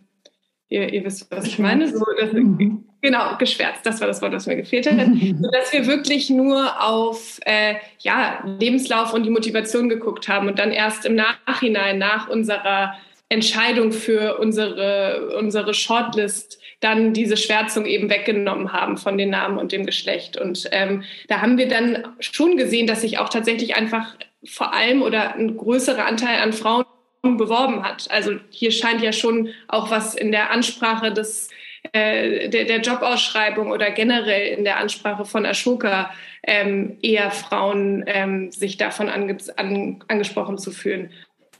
ihr, 0.69 0.93
ihr 0.93 1.03
wisst, 1.03 1.29
was 1.31 1.45
ich 1.47 1.59
meine. 1.59 1.87
So, 1.87 2.05
dass, 2.19 2.33
mhm. 2.33 2.83
Genau, 3.01 3.37
geschwärzt, 3.37 3.85
das 3.85 4.01
war 4.01 4.07
das 4.07 4.21
Wort, 4.21 4.33
was 4.33 4.47
mir 4.47 4.55
gefehlt 4.55 4.89
hat. 4.89 5.07
Sodass 5.41 5.71
wir 5.71 5.85
wirklich 5.85 6.29
nur 6.29 6.83
auf 6.83 7.39
äh, 7.45 7.75
ja, 7.99 8.43
Lebenslauf 8.59 9.13
und 9.13 9.23
die 9.23 9.29
Motivation 9.29 9.87
geguckt 9.87 10.27
haben 10.27 10.47
und 10.47 10.59
dann 10.59 10.71
erst 10.71 11.05
im 11.05 11.15
Nachhinein, 11.15 11.99
nach 11.99 12.27
unserer 12.27 12.93
Entscheidung 13.29 13.91
für 13.91 14.39
unsere, 14.39 15.35
unsere 15.37 15.73
Shortlist, 15.73 16.59
dann 16.79 17.13
diese 17.13 17.37
Schwärzung 17.37 17.85
eben 17.85 18.09
weggenommen 18.09 18.71
haben 18.71 18.97
von 18.97 19.17
den 19.17 19.31
Namen 19.31 19.57
und 19.57 19.71
dem 19.71 19.85
Geschlecht. 19.85 20.37
Und 20.37 20.67
ähm, 20.71 21.03
da 21.27 21.41
haben 21.41 21.57
wir 21.57 21.67
dann 21.67 22.07
schon 22.19 22.57
gesehen, 22.57 22.87
dass 22.87 23.01
sich 23.01 23.19
auch 23.19 23.29
tatsächlich 23.29 23.75
einfach 23.75 24.15
vor 24.45 24.73
allem 24.73 25.01
oder 25.01 25.35
ein 25.35 25.57
größerer 25.57 26.05
Anteil 26.05 26.39
an 26.41 26.53
Frauen 26.53 26.85
beworben 27.21 27.83
hat. 27.83 28.09
Also 28.09 28.39
hier 28.49 28.71
scheint 28.71 29.01
ja 29.01 29.11
schon 29.11 29.49
auch 29.67 29.91
was 29.91 30.15
in 30.15 30.31
der 30.31 30.51
Ansprache 30.51 31.11
des, 31.11 31.49
äh, 31.91 32.49
der, 32.49 32.65
der 32.65 32.81
Jobausschreibung 32.81 33.71
oder 33.71 33.91
generell 33.91 34.57
in 34.57 34.63
der 34.63 34.77
Ansprache 34.77 35.25
von 35.25 35.45
Ashoka 35.45 36.11
ähm, 36.43 36.97
eher 37.01 37.31
Frauen 37.31 38.03
ähm, 38.07 38.51
sich 38.51 38.77
davon 38.77 39.09
ange 39.09 39.37
an, 39.57 40.03
angesprochen 40.07 40.57
zu 40.57 40.71
fühlen. 40.71 41.11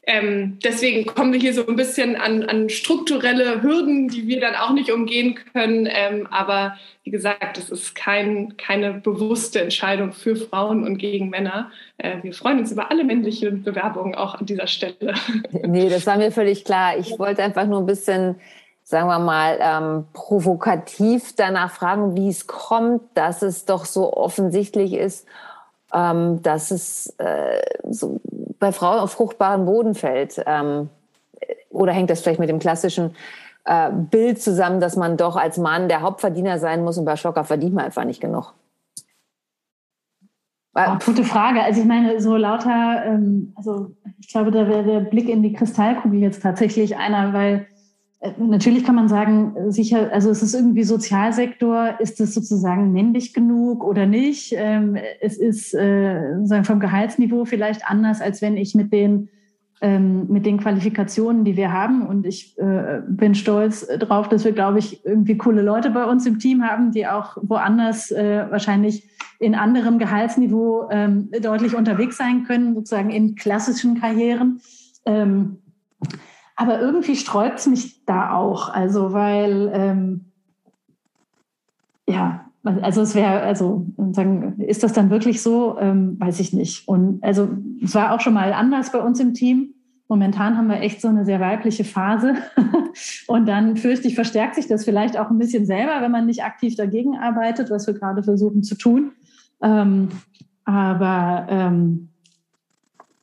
Ähm, 0.10 0.58
deswegen 0.64 1.06
kommen 1.06 1.34
wir 1.34 1.40
hier 1.40 1.54
so 1.54 1.68
ein 1.68 1.76
bisschen 1.76 2.16
an, 2.16 2.44
an, 2.44 2.70
strukturelle 2.70 3.62
Hürden, 3.62 4.08
die 4.08 4.26
wir 4.26 4.40
dann 4.40 4.56
auch 4.56 4.72
nicht 4.72 4.90
umgehen 4.90 5.38
können. 5.52 5.86
Ähm, 5.92 6.26
aber 6.32 6.78
wie 7.04 7.12
gesagt, 7.12 7.58
es 7.58 7.70
ist 7.70 7.94
kein, 7.94 8.56
keine 8.56 8.94
bewusste 8.94 9.60
Entscheidung 9.60 10.14
für 10.14 10.38
Frauen 10.38 10.86
und 10.86 10.98
gegen 10.98 11.30
Männer. 11.30 11.72
Äh, 11.98 12.24
wir 12.24 12.34
freuen 12.34 12.60
uns 12.60 12.72
über 12.72 12.90
alle 12.90 13.04
männlichen 13.04 13.64
Bewerbungen 13.64 14.16
auch 14.16 14.36
an 14.36 14.46
dieser 14.46 14.68
Stelle. 14.68 14.96
Nee, 15.52 15.90
das 15.90 16.08
war 16.08 16.18
mir 16.18 16.32
völlig 16.32 16.64
klar. 16.64 16.98
Ich 16.98 17.20
wollte 17.20 17.44
einfach 17.44 17.68
nur 17.68 17.80
ein 17.80 17.86
bisschen, 17.86 18.36
sagen 18.84 19.10
wir 19.10 19.20
mal, 19.20 19.58
ähm, 19.60 20.06
provokativ 20.14 21.36
danach 21.36 21.72
fragen, 21.72 22.16
wie 22.16 22.30
es 22.30 22.48
kommt, 22.48 23.02
dass 23.14 23.42
es 23.42 23.66
doch 23.66 23.84
so 23.84 24.14
offensichtlich 24.14 24.94
ist 24.94 25.28
ähm, 25.94 26.42
dass 26.42 26.72
es 26.72 27.14
äh, 27.18 27.62
so 27.90 28.20
bei 28.60 28.72
Frauen 28.72 29.00
auf 29.00 29.12
fruchtbaren 29.12 29.66
Boden 29.66 29.96
fällt. 29.96 30.42
Ähm, 30.46 30.90
oder 31.70 31.94
hängt 31.94 32.10
das 32.10 32.22
vielleicht 32.22 32.40
mit 32.40 32.50
dem 32.50 32.60
klassischen 32.60 33.16
äh, 33.66 33.92
Bild 33.92 34.42
zusammen, 34.42 34.80
dass 34.80 34.96
man 34.96 35.18
doch 35.18 35.36
als 35.36 35.58
Mann 35.58 35.90
der 35.90 36.02
Hauptverdiener 36.02 36.60
sein 36.60 36.84
muss 36.84 36.98
und 36.98 37.06
bei 37.06 37.16
Schocker 37.16 37.44
verdient 37.44 37.74
man 37.74 37.86
einfach 37.86 38.06
nicht 38.06 38.22
genug? 38.22 38.54
Oh, 40.76 40.98
gute 41.04 41.24
Frage. 41.24 41.64
Also 41.64 41.82
ich 41.82 41.88
meine, 41.88 42.22
so 42.22 42.36
lauter, 42.36 43.04
ähm, 43.06 43.52
also 43.56 43.92
ich 44.20 44.28
glaube, 44.28 44.52
da 44.52 44.68
wäre 44.68 44.84
der 44.84 45.00
Blick 45.00 45.28
in 45.28 45.42
die 45.42 45.54
Kristallkugel 45.54 46.20
jetzt 46.20 46.44
tatsächlich 46.44 46.98
einer, 46.98 47.34
weil 47.34 47.56
äh, 47.56 47.77
natürlich 48.38 48.84
kann 48.84 48.96
man 48.96 49.08
sagen, 49.08 49.72
sicher, 49.72 50.10
also 50.12 50.30
es 50.32 50.42
ist 50.42 50.56
irgendwie 50.56 50.84
Sozialsektor, 50.84 52.00
ist 52.00 52.20
es 52.20 52.34
sozusagen 52.34 52.92
männlich 52.92 53.34
genug 53.34 53.84
oder 53.84 54.06
nicht? 54.06 54.54
Ähm, 54.58 54.98
es 55.22 55.38
ist 55.38 55.74
äh, 55.74 56.36
sozusagen 56.36 56.66
vom 56.66 56.80
Gehaltsniveau 56.80 57.46
vielleicht 57.46 57.88
anders, 57.88 58.22
als 58.22 58.42
wenn 58.42 58.58
ich 58.58 58.74
mit 58.76 58.92
den 58.92 59.30
ähm, 59.80 60.26
mit 60.28 60.48
den 60.48 60.58
Qualifikationen, 60.58 61.46
die 61.46 61.56
wir 61.56 61.72
haben. 61.72 62.08
Und 62.08 62.26
ich 62.26 62.58
äh, 62.58 63.02
bin 63.08 63.36
stolz 63.36 63.86
drauf, 64.00 64.28
dass 64.28 64.44
wir, 64.44 64.52
glaube 64.52 64.80
ich, 64.80 65.06
irgendwie 65.06 65.38
coole 65.38 65.62
Leute 65.62 65.92
bei 65.92 66.06
uns 66.06 66.26
im 66.26 66.40
Team 66.40 66.64
haben, 66.64 66.92
die 66.92 67.06
auch 67.06 67.38
woanders 67.44 68.10
wahrscheinlich 68.10 69.08
in 69.40 69.54
anderem 69.54 70.00
Gehaltsniveau 70.00 70.90
ähm, 70.90 71.30
deutlich 71.44 71.76
unterwegs 71.76 72.18
sein 72.18 72.46
können, 72.46 72.74
sozusagen 72.74 73.12
in 73.12 73.36
klassischen 73.36 74.00
Karrieren. 74.00 74.62
Aber 76.58 76.82
irgendwie 76.82 77.16
sträubt 77.16 77.60
es 77.60 77.68
mich 77.68 78.04
da 78.06 78.34
auch. 78.34 78.70
Also, 78.70 79.14
weil, 79.14 79.72
ähm, 79.74 80.26
ja, 82.10 82.46
also 82.82 83.02
es 83.02 83.16
wäre, 83.16 83.42
also 83.42 83.86
sagen, 84.12 84.60
ist 84.60 84.84
das 84.84 84.92
dann 84.92 85.10
wirklich 85.10 85.42
so? 85.42 85.78
Ähm, 85.80 86.20
weiß 86.20 86.40
ich 86.40 86.52
nicht. 86.54 86.88
Und 86.88 87.24
also 87.24 87.48
es 87.82 87.96
war 87.96 88.12
auch 88.12 88.20
schon 88.20 88.34
mal 88.34 88.52
anders 88.54 88.92
bei 88.92 89.00
uns 89.00 89.20
im 89.20 89.34
Team. 89.34 89.76
Momentan 90.10 90.58
haben 90.58 90.68
wir 90.68 90.82
echt 90.82 91.02
so 91.02 91.10
eine 91.10 91.26
sehr 91.26 91.40
weibliche 91.40 91.84
Phase. 91.84 92.36
Und 93.28 93.46
dann 93.46 93.78
fürchte 93.78 94.08
ich, 94.08 94.16
verstärkt 94.16 94.56
sich 94.56 94.68
das 94.68 94.86
vielleicht 94.86 95.18
auch 95.18 95.30
ein 95.30 95.38
bisschen 95.38 95.66
selber, 95.66 96.02
wenn 96.02 96.12
man 96.12 96.26
nicht 96.26 96.44
aktiv 96.44 96.76
dagegen 96.76 97.18
arbeitet, 97.18 97.70
was 97.70 97.88
wir 97.88 97.94
gerade 97.94 98.24
versuchen 98.24 98.64
zu 98.64 98.76
tun. 98.76 99.12
Ähm, 99.62 100.10
aber, 100.66 101.48
ähm, 101.50 102.10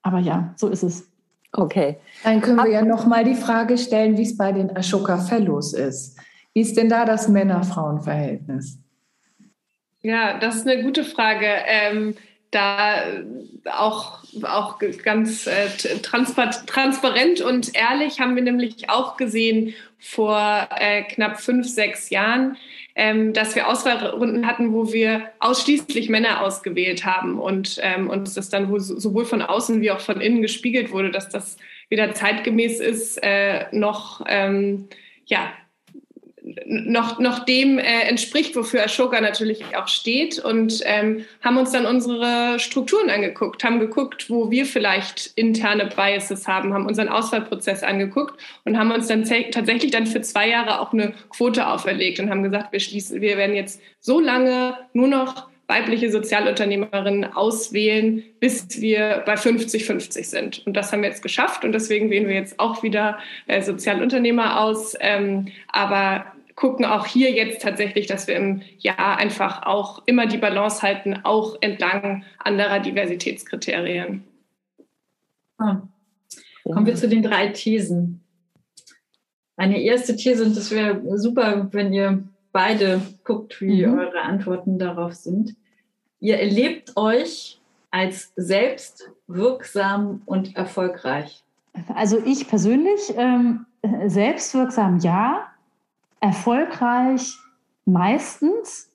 aber 0.02 0.18
ja, 0.20 0.52
so 0.56 0.68
ist 0.68 0.82
es. 0.82 1.10
Okay. 1.56 1.96
Dann 2.24 2.40
können 2.40 2.56
wir 2.56 2.68
ja 2.68 2.82
noch 2.82 3.06
mal 3.06 3.24
die 3.24 3.34
Frage 3.34 3.78
stellen, 3.78 4.18
wie 4.18 4.22
es 4.22 4.36
bei 4.36 4.50
den 4.52 4.76
Ashoka 4.76 5.18
Fellows 5.18 5.72
ist. 5.72 6.18
Wie 6.52 6.60
ist 6.60 6.76
denn 6.76 6.88
da 6.88 7.04
das 7.04 7.28
Männer-Frauen-Verhältnis? 7.28 8.78
Ja, 10.02 10.38
das 10.38 10.56
ist 10.56 10.68
eine 10.68 10.82
gute 10.82 11.04
Frage. 11.04 11.46
Ähm, 11.66 12.16
da 12.50 13.02
auch, 13.72 14.22
auch 14.42 14.78
ganz 15.02 15.46
äh, 15.46 15.68
transparent 16.02 17.40
und 17.40 17.74
ehrlich 17.74 18.20
haben 18.20 18.36
wir 18.36 18.42
nämlich 18.42 18.90
auch 18.90 19.16
gesehen 19.16 19.74
vor 19.98 20.68
äh, 20.76 21.02
knapp 21.02 21.40
fünf, 21.40 21.68
sechs 21.68 22.10
Jahren, 22.10 22.56
ähm, 22.94 23.32
dass 23.32 23.54
wir 23.54 23.68
Auswahlrunden 23.68 24.46
hatten, 24.46 24.72
wo 24.72 24.92
wir 24.92 25.30
ausschließlich 25.40 26.08
Männer 26.08 26.42
ausgewählt 26.42 27.04
haben 27.04 27.38
und 27.38 27.78
ähm, 27.82 28.08
uns 28.08 28.34
das 28.34 28.50
dann 28.50 28.72
sowohl 28.78 29.24
von 29.24 29.42
außen 29.42 29.80
wie 29.80 29.90
auch 29.90 30.00
von 30.00 30.20
innen 30.20 30.42
gespiegelt 30.42 30.92
wurde, 30.92 31.10
dass 31.10 31.28
das 31.28 31.56
weder 31.88 32.12
zeitgemäß 32.12 32.80
ist, 32.80 33.18
äh, 33.22 33.66
noch 33.72 34.24
ähm, 34.28 34.88
ja, 35.26 35.52
noch, 36.66 37.18
noch 37.18 37.44
dem 37.44 37.78
äh, 37.78 37.82
entspricht, 37.82 38.56
wofür 38.56 38.84
Ashoka 38.84 39.20
natürlich 39.20 39.62
auch 39.76 39.88
steht 39.88 40.38
und 40.38 40.80
ähm, 40.84 41.24
haben 41.42 41.56
uns 41.56 41.72
dann 41.72 41.86
unsere 41.86 42.58
Strukturen 42.58 43.10
angeguckt, 43.10 43.64
haben 43.64 43.80
geguckt, 43.80 44.30
wo 44.30 44.50
wir 44.50 44.66
vielleicht 44.66 45.32
interne 45.36 45.86
Biases 45.86 46.48
haben, 46.48 46.74
haben 46.74 46.86
unseren 46.86 47.08
Auswahlprozess 47.08 47.82
angeguckt 47.82 48.40
und 48.64 48.78
haben 48.78 48.92
uns 48.92 49.06
dann 49.06 49.24
tatsächlich 49.24 49.90
dann 49.90 50.06
für 50.06 50.20
zwei 50.20 50.48
Jahre 50.48 50.80
auch 50.80 50.92
eine 50.92 51.14
Quote 51.30 51.66
auferlegt 51.66 52.20
und 52.20 52.30
haben 52.30 52.42
gesagt, 52.42 52.72
wir 52.72 52.80
schließen, 52.80 53.20
wir 53.20 53.36
werden 53.36 53.56
jetzt 53.56 53.80
so 54.00 54.20
lange 54.20 54.76
nur 54.92 55.08
noch 55.08 55.48
weibliche 55.66 56.10
Sozialunternehmerinnen 56.10 57.32
auswählen, 57.32 58.22
bis 58.38 58.80
wir 58.80 59.22
bei 59.24 59.34
50-50 59.34 60.24
sind. 60.24 60.66
Und 60.66 60.74
das 60.74 60.92
haben 60.92 61.02
wir 61.02 61.08
jetzt 61.08 61.22
geschafft 61.22 61.64
und 61.64 61.72
deswegen 61.72 62.10
wählen 62.10 62.28
wir 62.28 62.34
jetzt 62.34 62.60
auch 62.60 62.82
wieder 62.82 63.18
äh, 63.46 63.62
Sozialunternehmer 63.62 64.60
aus. 64.60 64.94
Ähm, 65.00 65.48
aber 65.68 66.26
gucken 66.54 66.84
auch 66.84 67.06
hier 67.06 67.32
jetzt 67.32 67.62
tatsächlich, 67.62 68.06
dass 68.06 68.26
wir 68.26 68.36
im 68.36 68.62
Jahr 68.78 69.16
einfach 69.16 69.62
auch 69.62 70.02
immer 70.06 70.26
die 70.26 70.38
Balance 70.38 70.82
halten, 70.82 71.20
auch 71.24 71.56
entlang 71.60 72.24
anderer 72.38 72.80
Diversitätskriterien. 72.80 74.24
Ah. 75.58 75.82
Kommen 76.64 76.86
wir 76.86 76.94
zu 76.94 77.08
den 77.08 77.22
drei 77.22 77.48
Thesen. 77.48 78.20
Eine 79.56 79.80
erste 79.80 80.16
These, 80.16 80.44
und 80.44 80.56
das 80.56 80.70
wäre 80.70 81.18
super, 81.18 81.68
wenn 81.72 81.92
ihr 81.92 82.24
beide 82.52 83.00
guckt, 83.24 83.60
wie 83.60 83.86
mhm. 83.86 83.98
eure 83.98 84.22
Antworten 84.22 84.78
darauf 84.78 85.14
sind. 85.14 85.54
Ihr 86.20 86.38
erlebt 86.38 86.96
euch 86.96 87.60
als 87.90 88.32
selbstwirksam 88.36 90.22
und 90.24 90.56
erfolgreich. 90.56 91.44
Also 91.94 92.18
ich 92.24 92.48
persönlich 92.48 93.12
ähm, 93.16 93.66
selbstwirksam 94.06 94.98
ja, 94.98 95.48
erfolgreich 96.24 97.36
meistens, 97.84 98.90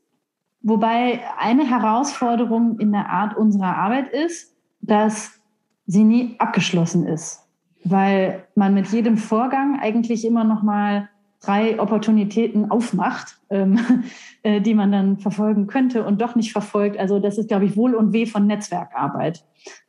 wobei 0.63 1.21
eine 1.37 1.63
Herausforderung 1.69 2.79
in 2.79 2.91
der 2.91 3.07
Art 3.07 3.37
unserer 3.37 3.77
Arbeit 3.77 4.11
ist, 4.11 4.55
dass 4.81 5.39
sie 5.85 6.03
nie 6.03 6.35
abgeschlossen 6.39 7.05
ist, 7.05 7.47
weil 7.83 8.47
man 8.55 8.73
mit 8.73 8.87
jedem 8.87 9.17
Vorgang 9.17 9.79
eigentlich 9.79 10.25
immer 10.25 10.43
noch 10.43 10.63
mal 10.63 11.07
drei 11.39 11.79
Opportunitäten 11.79 12.71
aufmacht, 12.71 13.37
ähm, 13.51 13.79
äh, 14.41 14.59
die 14.59 14.73
man 14.73 14.91
dann 14.91 15.19
verfolgen 15.19 15.67
könnte 15.67 16.03
und 16.03 16.19
doch 16.21 16.35
nicht 16.35 16.51
verfolgt. 16.51 16.97
Also 16.97 17.19
das 17.19 17.37
ist, 17.37 17.47
glaube 17.47 17.65
ich, 17.65 17.77
Wohl 17.77 17.93
und 17.93 18.11
Weh 18.11 18.25
von 18.25 18.47
Netzwerkarbeit, 18.47 19.45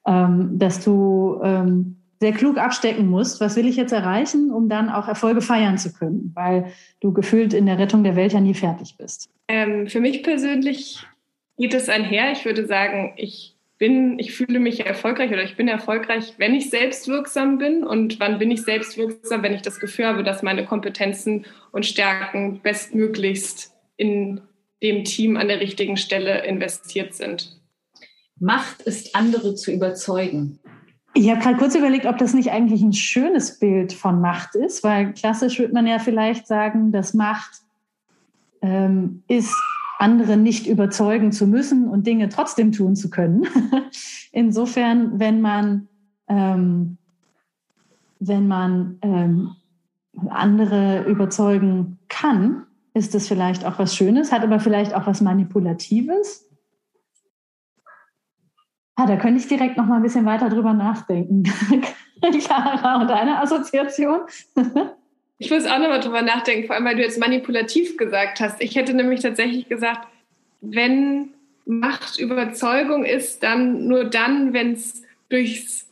ähm, 0.06 0.58
dass 0.58 0.84
du 0.84 1.40
ähm, 1.42 1.99
sehr 2.20 2.32
klug 2.32 2.58
abstecken 2.58 3.06
musst, 3.06 3.40
was 3.40 3.56
will 3.56 3.66
ich 3.66 3.76
jetzt 3.76 3.92
erreichen, 3.92 4.50
um 4.50 4.68
dann 4.68 4.90
auch 4.90 5.08
Erfolge 5.08 5.40
feiern 5.40 5.78
zu 5.78 5.92
können, 5.92 6.30
weil 6.34 6.70
du 7.00 7.12
gefühlt 7.12 7.54
in 7.54 7.64
der 7.64 7.78
Rettung 7.78 8.04
der 8.04 8.14
Welt 8.14 8.34
ja 8.34 8.40
nie 8.40 8.54
fertig 8.54 8.96
bist. 8.98 9.30
Ähm, 9.48 9.88
für 9.88 10.00
mich 10.00 10.22
persönlich 10.22 11.02
geht 11.56 11.72
es 11.72 11.88
einher. 11.88 12.30
Ich 12.32 12.44
würde 12.44 12.66
sagen, 12.66 13.14
ich 13.16 13.56
bin, 13.78 14.18
ich 14.18 14.32
fühle 14.34 14.60
mich 14.60 14.84
erfolgreich 14.84 15.32
oder 15.32 15.42
ich 15.42 15.56
bin 15.56 15.66
erfolgreich, 15.66 16.34
wenn 16.36 16.54
ich 16.54 16.68
selbstwirksam 16.68 17.56
bin. 17.56 17.82
Und 17.82 18.20
wann 18.20 18.38
bin 18.38 18.50
ich 18.50 18.62
selbstwirksam, 18.62 19.42
wenn 19.42 19.54
ich 19.54 19.62
das 19.62 19.80
Gefühl 19.80 20.06
habe, 20.06 20.22
dass 20.22 20.42
meine 20.42 20.66
Kompetenzen 20.66 21.46
und 21.72 21.86
Stärken 21.86 22.60
bestmöglichst 22.60 23.72
in 23.96 24.42
dem 24.82 25.04
Team 25.04 25.38
an 25.38 25.48
der 25.48 25.60
richtigen 25.60 25.96
Stelle 25.96 26.44
investiert 26.44 27.14
sind. 27.14 27.58
Macht 28.38 28.82
ist, 28.82 29.16
andere 29.16 29.54
zu 29.54 29.72
überzeugen. 29.72 30.59
Ich 31.14 31.28
habe 31.28 31.40
gerade 31.40 31.56
kurz 31.56 31.74
überlegt, 31.74 32.06
ob 32.06 32.18
das 32.18 32.34
nicht 32.34 32.52
eigentlich 32.52 32.82
ein 32.82 32.92
schönes 32.92 33.58
Bild 33.58 33.92
von 33.92 34.20
Macht 34.20 34.54
ist, 34.54 34.84
weil 34.84 35.12
klassisch 35.12 35.58
würde 35.58 35.74
man 35.74 35.86
ja 35.86 35.98
vielleicht 35.98 36.46
sagen, 36.46 36.92
dass 36.92 37.14
Macht 37.14 37.62
ähm, 38.62 39.22
ist, 39.26 39.54
andere 39.98 40.36
nicht 40.36 40.66
überzeugen 40.66 41.30
zu 41.30 41.46
müssen 41.46 41.88
und 41.88 42.06
Dinge 42.06 42.28
trotzdem 42.30 42.72
tun 42.72 42.96
zu 42.96 43.10
können. 43.10 43.46
Insofern, 44.32 45.18
wenn 45.20 45.40
man, 45.42 45.88
ähm, 46.28 46.96
wenn 48.18 48.48
man 48.48 48.98
ähm, 49.02 49.56
andere 50.28 51.04
überzeugen 51.04 51.98
kann, 52.08 52.62
ist 52.94 53.14
das 53.14 53.28
vielleicht 53.28 53.64
auch 53.64 53.78
was 53.78 53.94
Schönes, 53.94 54.32
hat 54.32 54.42
aber 54.42 54.58
vielleicht 54.58 54.94
auch 54.94 55.06
was 55.06 55.20
Manipulatives. 55.20 56.49
Ah, 59.00 59.06
da 59.06 59.16
könnte 59.16 59.40
ich 59.40 59.48
direkt 59.48 59.78
noch 59.78 59.86
mal 59.86 59.96
ein 59.96 60.02
bisschen 60.02 60.26
weiter 60.26 60.50
drüber 60.50 60.74
nachdenken. 60.74 61.44
Clara, 62.44 63.00
und 63.00 63.08
deine 63.08 63.40
Assoziation? 63.40 64.20
ich 65.38 65.50
muss 65.50 65.64
auch 65.64 65.78
noch 65.78 65.88
mal 65.88 66.00
drüber 66.00 66.20
nachdenken, 66.20 66.66
vor 66.66 66.76
allem, 66.76 66.84
weil 66.84 66.96
du 66.96 67.02
jetzt 67.02 67.18
manipulativ 67.18 67.96
gesagt 67.96 68.40
hast. 68.40 68.60
Ich 68.60 68.76
hätte 68.76 68.92
nämlich 68.92 69.20
tatsächlich 69.20 69.70
gesagt, 69.70 70.06
wenn 70.60 71.30
Macht 71.64 72.18
Überzeugung 72.18 73.06
ist, 73.06 73.42
dann 73.42 73.86
nur 73.86 74.04
dann, 74.04 74.52
wenn 74.52 74.72
es 74.72 75.02
durchs 75.30 75.88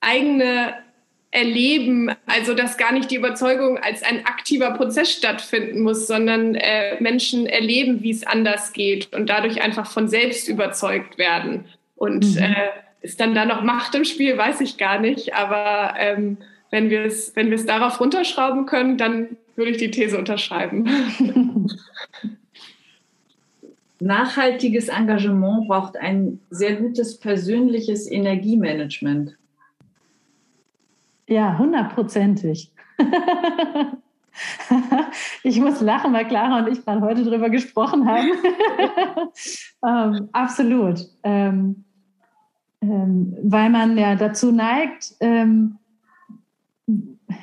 eigene 0.00 0.74
Erleben, 1.32 2.12
also 2.26 2.54
dass 2.54 2.76
gar 2.76 2.92
nicht 2.92 3.10
die 3.10 3.16
Überzeugung 3.16 3.76
als 3.78 4.04
ein 4.04 4.24
aktiver 4.24 4.70
Prozess 4.70 5.10
stattfinden 5.10 5.80
muss, 5.80 6.06
sondern 6.06 6.54
äh, 6.54 7.02
Menschen 7.02 7.46
erleben, 7.46 8.04
wie 8.04 8.10
es 8.12 8.24
anders 8.24 8.72
geht 8.72 9.12
und 9.12 9.28
dadurch 9.30 9.62
einfach 9.62 9.90
von 9.90 10.06
selbst 10.06 10.46
überzeugt 10.46 11.18
werden. 11.18 11.64
Und 12.02 12.34
mhm. 12.34 12.42
äh, 12.42 12.70
ist 13.00 13.20
dann 13.20 13.32
da 13.32 13.44
noch 13.44 13.62
Macht 13.62 13.94
im 13.94 14.04
Spiel, 14.04 14.36
weiß 14.36 14.60
ich 14.60 14.76
gar 14.76 14.98
nicht. 14.98 15.36
Aber 15.36 15.94
ähm, 15.96 16.36
wenn 16.72 16.90
wir 16.90 17.04
es 17.04 17.36
wenn 17.36 17.48
wir 17.48 17.54
es 17.54 17.64
darauf 17.64 18.00
runterschrauben 18.00 18.66
können, 18.66 18.98
dann 18.98 19.36
würde 19.54 19.70
ich 19.70 19.76
die 19.76 19.92
These 19.92 20.18
unterschreiben. 20.18 20.88
Nachhaltiges 24.00 24.88
Engagement 24.88 25.68
braucht 25.68 25.96
ein 25.96 26.40
sehr 26.50 26.74
gutes 26.74 27.20
persönliches 27.20 28.10
Energiemanagement. 28.10 29.36
Ja, 31.28 31.56
hundertprozentig. 31.56 32.72
ich 35.44 35.60
muss 35.60 35.80
lachen, 35.80 36.12
weil 36.12 36.26
Clara 36.26 36.64
und 36.64 36.72
ich 36.72 36.84
gerade 36.84 37.00
heute 37.00 37.22
darüber 37.22 37.48
gesprochen 37.48 38.08
haben. 38.08 38.28
ähm, 39.86 40.28
absolut. 40.32 41.06
Ähm, 41.22 41.84
ähm, 42.82 43.36
weil 43.42 43.70
man 43.70 43.96
ja 43.96 44.16
dazu 44.16 44.50
neigt, 44.50 45.14
ähm, 45.20 45.78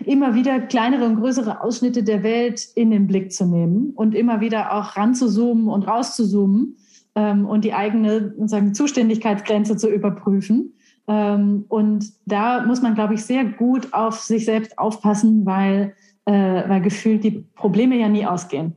immer 0.06 0.36
wieder 0.36 0.60
kleinere 0.60 1.06
und 1.06 1.16
größere 1.16 1.62
Ausschnitte 1.62 2.04
der 2.04 2.24
Welt 2.24 2.68
in 2.76 2.92
den 2.92 3.08
Blick 3.08 3.32
zu 3.32 3.46
nehmen 3.46 3.92
und 3.96 4.14
immer 4.14 4.42
wieder 4.42 4.74
auch 4.74 4.98
ranzuzoomen 4.98 5.68
und 5.68 5.88
rauszuzoomen 5.88 6.78
ähm, 7.16 7.46
und 7.46 7.64
die 7.64 7.74
eigene 7.74 8.34
sozusagen, 8.36 8.74
Zuständigkeitsgrenze 8.74 9.78
zu 9.78 9.90
überprüfen. 9.90 10.74
Ähm, 11.08 11.66
und 11.70 12.06
da 12.26 12.66
muss 12.66 12.82
man, 12.82 12.96
glaube 12.96 13.16
ich, 13.16 13.24
sehr 13.24 13.46
gut 13.46 13.94
auf 13.94 14.20
sich 14.20 14.46
selbst 14.46 14.78
aufpassen, 14.78 15.46
weil, 15.46 15.96
äh, 16.26 16.70
weil 16.70 16.82
gefühlt 16.82 17.24
die 17.24 17.46
Probleme 17.56 17.98
ja 17.98 18.10
nie 18.10 18.26
ausgehen. 18.26 18.76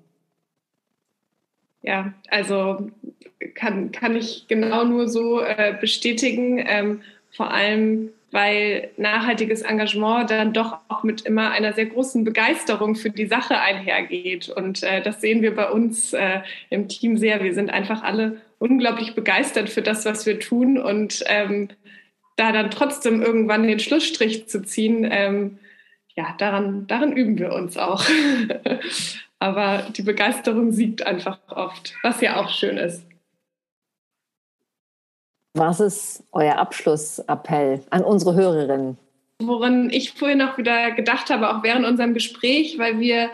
Ja, 1.83 2.13
also 2.31 2.87
kann, 3.55 3.93
kann 3.93 4.17
ich 4.17 4.47
genau 4.49 4.85
nur 4.85 5.09
so 5.09 5.41
äh, 5.41 5.77
bestätigen. 5.81 6.63
Ähm, 6.67 7.03
vor 7.31 7.53
allem, 7.53 8.11
weil 8.31 8.91
nachhaltiges 8.97 9.63
Engagement 9.63 10.31
dann 10.31 10.53
doch 10.53 10.79
auch 10.89 11.03
mit 11.03 11.23
immer 11.23 11.51
einer 11.51 11.73
sehr 11.73 11.87
großen 11.87 12.25
Begeisterung 12.25 12.95
für 12.95 13.11
die 13.11 13.27
Sache 13.27 13.59
einhergeht. 13.59 14.49
Und 14.49 14.83
äh, 14.83 15.03
das 15.03 15.21
sehen 15.21 15.43
wir 15.43 15.55
bei 15.55 15.71
uns 15.71 16.13
äh, 16.13 16.41
im 16.71 16.89
Team 16.89 17.17
sehr. 17.17 17.43
Wir 17.43 17.55
sind 17.55 17.71
einfach 17.71 18.03
alle 18.03 18.41
unglaublich 18.59 19.15
begeistert 19.15 19.69
für 19.69 19.83
das, 19.83 20.05
was 20.05 20.27
wir 20.27 20.41
tun. 20.41 20.79
Und 20.79 21.25
ähm, 21.27 21.69
da 22.37 22.53
dann 22.53 22.71
trotzdem 22.71 23.23
irgendwann 23.23 23.67
den 23.67 23.79
Schlussstrich 23.79 24.49
zu 24.49 24.63
ziehen, 24.63 25.07
ähm, 25.11 25.59
ja, 26.15 26.35
daran, 26.39 26.87
daran 26.87 27.13
üben 27.13 27.39
wir 27.39 27.53
uns 27.53 27.77
auch. 27.77 28.05
Aber 29.39 29.87
die 29.97 30.03
Begeisterung 30.03 30.73
siegt 30.73 31.07
einfach 31.07 31.39
oft, 31.49 31.95
was 32.03 32.21
ja 32.21 32.37
auch 32.37 32.51
schön 32.51 32.77
ist. 32.77 33.05
Was 35.55 35.81
ist 35.81 36.25
euer 36.33 36.57
Abschlussappell 36.57 37.83
an 37.91 38.03
unsere 38.05 38.35
Hörerinnen? 38.35 38.97
Woran 39.43 39.91
ich 39.91 40.13
vorhin 40.13 40.41
auch 40.41 40.57
wieder 40.57 40.93
gedacht 40.93 41.29
habe, 41.29 41.51
auch 41.51 41.63
während 41.63 41.85
unserem 41.85 42.15
Gespräch, 42.15 42.79
weil 42.79 43.01
wir 43.01 43.31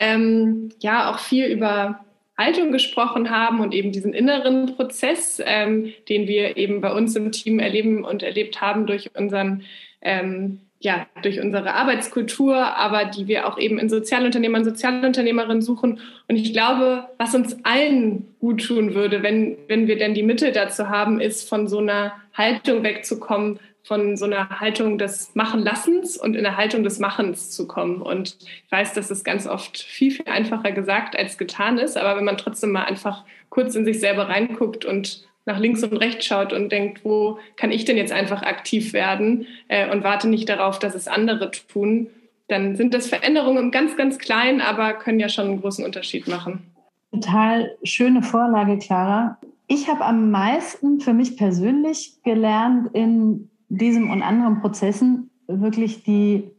ähm, 0.00 0.70
ja 0.80 1.10
auch 1.10 1.18
viel 1.18 1.46
über 1.46 2.00
Haltung 2.38 2.72
gesprochen 2.72 3.30
haben 3.30 3.60
und 3.60 3.74
eben 3.74 3.92
diesen 3.92 4.14
inneren 4.14 4.74
Prozess, 4.74 5.40
ähm, 5.44 5.92
den 6.08 6.26
wir 6.26 6.56
eben 6.56 6.80
bei 6.80 6.92
uns 6.92 7.14
im 7.14 7.30
Team 7.30 7.60
erleben 7.60 8.04
und 8.04 8.22
erlebt 8.22 8.60
haben 8.60 8.86
durch 8.86 9.10
unseren 9.16 9.62
ähm, 10.00 10.60
ja, 10.82 11.06
durch 11.22 11.40
unsere 11.40 11.74
Arbeitskultur, 11.74 12.56
aber 12.56 13.04
die 13.04 13.28
wir 13.28 13.46
auch 13.46 13.56
eben 13.56 13.78
in 13.78 13.88
Sozialunternehmern, 13.88 14.64
Sozialunternehmerinnen 14.64 15.62
suchen. 15.62 16.00
Und 16.28 16.36
ich 16.36 16.52
glaube, 16.52 17.04
was 17.18 17.34
uns 17.34 17.56
allen 17.64 18.34
gut 18.40 18.66
tun 18.66 18.94
würde, 18.94 19.22
wenn, 19.22 19.56
wenn 19.68 19.86
wir 19.86 19.96
denn 19.96 20.14
die 20.14 20.24
Mittel 20.24 20.50
dazu 20.50 20.88
haben, 20.88 21.20
ist 21.20 21.48
von 21.48 21.68
so 21.68 21.78
einer 21.78 22.12
Haltung 22.34 22.82
wegzukommen, 22.82 23.60
von 23.84 24.16
so 24.16 24.24
einer 24.24 24.60
Haltung 24.60 24.98
des 24.98 25.34
Machenlassens 25.34 26.16
und 26.16 26.34
in 26.34 26.44
eine 26.44 26.56
Haltung 26.56 26.82
des 26.82 26.98
Machens 26.98 27.50
zu 27.50 27.68
kommen. 27.68 28.02
Und 28.02 28.36
ich 28.40 28.72
weiß, 28.72 28.92
dass 28.94 29.10
es 29.10 29.22
ganz 29.22 29.46
oft 29.46 29.78
viel, 29.78 30.10
viel 30.10 30.26
einfacher 30.26 30.72
gesagt 30.72 31.16
als 31.16 31.38
getan 31.38 31.78
ist. 31.78 31.96
Aber 31.96 32.16
wenn 32.16 32.24
man 32.24 32.38
trotzdem 32.38 32.72
mal 32.72 32.84
einfach 32.84 33.24
kurz 33.50 33.76
in 33.76 33.84
sich 33.84 34.00
selber 34.00 34.28
reinguckt 34.28 34.84
und 34.84 35.28
nach 35.44 35.58
links 35.58 35.82
und 35.82 35.96
rechts 35.96 36.24
schaut 36.24 36.52
und 36.52 36.70
denkt, 36.70 37.04
wo 37.04 37.38
kann 37.56 37.72
ich 37.72 37.84
denn 37.84 37.96
jetzt 37.96 38.12
einfach 38.12 38.42
aktiv 38.42 38.92
werden 38.92 39.46
äh, 39.68 39.90
und 39.90 40.04
warte 40.04 40.28
nicht 40.28 40.48
darauf, 40.48 40.78
dass 40.78 40.94
es 40.94 41.08
andere 41.08 41.50
tun, 41.50 42.08
dann 42.48 42.76
sind 42.76 42.94
das 42.94 43.06
Veränderungen 43.06 43.64
im 43.64 43.70
ganz, 43.70 43.96
ganz 43.96 44.18
kleinen, 44.18 44.60
aber 44.60 44.94
können 44.94 45.20
ja 45.20 45.28
schon 45.28 45.46
einen 45.46 45.60
großen 45.60 45.84
Unterschied 45.84 46.28
machen. 46.28 46.62
Total 47.10 47.76
schöne 47.82 48.22
Vorlage, 48.22 48.78
Clara. 48.78 49.38
Ich 49.66 49.88
habe 49.88 50.04
am 50.04 50.30
meisten 50.30 51.00
für 51.00 51.12
mich 51.12 51.36
persönlich 51.36 52.22
gelernt 52.22 52.90
in 52.94 53.48
diesem 53.68 54.10
und 54.10 54.22
anderen 54.22 54.60
Prozessen 54.60 55.30
wirklich 55.46 56.02
die, 56.04 56.50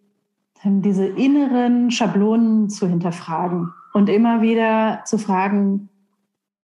diese 0.64 1.06
inneren 1.06 1.92
Schablonen 1.92 2.70
zu 2.70 2.88
hinterfragen 2.88 3.72
und 3.94 4.10
immer 4.10 4.42
wieder 4.42 5.02
zu 5.06 5.18
fragen, 5.18 5.90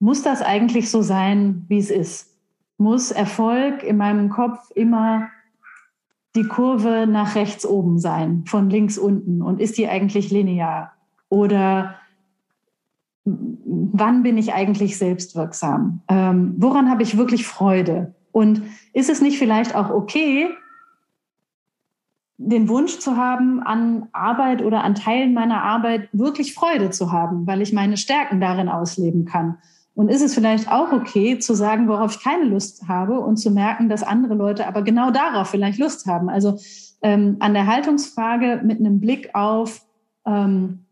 muss 0.04 0.22
das 0.22 0.41
eigentlich 0.41 0.91
so 0.91 1.01
sein, 1.01 1.64
wie 1.70 1.78
es 1.78 1.89
ist? 1.89 2.36
Muss 2.78 3.12
Erfolg 3.12 3.84
in 3.84 3.95
meinem 3.95 4.30
Kopf 4.30 4.70
immer 4.76 5.30
die 6.36 6.43
Kurve 6.43 7.08
nach 7.08 7.36
rechts 7.36 7.66
oben 7.66 7.99
sein, 7.99 8.43
von 8.45 8.70
links 8.70 8.97
unten? 8.97 9.41
Und 9.41 9.62
ist 9.62 9.78
die 9.78 9.88
eigentlich 9.88 10.30
linear? 10.30 10.91
Oder 11.30 11.95
wann 13.24 14.24
bin 14.24 14.38
ich 14.38 14.54
eigentlich 14.54 14.97
selbstwirksam? 14.97 16.01
Ähm, 16.10 16.56
woran 16.58 16.89
habe 16.89 17.04
ich 17.04 17.16
wirklich 17.16 17.47
Freude? 17.47 18.14
Und 18.34 18.62
ist 18.91 19.10
es 19.10 19.22
nicht 19.22 19.39
vielleicht 19.39 19.74
auch 19.74 19.89
okay, 19.89 20.49
den 22.38 22.68
Wunsch 22.68 22.99
zu 22.99 23.16
haben, 23.16 23.64
an 23.64 24.10
Arbeit 24.12 24.64
oder 24.64 24.84
an 24.84 24.95
Teilen 24.95 25.34
meiner 25.34 25.64
Arbeit 25.64 26.10
wirklich 26.12 26.54
Freude 26.54 26.89
zu 26.89 27.14
haben, 27.14 27.47
weil 27.47 27.62
ich 27.62 27.72
meine 27.72 27.95
Stärken 27.95 28.41
darin 28.41 28.68
ausleben 28.68 29.24
kann? 29.24 29.60
Und 29.96 30.10
ist 30.10 30.22
es 30.22 30.34
vielleicht 30.34 30.72
auch 30.72 30.91
okay 30.91 31.38
zu 31.38 31.54
sagen, 31.54 31.88
worauf 31.88 32.16
ich 32.16 32.24
keine 32.24 32.46
Lust 32.46 32.88
habe 32.88 33.20
und 33.20 33.38
zu 33.38 33.52
merken, 33.52 33.89
dass 33.89 34.02
andere 34.02 34.34
Leute 34.34 34.68
aber 34.68 34.82
genau 34.82 35.12
darauf 35.12 35.50
vielleicht 35.50 35.78
Lust 35.78 36.08
haben? 36.08 36.30
Also 36.30 36.58
ähm, 37.04 37.38
an 37.39 37.54
der 37.54 37.68
Haltungsfrage 37.68 38.62
mit 38.64 38.80
einem 38.80 39.00
Blick 39.00 39.36
auf, 39.36 39.86
ähm, 40.26 40.86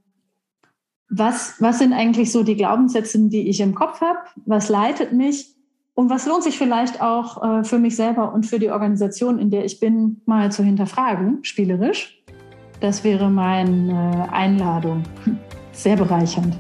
was, 1.10 1.56
was 1.60 1.80
sind 1.80 1.93
eigentlich 1.93 2.32
so 2.32 2.43
die 2.43 2.56
Glaubenssätze, 2.56 3.20
die 3.28 3.49
ich 3.49 3.60
im 3.60 3.76
Kopf 3.76 4.02
habe? 4.02 4.20
Was 4.45 4.70
leitet 4.70 5.14
mich? 5.14 5.56
Und 5.93 6.10
was 6.10 6.26
lohnt 6.26 6.43
sich 6.43 6.58
vielleicht 6.58 7.02
auch 7.02 7.43
äh, 7.43 7.64
für 7.64 7.80
mich 7.80 7.95
selber 7.95 8.34
und 8.34 8.45
für 8.45 8.60
die 8.60 8.70
Organisation, 8.70 9.39
in 9.39 9.49
der 9.49 9.66
ich 9.66 9.80
bin, 9.80 10.22
mal 10.26 10.52
zu 10.52 10.64
hinterfragen, 10.64 11.43
spielerisch? 11.43 12.24
Das 12.80 13.04
wäre 13.04 13.30
meine 13.30 14.32
Einladung. 14.32 15.04
Sehr 15.74 15.97
bereichernd. 15.97 16.58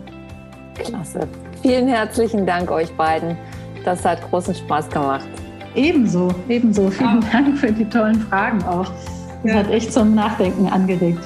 Klasse. 0.75 1.27
Vielen 1.61 1.87
herzlichen 1.87 2.45
Dank 2.45 2.71
euch 2.71 2.91
beiden. 2.95 3.37
Das 3.85 4.03
hat 4.03 4.27
großen 4.29 4.55
Spaß 4.55 4.89
gemacht. 4.89 5.27
Ebenso, 5.75 6.29
ebenso. 6.49 6.89
Vielen 6.89 7.21
ja. 7.21 7.27
Dank 7.31 7.57
für 7.57 7.71
die 7.71 7.85
tollen 7.85 8.19
Fragen 8.19 8.63
auch. 8.63 8.91
Das 9.43 9.53
ja. 9.53 9.59
hat 9.59 9.69
echt 9.69 9.93
zum 9.93 10.15
Nachdenken 10.15 10.67
angeregt. 10.67 11.19